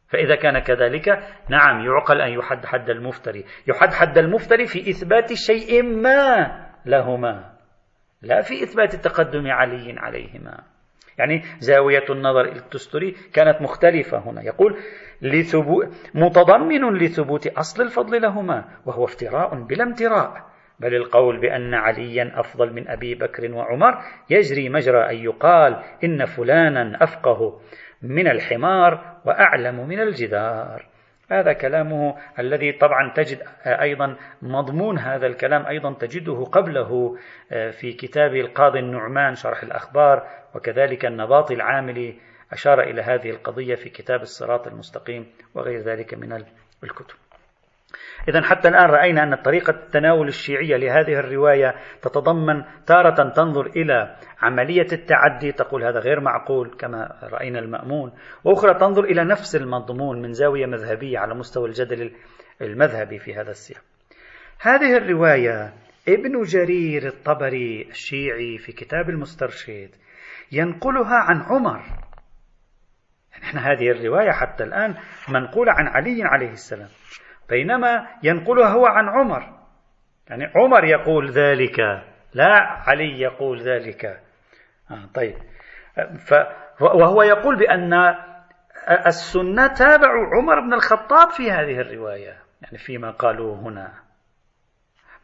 فإذا 0.08 0.36
كان 0.36 0.60
كذلك 0.60 1.10
نعم 1.50 1.86
يعقل 1.86 2.22
أن 2.22 2.32
يحد 2.32 2.66
حد 2.66 2.90
المفتري. 2.90 3.46
يحد 3.68 3.94
حد 3.94 4.18
المفتري 4.18 4.66
في 4.66 4.90
إثبات 4.90 5.34
شيء 5.34 5.84
ما 5.84 6.52
لهما. 6.86 7.52
لا 8.22 8.42
في 8.42 8.64
إثبات 8.64 8.96
تقدم 8.96 9.48
علي 9.48 9.96
عليهما. 9.98 10.75
يعني 11.18 11.42
زاوية 11.60 12.06
النظر 12.10 12.46
التستري 12.46 13.16
كانت 13.34 13.62
مختلفة 13.62 14.18
هنا. 14.18 14.42
يقول 14.44 14.78
لثبوت 15.22 15.88
متضمن 16.14 16.98
لثبوت 16.98 17.48
أصل 17.48 17.84
الفضل 17.84 18.22
لهما 18.22 18.66
وهو 18.86 19.06
افتراء 19.06 19.64
بلا 19.64 19.84
امتراء. 19.84 20.56
بل 20.80 20.96
القول 20.96 21.42
بأن 21.42 21.74
عليا 21.74 22.32
أفضل 22.40 22.74
من 22.74 22.88
أبي 22.88 23.16
بكر 23.16 23.52
وعمر 23.52 24.02
يجري 24.30 24.70
مجرى 24.70 25.10
أن 25.10 25.16
يقال 25.16 25.84
إن 26.04 26.26
فلانا 26.26 27.04
أفقه 27.04 27.60
من 28.02 28.28
الحمار 28.28 29.20
وأعلم 29.26 29.88
من 29.88 30.00
الجدار. 30.00 30.95
هذا 31.32 31.54
كلامه 31.54 32.16
الذي 32.40 32.72
طبعا 32.72 33.14
تجد 33.16 33.44
أيضا 33.66 34.16
مضمون 34.42 34.98
هذا 34.98 35.28
الكلام 35.28 35.66
أيضا 35.66 35.94
تجده 35.94 36.44
قبله 36.44 37.18
في 37.50 37.94
كتاب 37.94 38.36
القاضي 38.36 38.80
النعمان 38.80 39.36
شرح 39.36 39.64
الأخبار 39.64 40.28
وكذلك 40.56 41.06
النباط 41.06 41.52
العاملي 41.52 42.20
أشار 42.52 42.82
إلى 42.82 43.02
هذه 43.02 43.30
القضية 43.30 43.76
في 43.76 43.90
كتاب 43.90 44.22
الصراط 44.22 44.68
المستقيم 44.68 45.32
وغير 45.56 45.82
ذلك 45.82 46.14
من 46.14 46.44
الكتب. 46.84 47.16
إذا 48.30 48.42
حتى 48.42 48.68
الآن 48.68 48.90
رأينا 48.90 49.24
أن 49.24 49.36
طريقة 49.36 49.72
التناول 49.72 50.28
الشيعية 50.28 50.78
لهذه 50.78 51.20
الرواية 51.20 51.76
تتضمن 52.02 52.64
تارة 52.88 53.30
تنظر 53.30 53.66
إلى 53.66 54.16
عملية 54.42 54.88
التعدي 54.92 55.52
تقول 55.52 55.84
هذا 55.84 56.00
غير 56.00 56.20
معقول 56.20 56.76
كما 56.80 57.20
رأينا 57.24 57.60
المأمون 57.60 58.12
وأخرى 58.44 58.74
تنظر 58.74 59.04
إلى 59.04 59.24
نفس 59.24 59.56
المضمون 59.56 60.22
من 60.22 60.34
زاوية 60.34 60.66
مذهبية 60.66 61.20
على 61.20 61.36
مستوى 61.36 61.68
الجدل 61.70 62.12
المذهبي 62.62 63.20
في 63.20 63.36
هذا 63.36 63.50
السياق. 63.50 63.82
هذه 64.62 64.98
الرواية 64.98 65.74
ابن 66.08 66.42
جرير 66.42 67.08
الطبري 67.08 67.88
الشيعي 67.90 68.58
في 68.58 68.72
كتاب 68.72 69.10
المسترشد 69.10 69.90
ينقلها 70.52 71.16
عن 71.16 71.42
عمر. 71.42 71.82
نحن 73.42 73.58
هذه 73.58 73.92
الرواية 73.92 74.32
حتى 74.32 74.64
الآن 74.64 74.96
منقولة 75.30 75.72
عن 75.72 75.88
علي 75.88 76.24
عليه 76.24 76.52
السلام. 76.52 76.90
بينما 77.50 78.08
ينقلها 78.24 78.68
هو 78.68 78.86
عن 78.86 79.10
عمر. 79.10 79.56
يعني 80.30 80.52
عمر 80.56 80.84
يقول 80.84 81.30
ذلك 81.32 81.80
لا 82.34 82.54
علي 82.88 83.22
يقول 83.22 83.62
ذلك. 83.62 84.06
آه 84.92 85.06
طيب. 85.14 85.36
ف 86.28 86.34
وهو 86.82 87.24
يقول 87.24 87.56
بأن 87.56 87.94
السنة 89.08 89.68
تابعوا 89.68 90.26
عمر 90.36 90.60
بن 90.60 90.74
الخطاب 90.74 91.30
في 91.30 91.52
هذه 91.52 91.80
الرواية 91.80 92.38
يعني 92.62 92.78
فيما 92.78 93.12
قالوه 93.12 93.60
هنا. 93.60 93.94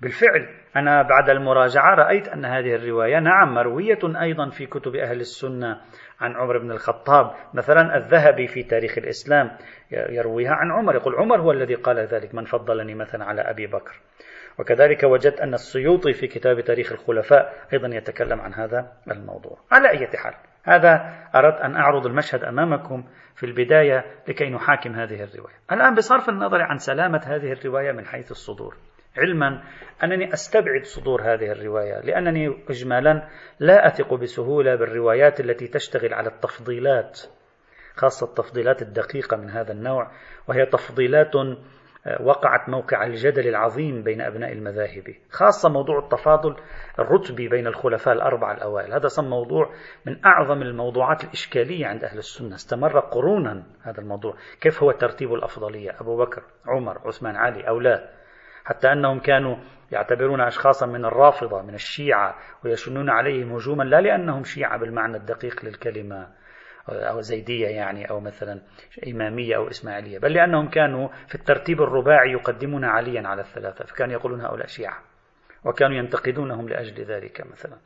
بالفعل 0.01 0.49
أنا 0.75 1.01
بعد 1.01 1.29
المراجعة 1.29 1.95
رأيت 1.95 2.27
أن 2.27 2.45
هذه 2.45 2.75
الرواية 2.75 3.19
نعم 3.19 3.53
مروية 3.53 3.99
أيضا 4.21 4.49
في 4.49 4.65
كتب 4.65 4.95
أهل 4.95 5.19
السنة 5.19 5.81
عن 6.21 6.35
عمر 6.35 6.57
بن 6.57 6.71
الخطاب. 6.71 7.31
مثلا 7.53 7.97
الذهبي 7.97 8.47
في 8.47 8.63
تاريخ 8.63 8.97
الإسلام 8.97 9.51
يرويها 9.91 10.51
عن 10.51 10.71
عمر 10.71 10.95
يقول 10.95 11.15
عمر 11.15 11.41
هو 11.41 11.51
الذي 11.51 11.75
قال 11.75 11.99
ذلك 11.99 12.35
من 12.35 12.45
فضلني 12.45 12.95
مثلا 12.95 13.25
على 13.25 13.41
أبي 13.41 13.67
بكر. 13.67 14.01
وكذلك 14.59 15.03
وجدت 15.03 15.41
أن 15.41 15.53
السيوطي 15.53 16.13
في 16.13 16.27
كتاب 16.27 16.61
تاريخ 16.61 16.91
الخلفاء 16.91 17.53
أيضا 17.73 17.87
يتكلم 17.87 18.41
عن 18.41 18.53
هذا 18.53 18.91
الموضوع. 19.11 19.57
على 19.71 19.89
أي 19.89 20.07
حال 20.17 20.33
هذا 20.63 21.13
أردت 21.35 21.61
أن 21.61 21.75
أعرض 21.75 22.05
المشهد 22.05 22.43
أمامكم 22.43 23.03
في 23.35 23.45
البداية 23.45 24.05
لكي 24.27 24.49
نحاكم 24.49 24.95
هذه 24.95 25.23
الرواية. 25.23 25.55
الآن 25.71 25.95
بصرف 25.95 26.29
النظر 26.29 26.61
عن 26.61 26.77
سلامة 26.77 27.21
هذه 27.25 27.51
الرواية 27.51 27.91
من 27.91 28.05
حيث 28.05 28.31
الصدور. 28.31 28.75
علما 29.17 29.63
أنني 30.03 30.33
أستبعد 30.33 30.83
صدور 30.83 31.21
هذه 31.21 31.51
الرواية 31.51 32.01
لأنني 32.01 32.63
إجمالا 32.69 33.27
لا 33.59 33.87
أثق 33.87 34.13
بسهولة 34.13 34.75
بالروايات 34.75 35.39
التي 35.39 35.67
تشتغل 35.67 36.13
على 36.13 36.29
التفضيلات 36.29 37.21
خاصة 37.95 38.27
التفضيلات 38.27 38.81
الدقيقة 38.81 39.37
من 39.37 39.49
هذا 39.49 39.71
النوع 39.71 40.11
وهي 40.47 40.65
تفضيلات 40.65 41.35
آه، 42.05 42.21
وقعت 42.21 42.69
موقع 42.69 43.05
الجدل 43.05 43.47
العظيم 43.47 44.03
بين 44.03 44.21
أبناء 44.21 44.51
المذاهب 44.51 45.03
خاصة 45.29 45.69
موضوع 45.69 45.99
التفاضل 45.99 46.55
الرتبي 46.99 47.47
بين 47.47 47.67
الخلفاء 47.67 48.13
الأربعة 48.13 48.53
الأوائل. 48.53 48.93
هذا 48.93 49.07
صار 49.07 49.25
موضوع 49.25 49.73
من 50.05 50.25
أعظم 50.25 50.61
الموضوعات 50.61 51.23
الإشكالية 51.23 51.85
عند 51.85 52.03
أهل 52.03 52.17
السنة. 52.17 52.55
استمر 52.55 52.99
قرونا 52.99 53.63
هذا 53.81 54.01
الموضوع. 54.01 54.35
كيف 54.61 54.83
هو 54.83 54.91
ترتيب 54.91 55.33
الأفضلية؟ 55.33 55.91
أبو 56.01 56.17
بكر 56.17 56.43
عمر 56.65 57.07
عثمان 57.07 57.35
علي 57.35 57.67
أو 57.67 57.79
لا 57.79 58.20
حتى 58.65 58.91
أنهم 58.91 59.19
كانوا 59.19 59.55
يعتبرون 59.91 60.41
أشخاصا 60.41 60.85
من 60.85 61.05
الرافضة 61.05 61.61
من 61.61 61.73
الشيعة 61.73 62.35
ويشنون 62.65 63.09
عليهم 63.09 63.51
هجوما 63.51 63.83
لا 63.83 64.01
لأنهم 64.01 64.43
شيعة 64.43 64.79
بالمعنى 64.79 65.17
الدقيق 65.17 65.65
للكلمة 65.65 66.27
أو 66.89 67.21
زيدية 67.21 67.67
يعني 67.67 68.09
أو 68.09 68.19
مثلا 68.19 68.61
إمامية 69.07 69.55
أو 69.55 69.67
إسماعيلية 69.67 70.19
بل 70.19 70.33
لأنهم 70.33 70.69
كانوا 70.69 71.09
في 71.27 71.35
الترتيب 71.35 71.81
الرباعي 71.81 72.31
يقدمون 72.31 72.85
عليا 72.85 73.27
على 73.27 73.41
الثلاثة 73.41 73.85
فكانوا 73.85 74.13
يقولون 74.13 74.41
هؤلاء 74.41 74.67
شيعة. 74.67 75.10
وكانوا 75.65 75.97
ينتقدونهم 75.97 76.69
لأجل 76.69 77.03
ذلك 77.03 77.41
مثلا. 77.51 77.77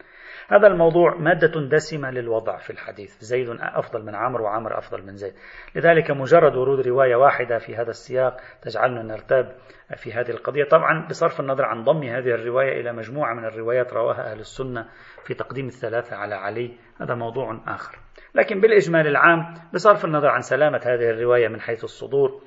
هذا 0.50 0.68
الموضوع 0.68 1.16
مادة 1.16 1.62
دسمة 1.62 2.12
للوضع 2.12 2.58
في 2.58 2.70
الحديث. 2.70 3.20
زيد 3.20 3.50
أفضل 3.60 4.06
من 4.06 4.16
عمرو 4.16 4.44
وعمر 4.44 4.78
أفضل 4.78 5.06
من 5.06 5.16
زيد. 5.16 5.34
لذلك 5.76 6.12
مجرد 6.12 6.56
ورود 6.56 6.88
رواية 6.88 7.16
واحدة 7.16 7.58
في 7.58 7.76
هذا 7.76 7.90
السياق 7.90 8.38
تجعلنا 8.62 9.04
نرتاب 9.04 9.56
في 9.96 10.14
هذه 10.14 10.30
القضية. 10.30 10.64
طبعا 10.64 11.08
بصرف 11.08 11.40
النظر 11.40 11.66
عن 11.66 11.84
ضم 11.84 12.04
هذه 12.04 12.36
الرواية 12.36 12.82
إلى 12.82 12.94
مجموعة 12.94 13.34
من 13.34 13.46
الروايات 13.46 13.94
رواها 13.94 14.32
أهل 14.32 14.40
السنة 14.40 14.90
في 15.24 15.34
تقديم 15.34 15.66
الثلاثة 15.66 16.16
على 16.16 16.36
علي. 16.36 16.78
هذا 17.02 17.16
موضوع 17.16 17.62
آخر. 17.68 18.00
لكن 18.36 18.62
بالإجمال 18.62 19.08
العام 19.08 19.54
بصرف 19.74 20.06
النظر 20.06 20.28
عن 20.28 20.42
سلامة 20.42 20.82
هذه 20.86 21.10
الرواية 21.10 21.48
من 21.48 21.62
حيث 21.62 21.84
الصدور 21.84 22.42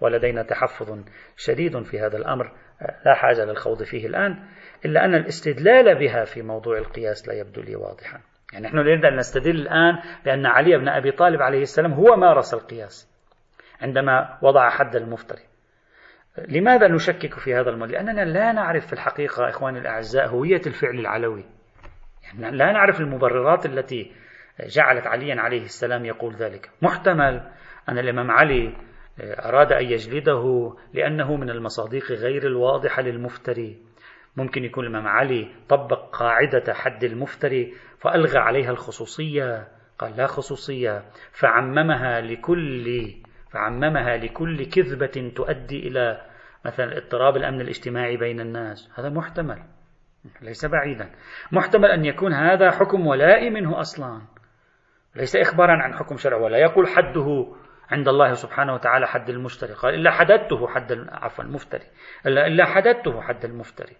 ولدينا 0.00 0.42
تحفظ 0.42 0.98
شديد 1.36 1.82
في 1.82 2.00
هذا 2.00 2.16
الأمر. 2.16 2.52
لا 3.06 3.14
حاجة 3.14 3.44
للخوض 3.44 3.82
فيه 3.82 4.06
الآن. 4.06 4.46
إلا 4.84 5.04
أن 5.04 5.14
الاستدلال 5.14 5.98
بها 5.98 6.24
في 6.24 6.42
موضوع 6.42 6.78
القياس 6.78 7.28
لا 7.28 7.34
يبدو 7.34 7.60
لي 7.60 7.76
واضحا. 7.76 8.20
يعني 8.52 8.66
نحن 8.66 8.76
نريد 8.76 9.04
أن 9.04 9.16
نستدل 9.16 9.60
الآن 9.60 9.98
بأن 10.24 10.46
علي 10.46 10.78
بن 10.78 10.88
أبي 10.88 11.10
طالب 11.10 11.42
عليه 11.42 11.62
السلام 11.62 11.92
هو 11.92 12.16
مارس 12.16 12.54
القياس 12.54 13.10
عندما 13.80 14.38
وضع 14.42 14.70
حد 14.70 14.96
المفتري. 14.96 15.42
لماذا 16.48 16.88
نشكك 16.88 17.34
في 17.34 17.54
هذا 17.54 17.70
الموضوع؟ 17.70 18.00
لأننا 18.00 18.24
لا 18.24 18.52
نعرف 18.52 18.86
في 18.86 18.92
الحقيقة 18.92 19.48
إخواني 19.48 19.78
الأعزاء 19.78 20.28
هوية 20.28 20.60
الفعل 20.66 20.98
العلوي. 20.98 21.44
يعني 22.24 22.56
لا 22.56 22.72
نعرف 22.72 23.00
المبررات 23.00 23.66
التي 23.66 24.12
جعلت 24.60 25.06
عليا 25.06 25.40
عليه 25.40 25.62
السلام 25.62 26.04
يقول 26.04 26.34
ذلك. 26.34 26.70
محتمل 26.82 27.50
أن 27.88 27.98
الإمام 27.98 28.30
علي 28.30 28.76
أراد 29.20 29.72
أن 29.72 29.84
يجلده 29.84 30.74
لأنه 30.94 31.36
من 31.36 31.50
المصادق 31.50 32.12
غير 32.12 32.46
الواضحة 32.46 33.02
للمفتري. 33.02 33.78
ممكن 34.36 34.64
يكون 34.64 34.84
الإمام 34.84 35.08
علي 35.08 35.48
طبق 35.68 36.16
قاعدة 36.16 36.74
حد 36.74 37.04
المفتري 37.04 37.74
فألغى 38.00 38.38
عليها 38.38 38.70
الخصوصية 38.70 39.68
قال 39.98 40.16
لا 40.16 40.26
خصوصية 40.26 41.04
فعممها 41.32 42.20
لكل 42.20 43.14
فعممها 43.50 44.16
لكل 44.16 44.66
كذبة 44.66 45.32
تؤدي 45.36 45.88
إلى 45.88 46.20
مثلا 46.64 46.96
اضطراب 46.96 47.36
الأمن 47.36 47.60
الاجتماعي 47.60 48.16
بين 48.16 48.40
الناس. 48.40 48.90
هذا 48.94 49.08
محتمل 49.08 49.62
ليس 50.42 50.66
بعيدا. 50.66 51.10
محتمل 51.52 51.90
أن 51.90 52.04
يكون 52.04 52.32
هذا 52.32 52.70
حكم 52.70 53.06
ولائي 53.06 53.50
منه 53.50 53.80
أصلا. 53.80 54.22
ليس 55.16 55.36
إخبارا 55.36 55.82
عن 55.82 55.94
حكم 55.94 56.16
شرع 56.16 56.36
ولا 56.36 56.58
يقول 56.58 56.86
حده 56.88 57.54
عند 57.90 58.08
الله 58.08 58.32
سبحانه 58.32 58.74
وتعالى 58.74 59.06
حد 59.06 59.30
المشتري 59.30 59.72
قال 59.72 59.94
إلا 59.94 60.10
حددته 60.10 60.68
حد 60.68 60.92
عفوا 61.08 61.44
المفتري 61.44 61.84
إلا, 62.26 62.46
إلا 62.46 62.64
حددته 62.64 63.20
حد 63.20 63.44
المفتري 63.44 63.96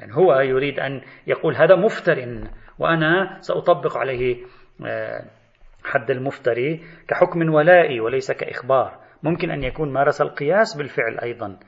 يعني 0.00 0.14
هو 0.14 0.40
يريد 0.40 0.80
أن 0.80 1.00
يقول 1.26 1.56
هذا 1.56 1.76
مفتر 1.76 2.44
وأنا 2.78 3.38
سأطبق 3.40 3.96
عليه 3.96 4.36
آه، 4.86 5.24
حد 5.84 6.10
المفتري 6.10 6.84
كحكم 7.08 7.54
ولائي 7.54 8.00
وليس 8.00 8.32
كإخبار. 8.32 8.98
ممكن 9.22 9.50
أن 9.50 9.64
يكون 9.64 9.92
مارس 9.92 10.20
القياس 10.20 10.76
بالفعل 10.76 11.18
أيضا. 11.18 11.58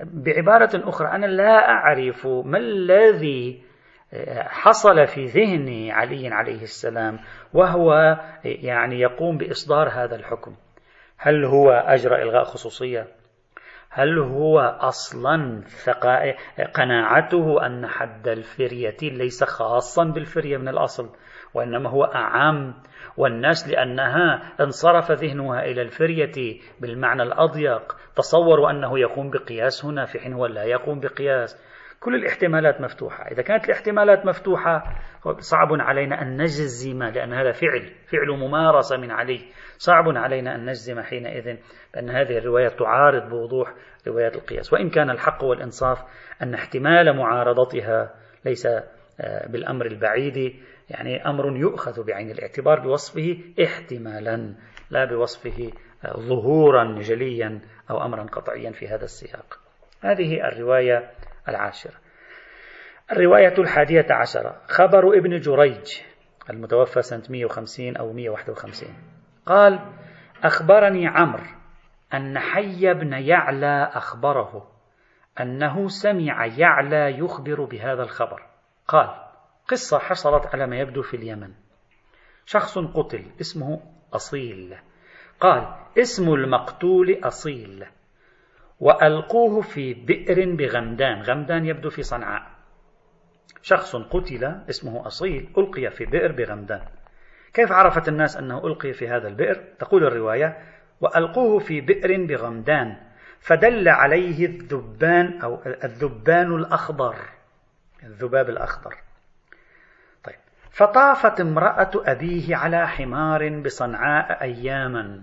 بعبارة 0.00 0.70
أخرى 0.74 1.08
أنا 1.08 1.26
لا 1.26 1.68
أعرف 1.68 2.26
ما 2.26 2.58
الذي 2.58 3.62
آه، 4.12 4.42
حصل 4.42 5.06
في 5.06 5.24
ذهن 5.24 5.90
علي 5.90 6.28
عليه 6.28 6.62
السلام 6.62 7.18
وهو 7.54 8.18
يعني 8.44 9.00
يقوم 9.00 9.38
بإصدار 9.38 9.88
هذا 9.88 10.16
الحكم. 10.16 10.56
هل 11.18 11.44
هو 11.44 11.70
أجرى 11.70 12.22
إلغاء 12.22 12.44
خصوصية؟ 12.44 13.17
هل 13.90 14.18
هو 14.18 14.58
أصلا 14.60 15.62
قناعته 16.74 17.66
أن 17.66 17.86
حد 17.86 18.28
الفرية 18.28 18.96
ليس 19.02 19.44
خاصا 19.44 20.04
بالفرية 20.04 20.56
من 20.56 20.68
الأصل 20.68 21.10
وإنما 21.54 21.90
هو 21.90 22.04
أعم 22.04 22.74
والناس 23.16 23.68
لأنها 23.68 24.52
انصرف 24.60 25.12
ذهنها 25.12 25.64
إلى 25.64 25.82
الفرية 25.82 26.60
بالمعنى 26.80 27.22
الأضيق 27.22 27.96
تصوروا 28.16 28.70
أنه 28.70 28.98
يقوم 28.98 29.30
بقياس 29.30 29.84
هنا 29.84 30.04
في 30.04 30.18
حين 30.18 30.32
هو 30.32 30.46
لا 30.46 30.64
يقوم 30.64 31.00
بقياس. 31.00 31.67
كل 32.00 32.14
الاحتمالات 32.14 32.80
مفتوحة. 32.80 33.24
إذا 33.24 33.42
كانت 33.42 33.64
الاحتمالات 33.64 34.26
مفتوحة 34.26 34.84
صعب 35.38 35.68
علينا 35.72 36.22
أن 36.22 36.42
نجزم 36.42 37.02
لأن 37.02 37.32
هذا 37.32 37.52
فعل 37.52 37.92
فعل 38.06 38.28
ممارسة 38.28 38.96
من 38.96 39.10
علي. 39.10 39.40
صعب 39.78 40.04
علينا 40.08 40.54
أن 40.54 40.64
نجزم 40.64 41.00
حينئذ 41.00 41.56
بأن 41.94 42.10
هذه 42.10 42.38
الرواية 42.38 42.68
تعارض 42.68 43.28
بوضوح 43.28 43.74
روايات 44.08 44.36
القياس. 44.36 44.72
وإن 44.72 44.90
كان 44.90 45.10
الحق 45.10 45.44
والإنصاف 45.44 46.02
أن 46.42 46.54
احتمال 46.54 47.16
معارضتها 47.16 48.14
ليس 48.44 48.66
آه، 49.20 49.48
بالأمر 49.48 49.86
البعيد. 49.86 50.56
يعني 50.90 51.26
أمر 51.26 51.56
يؤخذ 51.56 52.06
بعين 52.06 52.30
الاعتبار 52.30 52.80
بوصفه 52.80 53.38
احتمالا 53.64 54.54
لا 54.90 55.04
بوصفه 55.04 55.70
ظهورا 56.16 56.98
جليا 56.98 57.60
أو 57.90 58.04
أمرا 58.04 58.22
قطعيا 58.22 58.70
في 58.70 58.88
هذا 58.88 59.04
السياق. 59.04 59.58
هذه 60.02 60.48
الرواية 60.48 61.10
العاشرة. 61.48 61.94
الرواية 63.12 63.54
الحادية 63.58 64.06
عشرة. 64.10 64.60
خبر 64.66 65.18
ابن 65.18 65.38
جريج 65.38 66.00
المتوفى 66.50 67.02
سنة 67.02 67.22
150 67.30 67.96
أو 67.96 68.12
151 68.12 68.94
قال 69.46 69.80
أخبرني 70.44 71.06
عمرو 71.06 71.44
أن 72.14 72.38
حي 72.38 72.94
بن 72.94 73.12
يعلى 73.12 73.90
أخبره 73.94 74.70
أنه 75.40 75.88
سمع 75.88 76.46
يعلى 76.46 77.18
يخبر 77.18 77.64
بهذا 77.64 78.02
الخبر. 78.02 78.42
قال 78.88 79.08
قصة 79.68 79.98
حصلت 79.98 80.46
على 80.46 80.66
ما 80.66 80.76
يبدو 80.76 81.02
في 81.02 81.16
اليمن. 81.16 81.52
شخص 82.46 82.78
قتل 82.78 83.24
اسمه 83.40 83.80
أصيل. 84.12 84.76
قال 85.40 85.74
اسم 85.98 86.34
المقتول 86.34 87.20
أصيل. 87.24 87.86
وألقوه 88.80 89.60
في 89.60 89.94
بئر 89.94 90.54
بغمدان. 90.54 91.22
غمدان 91.22 91.66
يبدو 91.66 91.90
في 91.90 92.02
صنعاء. 92.02 92.46
شخص 93.62 93.96
قتل 93.96 94.44
اسمه 94.70 95.06
أصيل 95.06 95.48
ألقي 95.58 95.90
في 95.90 96.04
بئر 96.04 96.32
بغمدان. 96.32 96.80
كيف 97.54 97.72
عرفت 97.72 98.08
الناس 98.08 98.36
أنه 98.36 98.66
ألقي 98.66 98.92
في 98.92 99.08
هذا 99.08 99.28
البئر؟ 99.28 99.54
تقول 99.78 100.04
الرواية 100.04 100.58
وألقوه 101.00 101.58
في 101.58 101.80
بئر 101.80 102.26
بغمدان 102.26 102.96
فدل 103.40 103.88
عليه 103.88 104.46
الذبان 104.46 105.40
أو 105.42 105.62
الذبان 105.84 106.54
الأخضر. 106.54 107.16
الذباب 108.02 108.48
الأخضر. 108.50 108.94
طيب. 110.24 110.36
فطافت 110.70 111.40
امرأة 111.40 111.90
أبيه 111.94 112.56
على 112.56 112.88
حمار 112.88 113.60
بصنعاء 113.60 114.42
أياما. 114.42 115.22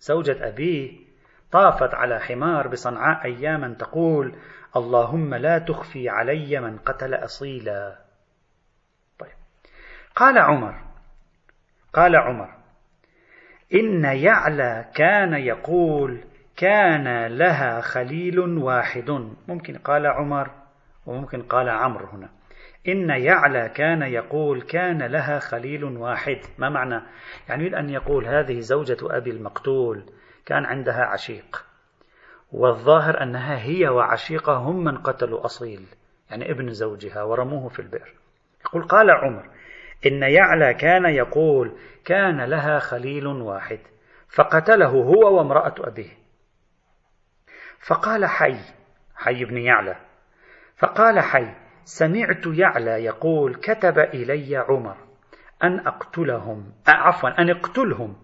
زوجة 0.00 0.48
أبيه 0.48 1.09
طافت 1.52 1.94
على 1.94 2.20
حمار 2.20 2.68
بصنعاء 2.68 3.24
أياما 3.24 3.74
تقول 3.78 4.34
اللهم 4.76 5.34
لا 5.34 5.58
تخفي 5.58 6.08
علي 6.08 6.60
من 6.60 6.78
قتل 6.78 7.14
أصيلا. 7.14 7.98
طيب. 9.18 9.30
قال 10.16 10.38
عمر 10.38 10.80
قال 11.92 12.16
عمر 12.16 12.48
إن 13.74 14.04
يعلى 14.04 14.84
كان 14.94 15.34
يقول 15.34 16.20
كان 16.56 17.26
لها 17.26 17.80
خليل 17.80 18.38
واحد. 18.38 19.10
ممكن 19.48 19.78
قال 19.78 20.06
عمر 20.06 20.50
وممكن 21.06 21.42
قال 21.42 21.68
عمرو 21.68 22.06
هنا. 22.06 22.28
إن 22.88 23.10
يعلى 23.10 23.68
كان 23.68 24.02
يقول 24.02 24.62
كان 24.62 25.02
لها 25.02 25.38
خليل 25.38 25.84
واحد. 25.84 26.38
ما 26.58 26.68
معنى؟ 26.68 27.02
يعني 27.48 27.62
يريد 27.62 27.74
أن 27.74 27.90
يقول 27.90 28.26
هذه 28.26 28.60
زوجة 28.60 28.98
أبي 29.02 29.30
المقتول 29.30 30.04
كان 30.46 30.64
عندها 30.64 31.04
عشيق. 31.04 31.64
والظاهر 32.52 33.22
أنها 33.22 33.58
هي 33.58 33.88
وعشيقها 33.88 34.54
هم 34.56 34.84
من 34.84 34.98
قتلوا 34.98 35.44
أصيل 35.44 35.86
يعني 36.30 36.50
ابن 36.50 36.72
زوجها 36.72 37.22
ورموه 37.22 37.68
في 37.68 37.78
البئر. 37.78 38.14
يقول 38.64 38.82
قال 38.82 39.10
عمر 39.10 39.48
إن 40.06 40.22
يعلى 40.22 40.74
كان 40.74 41.04
يقول 41.04 41.78
كان 42.04 42.40
لها 42.40 42.78
خليل 42.78 43.26
واحد 43.26 43.78
فقتله 44.28 44.86
هو 44.86 45.38
وامرأة 45.38 45.74
أبيه. 45.78 46.18
فقال 47.80 48.26
حي 48.26 48.56
حي 49.16 49.44
بن 49.44 49.56
يعلى. 49.56 49.96
فقال 50.76 51.20
حي 51.20 51.54
سمعت 51.84 52.46
يعلى 52.46 53.04
يقول 53.04 53.54
كتب 53.54 53.98
إلي 53.98 54.56
عمر 54.56 54.96
أن 55.62 55.86
أقتلهم 55.86 56.72
عفوا 56.86 57.42
أن 57.42 57.50
اقتلهم. 57.50 58.16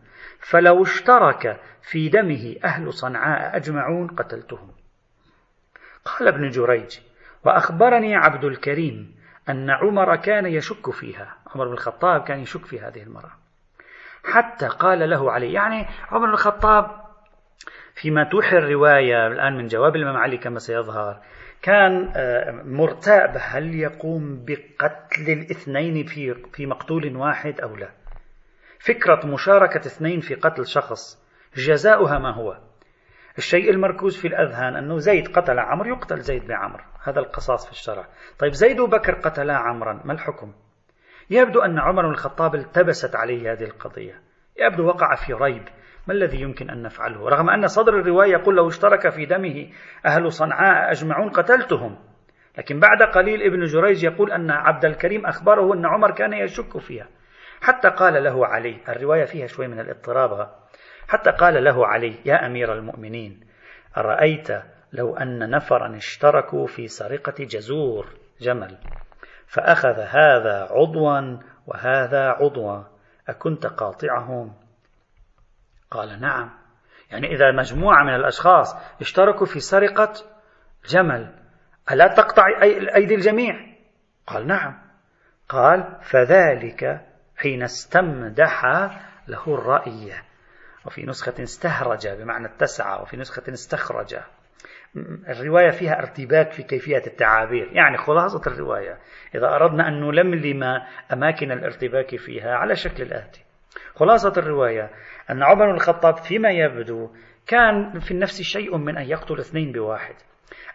فلو 0.49 0.83
اشترك 0.83 1.61
في 1.83 2.09
دمه 2.09 2.57
أهل 2.65 2.93
صنعاء 2.93 3.57
أجمعون 3.57 4.07
قتلتهم. 4.07 4.71
قال 6.05 6.29
ابن 6.29 6.49
جريج 6.49 6.99
وأخبرني 7.45 8.15
عبد 8.15 8.45
الكريم 8.45 9.17
أن 9.49 9.71
عمر 9.71 10.17
كان 10.17 10.47
يشك 10.47 10.91
فيها. 10.91 11.37
عمر 11.55 11.67
بن 11.67 11.73
الخطاب 11.73 12.25
كان 12.25 12.41
يشك 12.41 12.65
في 12.65 12.81
هذه 12.81 13.03
المرأة. 13.03 13.33
حتى 14.25 14.69
قال 14.69 15.11
له 15.11 15.33
علي 15.33 15.53
يعني 15.53 15.87
عمر 16.11 16.27
بن 16.27 16.33
الخطاب 16.33 16.91
فيما 17.95 18.25
توحي 18.25 18.59
الرواية 18.59 19.27
الآن 19.27 19.57
من 19.57 19.67
جواب 19.67 19.97
الإمام 19.97 20.17
علي 20.17 20.39
كما 20.39 20.59
سيظهر 20.59 21.21
كان 21.63 22.13
آه، 22.17 22.63
مرتاب 22.65 23.37
هل 23.41 23.75
يقوم 23.75 24.45
بقتل 24.45 25.31
الاثنين 25.33 26.07
في 26.07 26.35
في 26.53 26.67
مقتول 26.67 27.17
واحد 27.17 27.61
أو 27.61 27.77
لا؟ 27.77 27.89
فكرة 28.89 29.27
مشاركة 29.27 29.79
اثنين 29.79 30.21
في 30.21 30.35
قتل 30.35 30.67
شخص 30.67 31.27
جزاؤها 31.57 32.19
ما 32.19 32.35
هو. 32.35 32.59
الشيء 33.39 33.71
المركوز 33.71 34.17
في 34.17 34.29
الأذهان 34.29 34.77
أنه 34.77 34.99
زيد 34.99 35.29
قتل 35.29 35.59
عمرو 35.59 35.89
يقتل 35.89 36.21
زيد 36.21 36.47
بعمر 36.47 36.85
هذا 37.05 37.21
القصاص 37.21 37.67
في 37.67 37.73
الشرع. 37.73 38.07
طيب 38.39 38.53
زيد 38.53 38.81
وبكر 38.81 39.15
قتلا 39.15 39.57
عمرا 39.57 40.03
ما 40.05 40.13
الحكم؟ 40.13 40.53
يبدو 41.31 41.61
أن 41.61 41.79
عمر 41.79 42.03
بن 42.03 42.11
الخطاب 42.11 42.55
التبست 42.55 43.17
عليه 43.17 43.53
هذه 43.53 43.65
القضية. 43.65 44.21
يبدو 44.59 44.87
وقع 44.87 45.15
في 45.15 45.33
ريب. 45.33 45.63
ما 46.07 46.15
الذي 46.15 46.41
يمكن 46.41 46.71
أن 46.71 46.83
نفعله؟ 46.83 47.29
رغم 47.29 47.51
أن 47.51 47.67
صدر 47.67 48.01
الرواية 48.01 48.33
يقول 48.33 48.57
لو 48.57 48.69
اشترك 48.69 49.09
في 49.09 49.27
دمه 49.27 49.69
أهل 50.07 50.33
صنعاء 50.33 50.91
أجمعون 50.91 51.29
قتلتهم. 51.29 51.99
لكن 52.59 52.81
بعد 52.81 53.03
قليل 53.03 53.43
ابن 53.43 53.65
جريج 53.65 54.05
يقول 54.05 54.33
أن 54.33 54.51
عبد 54.51 54.85
الكريم 54.85 55.27
أخبره 55.27 55.75
أن 55.75 55.87
عمر 55.87 56.11
كان 56.11 56.33
يشك 56.33 56.79
فيها. 56.79 57.09
حتى 57.67 57.89
قال 57.89 58.25
له 58.25 58.47
علي 58.47 58.81
الرواية 58.89 59.25
فيها 59.25 59.47
شوي 59.47 59.69
من 59.69 59.81
الاضطراب 59.81 60.51
حتى 61.09 61.31
قال 61.31 61.65
له 61.65 61.87
علي 61.87 62.15
يا 62.25 62.47
أمير 62.47 62.73
المؤمنين 62.73 63.41
أرأيت 63.97 64.49
لو 64.93 65.17
أن 65.17 65.51
نفرا 65.51 65.97
اشتركوا 65.97 66.67
في 66.67 66.89
سرقة 66.89 67.45
جزور 67.45 68.07
جمل 68.41 68.79
فأخذ 69.47 69.99
هذا 69.99 70.69
عضوا 70.71 71.39
وهذا 71.67 72.29
عضوا 72.29 72.83
أكنت 73.29 73.67
قاطعهم؟ 73.67 74.55
قال 75.91 76.21
نعم. 76.21 76.51
يعني 77.11 77.35
إذا 77.35 77.53
مجموعة 77.53 78.05
من 78.05 78.15
الأشخاص 78.15 78.77
اشتركوا 79.01 79.47
في 79.47 79.61
سرقة 79.61 80.13
جمل 80.89 81.35
ألا 81.91 82.07
تقطع 82.07 82.47
أيدي 82.97 83.15
الجميع؟ 83.15 83.55
قال 84.27 84.47
نعم. 84.47 84.79
قال 85.49 85.99
فذلك 86.03 87.07
حين 87.37 87.63
استمدح 87.63 88.65
له 89.29 89.55
الرأي. 89.55 90.13
وفي 90.87 91.07
نسخة 91.07 91.43
استهرج 91.43 92.09
بمعنى 92.09 92.47
اتسع 92.47 93.01
وفي 93.01 93.17
نسخة 93.17 93.53
استخرج. 93.53 94.17
الرواية 95.29 95.71
فيها 95.71 95.99
ارتباك 95.99 96.53
في 96.53 96.63
كيفية 96.63 97.03
التعابير. 97.07 97.69
يعني 97.73 97.97
خلاصة 97.97 98.53
الرواية. 98.53 98.99
إذا 99.35 99.47
أردنا 99.47 99.89
أن 99.89 100.01
نلملم 100.01 100.63
أماكن 101.13 101.53
الارتباك 101.53 102.17
فيها 102.17 102.55
على 102.55 102.75
شكل 102.75 103.03
الآتي. 103.03 103.45
خلاصة 103.95 104.33
الرواية 104.37 104.91
أن 105.31 105.43
عمر 105.43 105.75
الخطاب 105.75 106.17
فيما 106.17 106.51
يبدو 106.51 107.11
كان 107.47 107.99
في 107.99 108.11
النفس 108.11 108.43
شيء 108.43 108.77
من 108.77 108.97
أن 108.97 109.05
يقتل 109.05 109.39
اثنين 109.39 109.73
بواحد. 109.73 110.15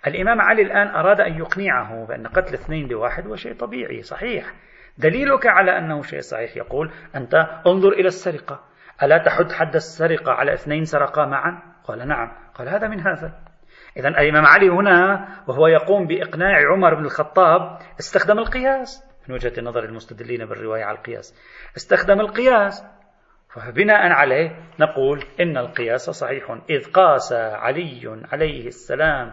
الإمام 0.08 0.42
علي 0.42 0.62
الآن 0.62 0.88
أراد 0.88 1.22
أن 1.22 1.38
يقنعه 1.38 2.06
بأن 2.06 2.28
قتل 2.28 2.54
اثنين 2.54 2.88
بواحد 2.88 3.28
هو 3.28 3.36
شيء 3.36 3.54
طبيعي 3.54 4.02
صحيح. 4.02 4.54
دليلك 4.98 5.48
على 5.48 5.78
أنه 5.78 6.02
شيء 6.02 6.20
صحيح. 6.20 6.58
يقول 6.58 6.92
أنت 7.16 7.34
انظر 7.68 7.90
إلى 7.90 8.08
السرقة. 8.08 8.64
ألا 9.04 9.18
تحد 9.18 9.52
حد 9.52 9.76
السرقة 9.76 10.32
على 10.32 10.54
اثنين 10.54 10.84
سرقا 10.84 11.26
معا؟ 11.26 11.62
قال 11.84 12.08
نعم. 12.08 12.32
قال 12.56 12.70
هذا 12.70 12.88
من 12.88 13.00
هذا. 13.00 13.34
إذا 13.98 14.08
الإمام 14.08 14.46
علي 14.46 14.70
هنا 14.70 15.28
وهو 15.48 15.68
يقوم 15.68 16.08
بإقناع 16.08 16.72
عمر 16.74 16.96
بن 16.96 17.06
الخطاب 17.06 17.80
استخدم 18.00 18.40
القياس. 18.40 19.12
من 19.28 19.36
وجهة 19.36 19.62
نظر 19.62 19.84
المستدلين 19.84 20.46
بالرواية 20.46 20.84
على 20.84 20.98
القياس. 20.98 21.36
استخدم 21.78 22.20
القياس. 22.20 22.86
فبناء 23.50 24.12
عليه 24.12 24.56
نقول 24.80 25.24
إن 25.40 25.58
القياس 25.58 26.10
صحيح. 26.10 26.58
إذ 26.70 26.92
قاس 26.92 27.34
علي 27.34 28.26
عليه 28.32 28.68
السلام 28.68 29.32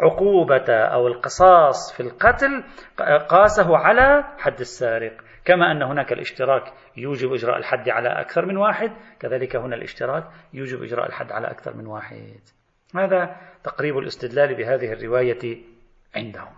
عقوبة 0.00 0.72
أو 0.72 1.06
القصاص 1.06 1.92
في 1.92 2.00
القتل 2.00 2.64
قاسه 3.28 3.76
على 3.76 4.24
حد 4.38 4.60
السارق. 4.60 5.12
كما 5.44 5.72
أن 5.72 5.82
هناك 5.82 6.12
الاشتراك 6.12 6.72
يوجب 6.96 7.32
إجراء 7.32 7.58
الحد 7.58 7.88
على 7.88 8.08
أكثر 8.08 8.46
من 8.46 8.56
واحد 8.56 8.90
كذلك 9.20 9.56
هنا 9.56 9.76
الاشتراك 9.76 10.24
يوجب 10.52 10.82
إجراء 10.82 11.06
الحد 11.06 11.32
على 11.32 11.50
أكثر 11.50 11.76
من 11.76 11.86
واحد. 11.86 12.40
هذا 12.96 13.36
تقريب 13.64 13.98
الاستدلال 13.98 14.54
بهذه 14.54 14.92
الرواية 14.92 15.62
عندهم. 16.16 16.52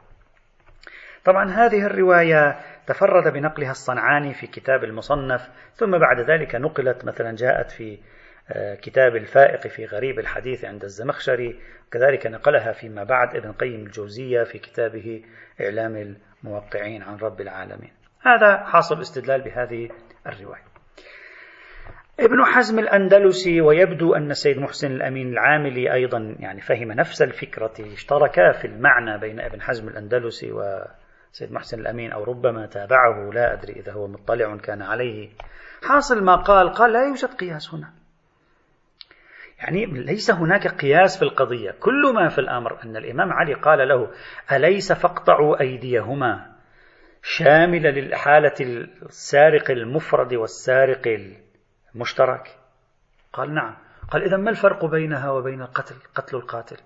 طبعا 1.24 1.50
هذه 1.50 1.86
الرواية 1.86 2.60
تفرد 2.86 3.32
بنقلها 3.32 3.70
الصنعاني 3.70 4.34
في 4.34 4.46
كتاب 4.46 4.84
المصنف 4.84 5.48
ثم 5.74 5.98
بعد 5.98 6.20
ذلك 6.30 6.54
نقلت 6.54 7.04
مثلا 7.04 7.36
جاءت 7.36 7.70
في 7.70 7.98
كتاب 8.82 9.16
الفائق 9.16 9.66
في 9.66 9.84
غريب 9.84 10.18
الحديث 10.18 10.64
عند 10.64 10.84
الزمخشري 10.84 11.60
كذلك 11.90 12.26
نقلها 12.26 12.72
فيما 12.72 13.04
بعد 13.04 13.36
ابن 13.36 13.52
قيم 13.52 13.80
الجوزية 13.86 14.42
في 14.42 14.58
كتابه 14.58 15.22
إعلام 15.60 16.16
الموقعين 16.44 17.02
عن 17.02 17.16
رب 17.16 17.40
العالمين. 17.40 17.92
هذا 18.22 18.56
حاصل 18.56 19.00
استدلال 19.00 19.40
بهذه 19.42 19.88
الرواية. 20.26 20.68
ابن 22.20 22.44
حزم 22.44 22.78
الأندلسي 22.78 23.60
ويبدو 23.60 24.14
أن 24.14 24.30
السيد 24.30 24.58
محسن 24.58 24.92
الأمين 24.92 25.28
العاملي 25.28 25.92
أيضا 25.92 26.36
يعني 26.40 26.60
فهم 26.60 26.92
نفس 26.92 27.22
الفكرة 27.22 27.74
اشتركا 27.80 28.52
في 28.52 28.66
المعنى 28.66 29.18
بين 29.18 29.40
ابن 29.40 29.62
حزم 29.62 29.88
الأندلسي 29.88 30.52
وسيد 30.52 31.52
محسن 31.52 31.80
الأمين 31.80 32.12
أو 32.12 32.24
ربما 32.24 32.66
تابعه 32.66 33.30
لا 33.32 33.52
أدري 33.52 33.72
إذا 33.72 33.92
هو 33.92 34.06
مطلع 34.06 34.56
كان 34.56 34.82
عليه. 34.82 35.28
حاصل 35.88 36.24
ما 36.24 36.36
قال 36.36 36.72
قال 36.72 36.92
لا 36.92 37.04
يوجد 37.08 37.34
قياس 37.34 37.74
هنا. 37.74 37.97
يعني 39.58 39.86
ليس 39.86 40.30
هناك 40.30 40.68
قياس 40.68 41.18
في 41.18 41.22
القضية. 41.22 41.70
كل 41.70 42.12
ما 42.14 42.28
في 42.28 42.38
الأمر 42.38 42.82
أن 42.84 42.96
الإمام 42.96 43.32
علي 43.32 43.54
قال 43.54 43.88
له 43.88 44.10
أليس 44.52 44.92
فاقطعوا 44.92 45.60
أيديهما؟ 45.60 46.58
شاملة 47.22 47.90
للحالة 47.90 48.54
السارق 49.02 49.70
المفرد 49.70 50.34
والسارق 50.34 51.02
المشترك. 51.94 52.58
قال 53.32 53.54
نعم. 53.54 53.76
قال 54.10 54.22
إذا 54.22 54.36
ما 54.36 54.50
الفرق 54.50 54.84
بينها 54.84 55.30
وبين 55.30 55.62
القتل؟ 55.62 55.94
قتل 56.14 56.36
القاتل. 56.36 56.76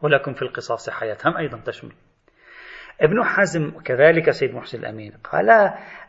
ولكن 0.00 0.32
في 0.32 0.42
القصاص 0.42 0.90
حياة 0.90 1.18
هم 1.24 1.36
أيضا 1.36 1.60
تشمل. 1.66 1.92
ابن 3.00 3.24
حزم 3.24 3.70
كذلك 3.70 4.30
سيد 4.30 4.54
محسن 4.54 4.78
الأمين 4.78 5.12
قال 5.12 5.50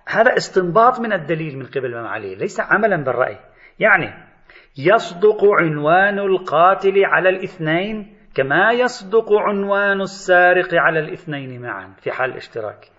هذا 0.07 0.37
استنباط 0.37 0.99
من 0.99 1.13
الدليل 1.13 1.57
من 1.57 1.65
قبل 1.65 1.85
الإمام 1.85 2.07
علي 2.07 2.35
ليس 2.35 2.59
عملا 2.59 3.03
بالرأي. 3.03 3.39
يعني 3.79 4.32
يصدق 4.77 5.45
عنوان 5.59 6.19
القاتل 6.19 7.05
على 7.05 7.29
الاثنين 7.29 8.17
كما 8.35 8.71
يصدق 8.71 9.33
عنوان 9.33 10.01
السارق 10.01 10.73
على 10.73 10.99
الاثنين 10.99 11.61
معا 11.61 11.93
في 11.97 12.11
حال 12.11 12.31
الاشتراك. 12.31 12.89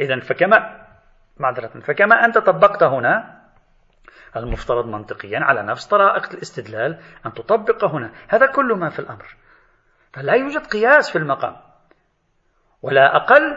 إذا 0.00 0.20
فكما 0.20 0.86
معذرة 1.36 1.80
فكما 1.80 2.24
أنت 2.24 2.38
طبقت 2.38 2.82
هنا 2.82 3.40
المفترض 4.36 4.86
منطقيا 4.86 5.40
على 5.40 5.62
نفس 5.62 5.86
طرائقة 5.86 6.34
الاستدلال 6.34 7.00
أن 7.26 7.32
تطبق 7.32 7.84
هنا. 7.84 8.12
هذا 8.28 8.46
كل 8.46 8.74
ما 8.78 8.88
في 8.88 8.98
الأمر. 8.98 9.36
فلا 10.12 10.32
يوجد 10.32 10.66
قياس 10.66 11.10
في 11.10 11.18
المقام. 11.18 11.56
ولا 12.82 13.16
أقل 13.16 13.56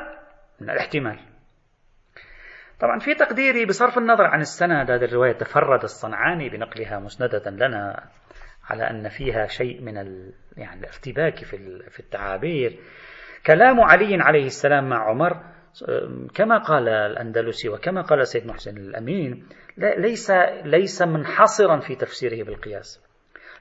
من 0.62 0.70
الاحتمال. 0.70 1.33
طبعا 2.80 3.00
في 3.00 3.16
تقديري 3.16 3.66
بصرف 3.66 3.98
النظر 3.98 4.24
عن 4.24 4.42
السند 4.42 4.92
هذه 4.92 5.04
الرواية 5.06 5.32
تفرد 5.32 5.84
الصنعاني 5.84 6.50
بنقلها 6.50 7.00
مسندة 7.00 7.50
لنا 7.50 8.04
على 8.70 8.90
أن 8.90 9.10
فيها 9.10 9.48
شيء 9.48 9.82
من 9.82 9.98
ال... 9.98 10.34
يعني 10.58 10.80
الارتباك 10.80 11.44
في 11.44 11.80
في 11.90 12.00
التعابير. 12.00 12.80
كلام 13.46 13.82
علي 13.82 14.18
عليه 14.22 14.46
السلام 14.46 14.90
مع 14.90 15.10
عمر 15.10 15.44
كما 16.36 16.58
قال 16.58 16.90
الأندلسي 16.90 17.70
وكما 17.70 18.02
قال 18.02 18.28
سيد 18.28 18.46
محسن 18.46 18.78
الأمين 18.78 19.48
ليس 19.78 20.32
ليس 20.64 21.02
منحصرا 21.02 21.80
في 21.80 21.96
تفسيره 21.96 22.44
بالقياس. 22.44 23.02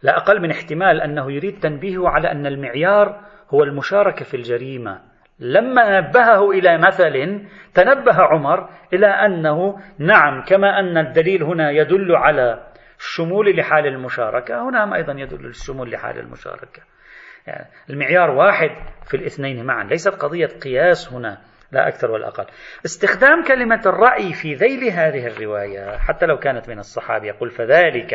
لا 0.03 0.17
أقل 0.17 0.43
من 0.43 0.51
احتمال 0.51 1.01
أنه 1.01 1.33
يريد 1.33 1.61
تنبيهه 1.61 2.09
على 2.09 2.31
أن 2.31 2.47
المعيار 2.47 3.21
هو 3.51 3.63
المشاركة 3.63 4.25
في 4.25 4.37
الجريمة. 4.37 5.12
لما 5.43 6.01
نبهه 6.01 6.51
إلى 6.51 6.79
مثل 6.79 7.47
تنبه 7.75 8.23
عمر 8.23 8.69
إلى 8.93 9.07
أنه 9.07 9.79
نعم 9.99 10.43
كما 10.43 10.79
أن 10.79 10.99
الدليل 10.99 11.43
هنا 11.43 11.71
يدل 11.71 12.17
على 12.17 12.67
الشمول 12.99 13.57
لحال 13.57 13.87
المشاركة 13.87 14.69
هنا 14.69 14.97
أيضا 14.97 15.13
يدل 15.13 15.47
الشمول 15.47 15.91
لحال 15.91 16.19
المشاركة. 16.19 16.83
يعني 17.47 17.67
المعيار 17.91 18.31
واحد 18.31 18.71
في 19.07 19.17
الاثنين 19.17 19.65
معا 19.65 19.85
ليست 19.85 20.09
قضية 20.15 20.47
قياس 20.47 21.13
هنا 21.13 21.39
لا 21.73 21.89
أكثر 21.89 22.11
ولا 22.11 22.29
أقل. 22.29 22.47
استخدام 22.85 23.43
كلمة 23.45 23.83
الرأي 23.87 24.33
في 24.33 24.55
ذيل 24.55 24.85
هذه 24.93 25.27
الرواية 25.27 25.99
حتى 25.99 26.27
لو 26.27 26.39
كانت 26.39 26.69
من 26.69 26.79
الصحابي 26.79 27.27
يقول 27.27 27.51
فذلك 27.51 28.15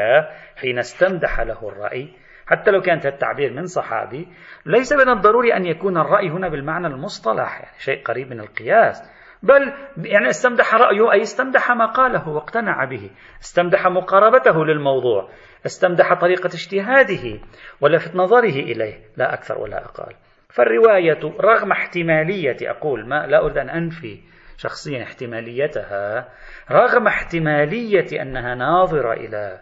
حين 0.55 0.79
استمدح 0.79 1.41
له 1.41 1.69
الرأي 1.69 2.13
حتى 2.47 2.71
لو 2.71 2.81
كانت 2.81 3.05
التعبير 3.05 3.53
من 3.53 3.65
صحابي 3.65 4.27
ليس 4.65 4.93
من 4.93 5.09
الضروري 5.09 5.53
أن 5.53 5.65
يكون 5.65 5.97
الرأي 5.97 6.29
هنا 6.29 6.49
بالمعنى 6.49 6.87
المصطلح 6.87 7.59
يعني 7.59 7.79
شيء 7.79 8.03
قريب 8.03 8.29
من 8.29 8.39
القياس. 8.39 9.03
بل 9.43 9.73
يعني 9.97 10.29
استمدح 10.29 10.75
رأيه 10.75 11.11
أي 11.11 11.21
استمدح 11.21 11.71
ما 11.71 11.85
قاله 11.85 12.29
واقتنع 12.29 12.85
به 12.85 13.09
استمدح 13.41 13.87
مقاربته 13.87 14.65
للموضوع 14.65 15.29
استمدح 15.65 16.13
طريقة 16.13 16.47
اجتهاده 16.47 17.39
ولفت 17.81 18.15
نظره 18.15 18.49
إليه 18.49 18.95
لا 19.17 19.33
أكثر 19.33 19.57
ولا 19.57 19.85
أقل. 19.85 20.13
فالرواية 20.49 21.19
رغم 21.41 21.71
احتمالية 21.71 22.57
أقول 22.61 23.07
ما 23.07 23.27
لا 23.27 23.45
أريد 23.45 23.57
أن 23.57 23.69
أنفي 23.69 24.19
شخصيا 24.57 25.03
احتماليتها 25.03 26.29
رغم 26.71 27.07
احتمالية 27.07 28.21
أنها 28.21 28.55
ناظرة 28.55 29.13
إلى 29.13 29.59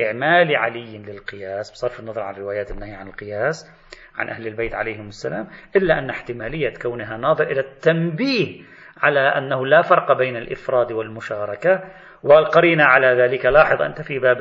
إعمال 0.00 0.56
علي 0.56 0.98
للقياس 0.98 1.70
بصرف 1.70 2.00
النظر 2.00 2.22
عن 2.22 2.34
روايات 2.34 2.70
النهي 2.70 2.94
عن 2.94 3.08
القياس 3.08 3.70
عن 4.16 4.28
أهل 4.28 4.46
البيت 4.46 4.74
عليهم 4.74 5.08
السلام 5.08 5.48
إلا 5.76 5.98
أن 5.98 6.10
احتمالية 6.10 6.74
كونها 6.82 7.16
ناظر 7.16 7.44
إلى 7.44 7.60
التنبيه 7.60 8.62
على 9.02 9.20
أنه 9.20 9.66
لا 9.66 9.82
فرق 9.82 10.12
بين 10.12 10.36
الإفراد 10.36 10.92
والمشاركة 10.92 11.84
والقرينة 12.22 12.84
على 12.84 13.22
ذلك. 13.22 13.46
لاحظ 13.46 13.82
أنت 13.82 14.02
في 14.02 14.18
باب 14.18 14.36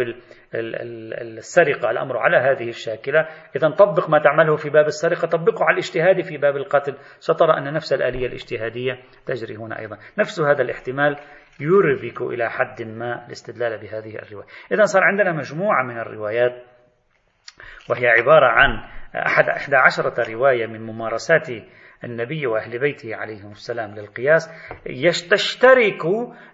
السرقة 0.55 1.91
الأمر 1.91 2.17
على 2.17 2.37
هذه 2.37 2.69
الشاكلة. 2.69 3.27
إذا 3.55 3.69
طبق 3.69 4.09
ما 4.09 4.19
تعمله 4.19 4.55
في 4.55 4.69
باب 4.69 4.85
السرقة 4.85 5.27
طبقه 5.27 5.65
على 5.65 5.73
الاجتهاد 5.73 6.21
في 6.21 6.37
باب 6.37 6.55
القتل. 6.55 6.95
سترى 7.19 7.57
أن 7.57 7.73
نفس 7.73 7.93
الآلية 7.93 8.27
الاجتهادية 8.27 8.99
تجري 9.25 9.55
هنا 9.55 9.79
أيضا. 9.79 9.97
نفس 10.17 10.39
هذا 10.39 10.61
الاحتمال 10.61 11.15
يربك 11.59 12.21
إلى 12.21 12.49
حد 12.49 12.81
ما 12.81 13.25
الاستدلال 13.25 13.77
بهذه 13.77 14.15
الرواية. 14.15 14.47
إذا 14.71 14.83
صار 14.83 15.03
عندنا 15.03 15.31
مجموعة 15.31 15.83
من 15.83 15.97
الروايات 15.97 16.63
وهي 17.89 18.07
عبارة 18.07 18.45
عن 18.45 18.69
أحد 19.15 19.49
أحد 19.49 19.73
عشرة 19.73 20.31
رواية 20.33 20.65
من 20.65 20.81
ممارسات 20.81 21.49
النبي 22.03 22.47
وأهل 22.47 22.79
بيته 22.79 23.15
عليهم 23.15 23.51
السلام 23.51 23.95
للقياس 23.95 24.49
تشترك 25.27 26.01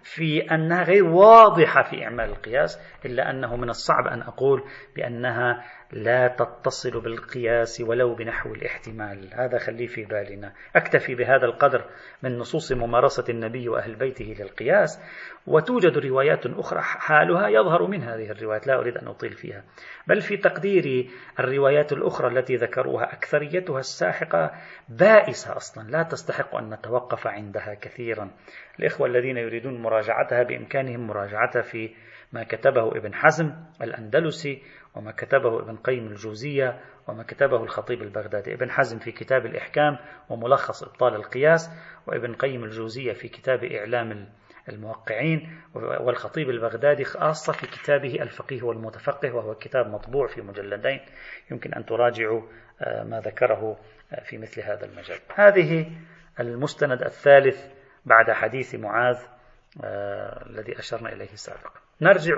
في 0.02 0.40
أنها 0.54 0.82
غير 0.82 1.04
واضحة 1.04 1.82
في 1.82 2.04
إعمال 2.04 2.30
القياس 2.30 2.98
إلا 3.04 3.30
أنه 3.30 3.56
من 3.56 3.68
الصعب 3.68 4.06
أن 4.06 4.22
أقول 4.22 4.64
بأنها 4.96 5.64
لا 5.92 6.28
تتصل 6.28 7.00
بالقياس 7.00 7.80
ولو 7.80 8.14
بنحو 8.14 8.54
الاحتمال. 8.54 9.28
هذا 9.34 9.58
خليه 9.58 9.86
في 9.86 10.04
بالنا. 10.04 10.52
أكتفي 10.76 11.14
بهذا 11.14 11.44
القدر 11.44 11.84
من 12.22 12.38
نصوص 12.38 12.72
ممارسة 12.72 13.24
النبي 13.28 13.68
وأهل 13.68 13.94
بيته 13.94 14.36
للقياس. 14.38 15.00
وتوجد 15.46 15.98
روايات 15.98 16.46
أخرى 16.46 16.80
حالها 16.82 17.48
يظهر 17.48 17.86
من 17.86 18.02
هذه 18.02 18.30
الروايات. 18.30 18.66
لا 18.66 18.78
أريد 18.78 18.96
أن 18.96 19.08
أطيل 19.08 19.32
فيها. 19.32 19.64
بل 20.06 20.20
في 20.20 20.36
تقديري 20.36 21.10
الروايات 21.40 21.92
الأخرى 21.92 22.38
التي 22.38 22.56
ذكروها 22.56 23.12
أكثريتها 23.12 23.78
الساحقة 23.78 24.50
بائسة 24.88 25.56
أصلا. 25.56 25.90
لا 25.90 26.02
تستحق 26.02 26.54
أن 26.54 26.74
نتوقف 26.74 27.26
عندها 27.26 27.74
كثيرا. 27.74 28.30
الإخوة 28.80 29.06
الذين 29.06 29.36
يريدون 29.36 29.82
مراجعتها 29.82 30.42
بإمكانهم 30.42 31.06
مراجعتها 31.06 31.62
في 31.62 31.90
ما 32.32 32.44
كتبه 32.44 32.88
ابن 32.88 33.14
حزم 33.14 33.52
الأندلسي 33.82 34.62
وما 34.94 35.12
كتبه 35.12 35.60
ابن 35.60 35.76
قيم 35.76 36.06
الجوزية 36.06 36.80
وما 37.08 37.22
كتبه 37.22 37.62
الخطيب 37.62 38.02
البغدادي. 38.02 38.54
ابن 38.54 38.70
حزم 38.70 38.98
في 38.98 39.12
كتاب 39.12 39.46
الإحكام 39.46 39.98
وملخص 40.28 40.82
إبطال 40.82 41.14
القياس 41.14 41.70
وابن 42.06 42.34
قيم 42.34 42.64
الجوزية 42.64 43.12
في 43.12 43.28
كتاب 43.28 43.64
إعلام 43.64 44.28
الموقعين 44.68 45.60
والخطيب 45.74 46.50
البغدادي 46.50 47.04
خاصة 47.04 47.52
في 47.52 47.66
كتابه 47.66 48.22
الفقيه 48.22 48.62
والمتفقه 48.62 49.32
وهو 49.32 49.54
كتاب 49.54 49.86
مطبوع 49.86 50.26
في 50.26 50.42
مجلدين. 50.42 51.00
يمكن 51.50 51.74
أن 51.74 51.84
تراجعوا 51.84 52.42
آه، 52.80 53.04
ما 53.04 53.20
ذكره 53.20 53.78
آه، 54.12 54.22
في 54.24 54.38
مثل 54.38 54.60
هذا 54.60 54.84
المجال. 54.84 55.18
هذه 55.34 55.92
المستند 56.40 57.02
الثالث 57.02 57.66
بعد 58.04 58.30
حديث 58.30 58.74
معاذ 58.74 59.16
آه، 59.84 60.46
الذي 60.46 60.78
أشرنا 60.78 61.12
إليه 61.12 61.34
سابقا. 61.34 61.80
نرجع 62.02 62.34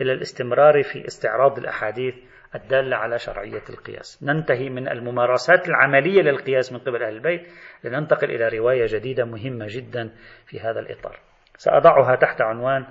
إلى 0.00 0.12
الاستمرار 0.12 0.82
في 0.82 1.06
استعراض 1.06 1.58
الأحاديث 1.58 2.14
الدالة 2.54 2.96
على 2.96 3.18
شرعية 3.18 3.62
القياس. 3.70 4.22
ننتهي 4.22 4.68
من 4.68 4.88
الممارسات 4.88 5.68
العملية 5.68 6.22
للقياس 6.22 6.72
من 6.72 6.78
قبل 6.78 7.02
أهل 7.02 7.14
البيت 7.14 7.48
لننتقل 7.84 8.30
إلى 8.30 8.58
رواية 8.58 8.86
جديدة 8.86 9.24
مهمة 9.24 9.66
جدا 9.68 10.10
في 10.46 10.60
هذا 10.60 10.80
الإطار. 10.80 11.18
سأضعها 11.56 12.16
تحت 12.16 12.40
عنوان 12.40 12.86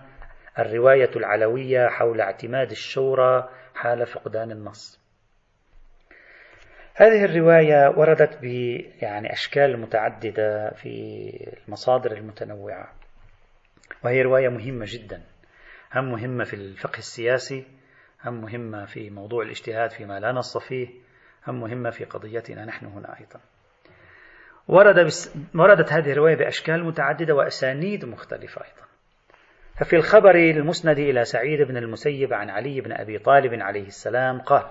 الرواية 0.59 1.09
العلوية 1.15 1.88
حول 1.88 2.22
اعتماد 2.22 2.72
الشورى 2.72 3.49
حال 3.76 4.05
فقدان 4.05 4.51
النص. 4.51 5.01
هذه 6.95 7.26
الرواية 7.26 7.89
وردت 7.97 8.38
ب 8.41 8.45
يعني 9.01 9.34
أشكال 9.34 9.80
متعددة 9.80 10.69
في 10.69 10.93
المصادر 11.67 12.11
المتنوعة 12.11 12.93
وهي 14.03 14.22
رواية 14.22 14.49
مهمة 14.49 14.86
جدا. 14.88 15.22
هم 15.95 16.11
مهمة 16.11 16.43
في 16.43 16.53
الفقه 16.53 16.97
السياسي 16.97 17.65
هم 18.25 18.41
مهمة 18.41 18.85
في 18.85 19.09
موضوع 19.09 19.43
الاجتهاد 19.43 19.91
فيما 19.91 20.19
لا 20.19 20.31
نص 20.31 20.57
فيه 20.57 20.89
هم 21.47 21.59
مهمة 21.59 21.89
في 21.89 22.05
قضيتنا 22.05 22.65
نحن 22.65 22.85
هنا 22.85 23.19
أيضا. 23.19 23.39
ورد 24.67 25.05
بس 25.05 25.35
وردت 25.55 25.93
هذه 25.93 26.11
الرواية 26.11 26.35
بأشكال 26.35 26.83
متعددة 26.83 27.35
وأسانيد 27.35 28.05
مختلفة 28.05 28.61
أيضا. 28.61 28.87
ففي 29.79 29.95
الخبر 29.95 30.35
المسند 30.35 30.99
إلى 30.99 31.25
سعيد 31.25 31.61
بن 31.61 31.77
المسيب 31.77 32.33
عن 32.33 32.49
علي 32.49 32.81
بن 32.81 32.91
أبي 32.91 33.17
طالب 33.17 33.61
عليه 33.61 33.87
السلام 33.87 34.41
قال 34.41 34.63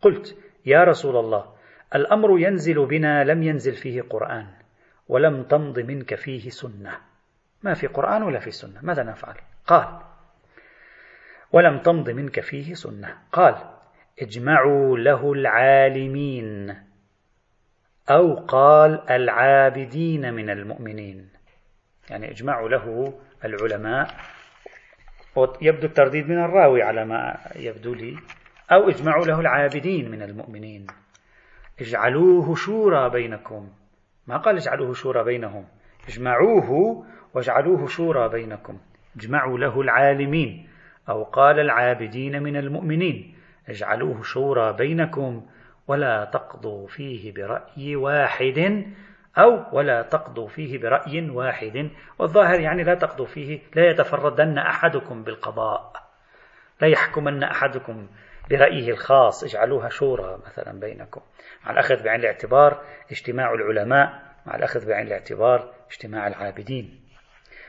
قلت 0.00 0.36
يا 0.66 0.84
رسول 0.84 1.16
الله 1.16 1.52
الأمر 1.94 2.38
ينزل 2.38 2.86
بنا 2.86 3.24
لم 3.24 3.42
ينزل 3.42 3.74
فيه 3.74 4.02
قرآن 4.02 4.46
ولم 5.08 5.42
تمض 5.42 5.78
منك 5.78 6.14
فيه 6.14 6.50
سنة. 6.50 6.98
ما 7.62 7.74
في 7.74 7.86
قرآن 7.86 8.22
ولا 8.22 8.38
في 8.38 8.50
سنة 8.50 8.78
ماذا 8.82 9.02
نفعل؟ 9.02 9.34
قال 9.66 10.11
ولم 11.52 11.78
تمض 11.78 12.10
منك 12.10 12.40
فيه 12.40 12.74
سنة. 12.74 13.18
قال 13.32 13.54
اجمعوا 14.22 14.98
له 14.98 15.32
العالمين. 15.32 16.76
أو 18.10 18.34
قال 18.34 19.10
العابدين 19.10 20.34
من 20.34 20.50
المؤمنين. 20.50 21.28
يعني 22.10 22.30
اجمعوا 22.30 22.68
له 22.68 23.14
العلماء. 23.44 24.08
يبدو 25.62 25.86
الترديد 25.86 26.28
من 26.28 26.44
الراوي 26.44 26.82
على 26.82 27.04
ما 27.04 27.38
يبدو 27.56 27.94
لي. 27.94 28.16
أو 28.72 28.88
اجمعوا 28.88 29.24
له 29.24 29.40
العابدين 29.40 30.10
من 30.10 30.22
المؤمنين. 30.22 30.86
اجعلوه 31.80 32.54
شورى 32.54 33.10
بينكم. 33.10 33.68
ما 34.26 34.36
قال 34.36 34.56
اجعلوه 34.56 34.92
شورى 34.94 35.24
بينهم. 35.24 35.64
اجمعوه 36.08 37.04
واجعلوه 37.34 37.86
شورى 37.86 38.28
بينكم. 38.28 38.78
اجمعوا 39.16 39.58
له 39.58 39.80
العالمين. 39.80 40.68
أو 41.08 41.24
قال 41.24 41.60
العابدين 41.60 42.42
من 42.42 42.56
المؤمنين 42.56 43.34
اجعلوه 43.68 44.22
شورى 44.22 44.72
بينكم 44.72 45.46
ولا 45.88 46.24
تقضوا 46.24 46.86
فيه 46.86 47.32
برأي 47.32 47.96
واحد 47.96 48.84
أو 49.38 49.76
ولا 49.76 50.02
تقضوا 50.02 50.48
فيه 50.48 50.78
برأي 50.78 51.30
واحد. 51.30 51.90
والظاهر 52.18 52.60
يعني 52.60 52.84
لا 52.84 52.94
تقضوا 52.94 53.26
فيه 53.26 53.60
لا 53.74 53.90
يتفردن 53.90 54.58
أحدكم 54.58 55.24
بالقضاء 55.24 55.92
لا 56.80 56.88
يحكمن 56.88 57.42
أحدكم 57.42 58.08
برأيه 58.50 58.90
الخاص. 58.90 59.44
اجعلوها 59.44 59.88
شورى 59.88 60.38
مثلا 60.46 60.80
بينكم. 60.80 61.20
مع 61.64 61.72
الأخذ 61.72 62.02
بعين 62.02 62.20
الاعتبار 62.20 62.82
اجتماع 63.10 63.54
العلماء. 63.54 64.22
مع 64.46 64.54
الأخذ 64.54 64.88
بعين 64.88 65.06
الاعتبار 65.06 65.72
اجتماع 65.90 66.26
العابدين. 66.26 67.00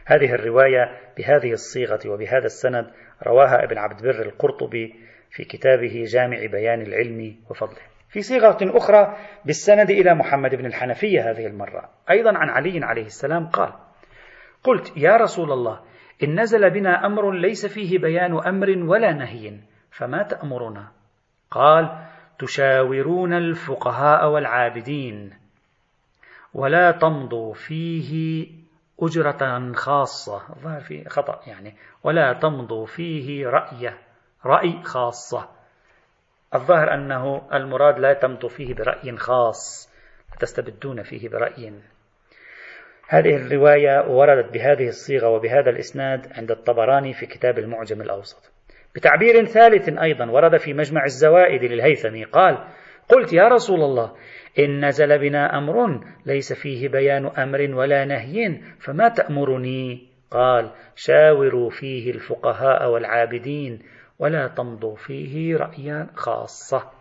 هذه 0.05 0.33
الرواية 0.33 0.99
بهذه 1.17 1.51
الصيغة 1.51 1.99
وبهذا 2.05 2.45
السند 2.45 2.91
رواها 3.27 3.63
ابن 3.63 3.77
عبد 3.77 4.03
بر 4.03 4.21
القرطبي 4.21 4.95
في 5.31 5.43
كتابه 5.43 6.03
جامع 6.07 6.37
بيان 6.45 6.81
العلم 6.81 7.35
وفضله. 7.49 7.81
في 8.09 8.21
صيغة 8.21 8.57
أخرى 8.61 9.17
بالسند 9.45 9.89
إلى 9.89 10.13
محمد 10.13 10.55
بن 10.55 10.65
الحنفية 10.65 11.31
هذه 11.31 11.47
المرة. 11.47 11.89
أيضا 12.09 12.37
عن 12.37 12.49
علي 12.49 12.85
عليه 12.85 13.05
السلام 13.05 13.47
قال 13.47 13.73
قلت 14.63 14.97
يا 14.97 15.17
رسول 15.17 15.51
الله 15.51 15.79
إن 16.23 16.39
نزل 16.39 16.69
بنا 16.69 17.05
أمر 17.05 17.31
ليس 17.31 17.65
فيه 17.65 17.99
بيان 17.99 18.37
أمر 18.47 18.69
ولا 18.69 19.13
نهي 19.13 19.53
فما 19.91 20.23
تأمرنا؟ 20.23 20.91
قال 21.51 22.05
تشاورون 22.39 23.33
الفقهاء 23.33 24.29
والعابدين 24.29 25.33
ولا 26.53 26.91
تمضوا 26.91 27.53
فيه 27.53 28.47
أجرة 28.99 29.71
خاصة. 29.73 30.41
ظهر 30.63 30.81
في 30.81 31.09
خطأ 31.09 31.39
يعني. 31.47 31.75
ولا 32.03 32.33
تمضوا 32.33 32.85
فيه 32.85 33.47
رأي 33.47 33.93
رأي 34.45 34.83
خاصة. 34.83 35.49
الظاهر 36.55 36.93
أنه 36.93 37.41
المراد 37.53 37.99
لا 37.99 38.13
تمضوا 38.13 38.49
فيه 38.49 38.73
برأي 38.73 39.17
خاص 39.17 39.89
تستبدون 40.39 41.03
فيه 41.03 41.29
برأي. 41.29 41.73
هذه 43.07 43.35
الرواية 43.35 44.07
وردت 44.07 44.53
بهذه 44.53 44.87
الصيغة 44.87 45.29
وبهذا 45.29 45.69
الإسناد 45.69 46.33
عند 46.33 46.51
الطبراني 46.51 47.13
في 47.13 47.25
كتاب 47.25 47.59
المعجم 47.59 48.01
الأوسط. 48.01 48.51
بتعبير 48.95 49.45
ثالث 49.45 49.89
أيضا 49.89 50.31
ورد 50.31 50.57
في 50.57 50.73
مجمع 50.73 51.05
الزوائد 51.05 51.63
للهيثمي 51.63 52.23
قال 52.23 52.67
قلت 53.09 53.33
يا 53.33 53.47
رسول 53.47 53.81
الله 53.81 54.15
إن 54.59 54.85
نزل 54.85 55.19
بنا 55.19 55.57
أمر 55.57 56.03
ليس 56.25 56.53
فيه 56.53 56.89
بيان 56.89 57.25
أمر 57.25 57.75
ولا 57.75 58.05
نهي 58.05 58.61
فما 58.79 59.09
تأمرني؟ 59.09 60.07
قال 60.31 60.71
شاوروا 60.95 61.69
فيه 61.69 62.11
الفقهاء 62.11 62.89
والعابدين 62.89 63.79
ولا 64.19 64.47
تمضوا 64.47 64.95
فيه 64.95 65.57
رأيا 65.57 66.07
خاصة. 66.15 66.91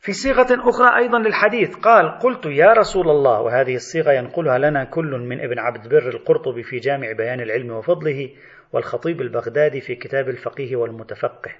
في 0.00 0.12
صيغة 0.12 0.68
أخرى 0.70 0.96
أيضا 0.96 1.18
للحديث 1.18 1.76
قال 1.76 2.18
قلت 2.18 2.46
يا 2.46 2.72
رسول 2.72 3.10
الله 3.10 3.40
وهذه 3.40 3.74
الصيغة 3.74 4.12
ينقلها 4.12 4.58
لنا 4.58 4.84
كل 4.84 5.10
من 5.10 5.40
ابن 5.40 5.58
عبد 5.58 5.88
بر 5.88 6.08
القرطبي 6.08 6.62
في 6.62 6.76
جامع 6.76 7.12
بيان 7.12 7.40
العلم 7.40 7.70
وفضله 7.70 8.30
والخطيب 8.72 9.20
البغدادي 9.20 9.80
في 9.80 9.94
كتاب 9.94 10.28
الفقيه 10.28 10.76
والمتفقه. 10.76 11.50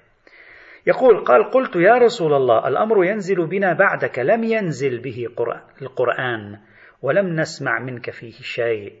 يقول 0.87 1.23
قال 1.23 1.43
قلت 1.43 1.75
يا 1.75 1.93
رسول 1.93 2.33
الله 2.33 2.67
الأمر 2.67 3.05
ينزل 3.05 3.47
بنا 3.47 3.73
بعدك 3.73 4.19
لم 4.19 4.43
ينزل 4.43 4.99
به 4.99 5.27
القرآن 5.81 6.59
ولم 7.01 7.39
نسمع 7.39 7.79
منك 7.79 8.09
فيه 8.09 8.33
شيء. 8.41 8.93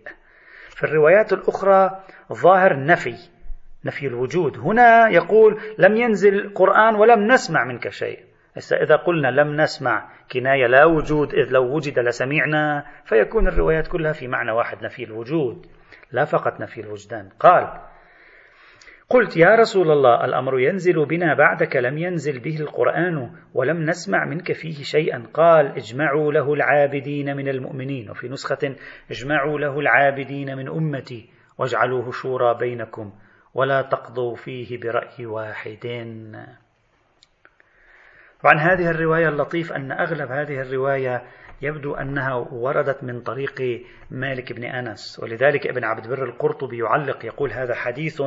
في 0.69 0.83
الروايات 0.83 1.33
الأخرى 1.33 2.03
ظاهر 2.33 2.85
نفي 2.85 3.15
نفي 3.85 4.07
الوجود. 4.07 4.57
هنا 4.57 5.09
يقول 5.09 5.61
لم 5.77 5.97
ينزل 5.97 6.35
القرآن 6.35 6.95
ولم 6.95 7.31
نسمع 7.31 7.63
منك 7.65 7.89
شيء. 7.89 8.19
إذا 8.71 8.95
قلنا 8.95 9.27
لم 9.27 9.61
نسمع 9.61 10.09
كناية 10.31 10.67
لا 10.67 10.85
وجود 10.85 11.33
إذ 11.33 11.51
لو 11.51 11.75
وجد 11.75 11.99
لسمعنا 11.99 12.85
فيكون 13.05 13.47
الروايات 13.47 13.87
كلها 13.87 14.13
في 14.13 14.27
معنى 14.27 14.51
واحد 14.51 14.83
نفي 14.83 15.03
الوجود. 15.03 15.65
لا 16.11 16.25
فقط 16.25 16.61
نفي 16.61 16.81
الوجدان. 16.81 17.29
قال 17.39 17.81
قلت 19.11 19.37
يا 19.37 19.55
رسول 19.55 19.91
الله 19.91 20.25
الأمر 20.25 20.59
ينزل 20.59 21.05
بنا 21.05 21.33
بعدك 21.33 21.75
لم 21.75 21.97
ينزل 21.97 22.39
به 22.39 22.57
القرآن 22.59 23.31
ولم 23.53 23.83
نسمع 23.83 24.25
منك 24.25 24.53
فيه 24.53 24.83
شيئا. 24.83 25.23
قال 25.33 25.65
اجمعوا 25.67 26.31
له 26.31 26.53
العابدين 26.53 27.37
من 27.37 27.47
المؤمنين. 27.47 28.09
وفي 28.09 28.29
نسخة 28.29 28.75
اجمعوا 29.11 29.59
له 29.59 29.79
العابدين 29.79 30.57
من 30.57 30.67
أمتي 30.67 31.29
واجعلوه 31.57 32.11
شورى 32.11 32.57
بينكم 32.59 33.13
ولا 33.53 33.81
تقضوا 33.81 34.35
فيه 34.35 34.79
برأي 34.79 35.25
واحد. 35.25 35.85
وعن 38.43 38.59
هذه 38.59 38.89
الرواية 38.89 39.29
اللطيف 39.29 39.73
أن 39.73 39.91
أغلب 39.91 40.31
هذه 40.31 40.61
الرواية 40.61 41.23
يبدو 41.61 41.93
أنها 41.93 42.35
وردت 42.51 43.03
من 43.03 43.21
طريق 43.21 43.81
مالك 44.11 44.53
بن 44.53 44.63
أنس 44.63 45.19
ولذلك 45.23 45.67
ابن 45.67 45.83
عبد 45.83 46.07
بر 46.07 46.23
القرطبي 46.23 46.77
يعلق 46.77 47.25
يقول 47.25 47.51
هذا 47.51 47.75
حديث 47.75 48.21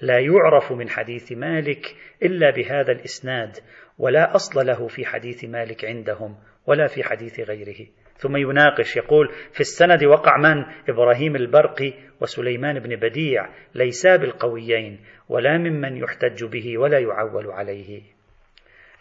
لا 0.00 0.18
يعرف 0.18 0.72
من 0.72 0.88
حديث 0.88 1.32
مالك 1.32 1.96
إلا 2.22 2.50
بهذا 2.50 2.92
الإسناد 2.92 3.56
ولا 3.98 4.34
أصل 4.34 4.66
له 4.66 4.86
في 4.86 5.06
حديث 5.06 5.44
مالك 5.44 5.84
عندهم 5.84 6.36
ولا 6.66 6.86
في 6.86 7.04
حديث 7.04 7.40
غيره. 7.40 7.86
ثم 8.16 8.36
يناقش 8.36 8.96
يقول 8.96 9.28
في 9.52 9.60
السند 9.60 10.04
وقع 10.04 10.36
من؟ 10.36 10.64
إبراهيم 10.88 11.36
البرقي 11.36 11.94
وسليمان 12.20 12.78
بن 12.78 12.96
بديع 12.96 13.48
ليسا 13.74 14.16
بالقويين 14.16 15.00
ولا 15.28 15.58
ممن 15.58 15.96
يحتج 15.96 16.44
به 16.44 16.78
ولا 16.78 16.98
يعول 16.98 17.50
عليه. 17.50 18.02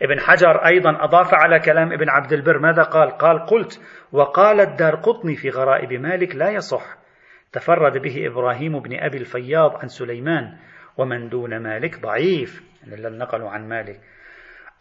ابن 0.01 0.19
حجر 0.19 0.65
أيضا 0.65 1.03
أضاف 1.03 1.33
على 1.33 1.59
كلام 1.59 1.93
ابن 1.93 2.09
عبد 2.09 2.33
البر 2.33 2.59
ماذا 2.59 2.83
قال؟ 2.83 3.11
قال 3.11 3.45
قلت 3.45 3.81
وقال 4.11 4.61
الدار 4.61 4.95
قطني 4.95 5.35
في 5.35 5.49
غرائب 5.49 5.93
مالك 5.93 6.35
لا 6.35 6.49
يصح. 6.49 6.83
تفرد 7.51 8.01
به 8.01 8.27
إبراهيم 8.27 8.79
بن 8.79 8.99
أبي 8.99 9.17
الفياض 9.17 9.75
عن 9.75 9.87
سليمان 9.87 10.57
ومن 10.97 11.29
دون 11.29 11.57
مالك 11.57 12.01
ضعيف. 12.01 12.63
يعني 12.87 13.17
نقلوا 13.17 13.49
عن 13.49 13.67
مالك. 13.69 13.99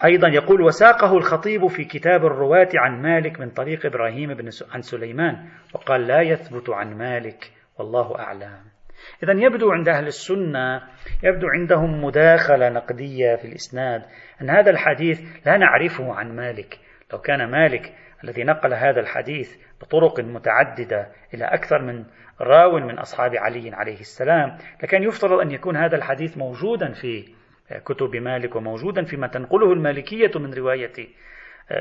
أيضا 0.04 0.28
يقول 0.28 0.60
وساقه 0.60 1.16
الخطيب 1.16 1.66
في 1.66 1.84
كتاب 1.84 2.24
الرواة 2.24 2.68
عن 2.74 3.02
مالك 3.02 3.40
من 3.40 3.50
طريق 3.50 3.86
إبراهيم 3.86 4.34
بن 4.34 4.48
عن 4.74 4.82
سليمان. 4.82 5.48
وقال 5.74 6.06
لا 6.06 6.20
يثبت 6.20 6.70
عن 6.70 6.98
مالك 6.98 7.52
والله 7.78 8.18
أعلم. 8.18 8.79
إذا 9.22 9.32
يبدو 9.32 9.72
عند 9.72 9.88
أهل 9.88 10.06
السنة 10.06 10.82
يبدو 11.22 11.48
عندهم 11.48 12.04
مداخلة 12.04 12.68
نقدية 12.68 13.36
في 13.36 13.44
الإسناد 13.44 14.02
أن 14.42 14.50
هذا 14.50 14.70
الحديث 14.70 15.46
لا 15.46 15.56
نعرفه 15.56 16.14
عن 16.14 16.36
مالك. 16.36 16.78
لو 17.12 17.18
كان 17.18 17.50
مالك 17.50 17.94
الذي 18.24 18.44
نقل 18.44 18.74
هذا 18.74 19.00
الحديث 19.00 19.56
بطرق 19.80 20.20
متعددة 20.20 21.08
إلى 21.34 21.44
أكثر 21.44 21.82
من 21.82 22.04
راو 22.40 22.80
من 22.80 22.98
أصحاب 22.98 23.36
علي 23.36 23.70
عليه 23.74 24.00
السلام 24.00 24.58
لكان 24.82 25.02
يفترض 25.02 25.40
أن 25.40 25.50
يكون 25.50 25.76
هذا 25.76 25.96
الحديث 25.96 26.38
موجودا 26.38 26.92
في 26.92 27.24
كتب 27.84 28.16
مالك 28.16 28.56
وموجودا 28.56 29.04
فيما 29.04 29.26
تنقله 29.26 29.72
المالكية 29.72 30.30
من 30.38 30.54
رواية 30.54 30.92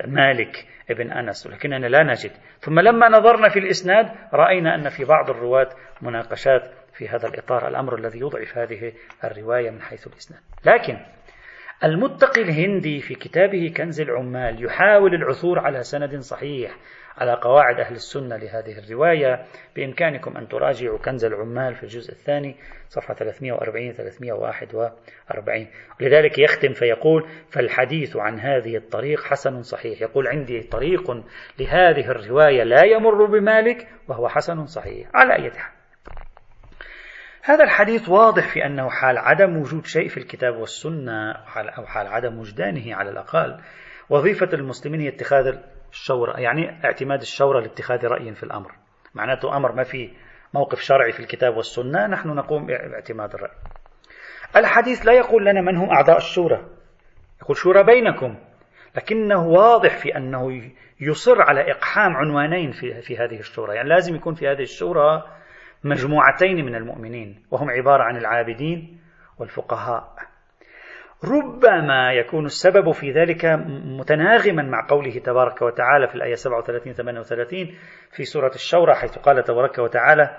مالك 0.07 0.65
ابن 0.89 1.11
أنس. 1.11 1.47
ولكننا 1.47 1.85
لا 1.85 2.03
نجد. 2.03 2.31
ثم 2.59 2.79
لما 2.79 3.09
نظرنا 3.09 3.49
في 3.49 3.59
الإسناد 3.59 4.05
رأينا 4.33 4.75
أن 4.75 4.89
في 4.89 5.05
بعض 5.05 5.29
الرواة 5.29 5.69
مناقشات 6.01 6.61
في 6.99 7.07
هذا 7.07 7.27
الإطار 7.27 7.67
الأمر 7.67 7.95
الذي 7.95 8.19
يضعف 8.19 8.57
هذه 8.57 8.93
الرواية 9.23 9.69
من 9.69 9.81
حيث 9.81 10.07
الإسناد. 10.07 10.39
لكن 10.65 10.97
المتقي 11.83 12.41
الهندي 12.41 12.99
في 12.99 13.15
كتابه 13.15 13.73
كنز 13.77 14.01
العمال 14.01 14.65
يحاول 14.65 15.15
العثور 15.15 15.59
على 15.59 15.83
سند 15.83 16.19
صحيح 16.19 16.77
على 17.17 17.33
قواعد 17.33 17.79
أهل 17.79 17.95
السنة 17.95 18.35
لهذه 18.37 18.79
الرواية. 18.79 19.45
بإمكانكم 19.75 20.37
أن 20.37 20.47
تراجعوا 20.47 20.97
كنز 20.97 21.25
العمال 21.25 21.75
في 21.75 21.83
الجزء 21.83 22.11
الثاني 22.11 22.55
صفحة 22.89 23.13
340 23.13 23.93
341 23.93 25.67
لذلك 25.99 26.39
يختم 26.39 26.73
فيقول 26.73 27.27
فالحديث 27.49 28.17
عن 28.17 28.39
هذه 28.39 28.77
الطريق 28.77 29.23
حسن 29.23 29.61
صحيح. 29.61 30.01
يقول 30.01 30.27
عندي 30.27 30.61
طريق 30.61 31.11
لهذه 31.59 32.11
الرواية 32.11 32.63
لا 32.63 32.83
يمر 32.83 33.25
بمالك 33.25 33.87
وهو 34.07 34.29
حسن 34.29 34.65
صحيح. 34.65 35.09
على 35.13 35.33
أي 35.33 35.51
حال. 35.51 35.78
هذا 37.49 37.63
الحديث 37.63 38.09
واضح 38.09 38.47
في 38.53 38.65
أنه 38.65 38.89
حال 38.89 39.17
عدم 39.17 39.57
وجود 39.57 39.85
شيء 39.85 40.07
في 40.07 40.17
الكتاب 40.17 40.55
والسنة 40.55 41.31
أو 41.77 41.85
حال 41.85 42.07
عدم 42.07 42.39
وجدانه 42.39 42.95
على 42.95 43.09
الأقل 43.09 43.59
وظيفة 44.09 44.49
المسلمين 44.53 45.01
هي 45.01 45.07
اتخاذ 45.07 45.55
الشورى 45.91 46.41
يعني 46.43 46.85
اعتماد 46.85 47.21
الشورى 47.21 47.61
لاتخاذ 47.61 48.05
رأي 48.05 48.33
في 48.33 48.43
الأمر. 48.43 48.71
معناته 49.13 49.57
أمر 49.57 49.71
ما 49.71 49.83
في 49.83 50.13
موقف 50.53 50.79
شرعي 50.79 51.11
في 51.11 51.19
الكتاب 51.19 51.57
والسنة 51.57 52.07
نحن 52.07 52.29
نقوم 52.29 52.65
باعتماد 52.65 53.33
الرأي. 53.33 53.57
الحديث 54.55 55.05
لا 55.05 55.13
يقول 55.13 55.45
لنا 55.45 55.61
من 55.61 55.77
هم 55.77 55.89
أعضاء 55.89 56.17
الشورى. 56.17 56.65
يقول 57.41 57.57
شورى 57.57 57.83
بينكم 57.83 58.35
لكنه 58.95 59.47
واضح 59.47 59.97
في 59.97 60.17
أنه 60.17 60.71
يصر 61.01 61.41
على 61.41 61.71
إقحام 61.71 62.15
عنوانين 62.15 62.71
في, 62.71 63.01
في 63.01 63.17
هذه 63.17 63.39
الشورى. 63.39 63.75
يعني 63.75 63.89
لازم 63.89 64.15
يكون 64.15 64.33
في 64.33 64.47
هذه 64.47 64.61
الشورى 64.61 65.38
مجموعتين 65.83 66.65
من 66.65 66.75
المؤمنين 66.75 67.43
وهم 67.51 67.69
عبارة 67.69 68.03
عن 68.03 68.17
العابدين 68.17 68.99
والفقهاء 69.39 70.13
ربما 71.23 72.13
يكون 72.13 72.45
السبب 72.45 72.91
في 72.91 73.11
ذلك 73.11 73.45
متناغما 73.99 74.63
مع 74.63 74.87
قوله 74.89 75.19
تبارك 75.19 75.61
وتعالى 75.61 76.07
في 76.07 76.15
الآية 76.15 76.35
37 76.35 76.93
38 76.93 77.67
في 78.11 78.23
سورة 78.23 78.51
الشورى 78.55 78.95
حيث 78.95 79.17
قال 79.17 79.43
تبارك 79.43 79.79
وتعالى 79.79 80.37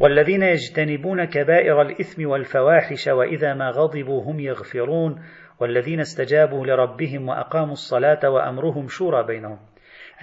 والذين 0.00 0.42
يجتنبون 0.42 1.24
كبائر 1.24 1.82
الإثم 1.82 2.26
والفواحش 2.26 3.08
وإذا 3.08 3.54
ما 3.54 3.70
غضبوا 3.70 4.22
هم 4.24 4.40
يغفرون 4.40 5.22
والذين 5.60 6.00
استجابوا 6.00 6.66
لربهم 6.66 7.28
وأقاموا 7.28 7.72
الصلاة 7.72 8.30
وأمرهم 8.30 8.88
شورى 8.88 9.26
بينهم 9.26 9.58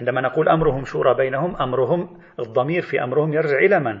عندما 0.00 0.20
نقول 0.20 0.48
أمرهم 0.48 0.84
شورى 0.84 1.14
بينهم 1.14 1.56
أمرهم 1.56 2.18
الضمير 2.38 2.82
في 2.82 3.04
أمرهم 3.04 3.32
يرجع 3.32 3.58
إلى 3.58 3.80
من؟ 3.80 4.00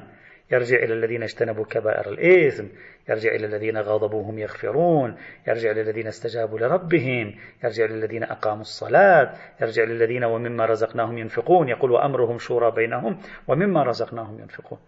يرجع 0.52 0.76
إلى 0.76 0.94
الذين 0.94 1.22
اجتنبوا 1.22 1.64
كبائر 1.64 2.12
الإثم 2.12 2.64
يرجع 3.08 3.30
إلى 3.30 3.46
الذين 3.46 3.78
غضبوا 3.78 4.22
هم 4.22 4.38
يغفرون 4.38 5.16
يرجع 5.48 5.70
إلى 5.70 5.80
الذين 5.80 6.06
استجابوا 6.06 6.58
لربهم 6.58 7.34
يرجع 7.64 7.84
إلى 7.84 7.94
الذين 7.94 8.22
أقاموا 8.22 8.60
الصلاة 8.60 9.34
يرجع 9.60 9.82
إلى 9.82 9.92
الذين 9.92 10.24
ومما 10.24 10.66
رزقناهم 10.66 11.18
ينفقون 11.18 11.68
يقول 11.68 11.90
وأمرهم 11.90 12.38
شورى 12.38 12.70
بينهم 12.70 13.18
ومما 13.48 13.82
رزقناهم 13.82 14.40
ينفقون. 14.40 14.78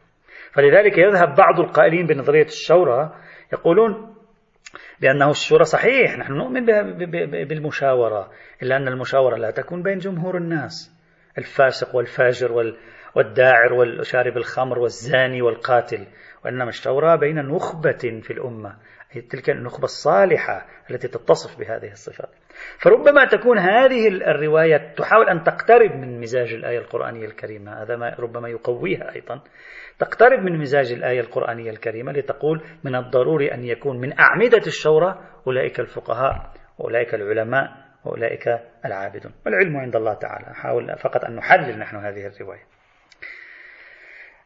فلذلك 0.52 0.98
يذهب 0.98 1.34
بعض 1.34 1.60
القائلين 1.60 2.06
بنظرية 2.06 2.44
الشورى 2.44 3.16
يقولون 3.52 4.14
بأنه 5.00 5.30
الشورى 5.30 5.64
صحيح 5.64 6.18
نحن 6.18 6.32
نؤمن 6.32 6.64
بالمشاورة 7.44 8.30
إلا 8.62 8.76
أن 8.76 8.88
المشاورة 8.88 9.36
لا 9.36 9.50
تكون 9.50 9.82
بين 9.82 9.98
جمهور 9.98 10.36
الناس 10.36 10.92
الفاسق 11.38 11.96
والفاجر 11.96 12.52
وال 12.52 12.76
والداعر 13.14 13.72
والشارب 13.72 14.36
الخمر 14.36 14.78
والزاني 14.78 15.42
والقاتل 15.42 16.06
وإنما 16.44 16.68
الشورى 16.68 17.18
بين 17.18 17.36
نخبة 17.36 18.20
في 18.22 18.30
الأمة 18.30 18.76
تلك 19.20 19.50
النخبة 19.50 19.84
الصالحة 19.84 20.66
التي 20.90 21.08
تتصف 21.08 21.58
بهذه 21.58 21.90
الصفات. 21.90 22.28
فربما 22.78 23.24
تكون 23.24 23.58
هذه 23.58 24.08
الرواية 24.08 24.94
تحاول 24.96 25.28
أن 25.28 25.42
تقترب 25.42 25.90
من 25.96 26.20
مزاج 26.20 26.52
الآية 26.52 26.78
القرآنية 26.78 27.24
الكريمة 27.24 27.82
هذا 27.82 27.96
ما 27.96 28.16
ربما 28.18 28.48
يقويها 28.48 29.14
أيضا. 29.14 29.40
تقترب 29.98 30.38
من 30.38 30.58
مزاج 30.58 30.92
الآية 30.92 31.20
القرآنية 31.20 31.70
الكريمة 31.70 32.12
لتقول 32.12 32.62
من 32.84 32.94
الضروري 32.94 33.54
أن 33.54 33.64
يكون 33.64 34.00
من 34.00 34.20
أعمدة 34.20 34.66
الشورى 34.66 35.20
أولئك 35.46 35.80
الفقهاء 35.80 36.50
وأولئك 36.78 37.14
العلماء 37.14 37.68
وأولئك 38.04 38.48
العابدون. 38.84 39.32
والعلم 39.46 39.76
عند 39.76 39.96
الله 39.96 40.14
تعالى. 40.14 40.50
نحاول 40.50 40.98
فقط 40.98 41.24
أن 41.24 41.36
نحلل 41.36 41.78
نحن 41.78 41.96
هذه 41.96 42.26
الرواية. 42.26 42.71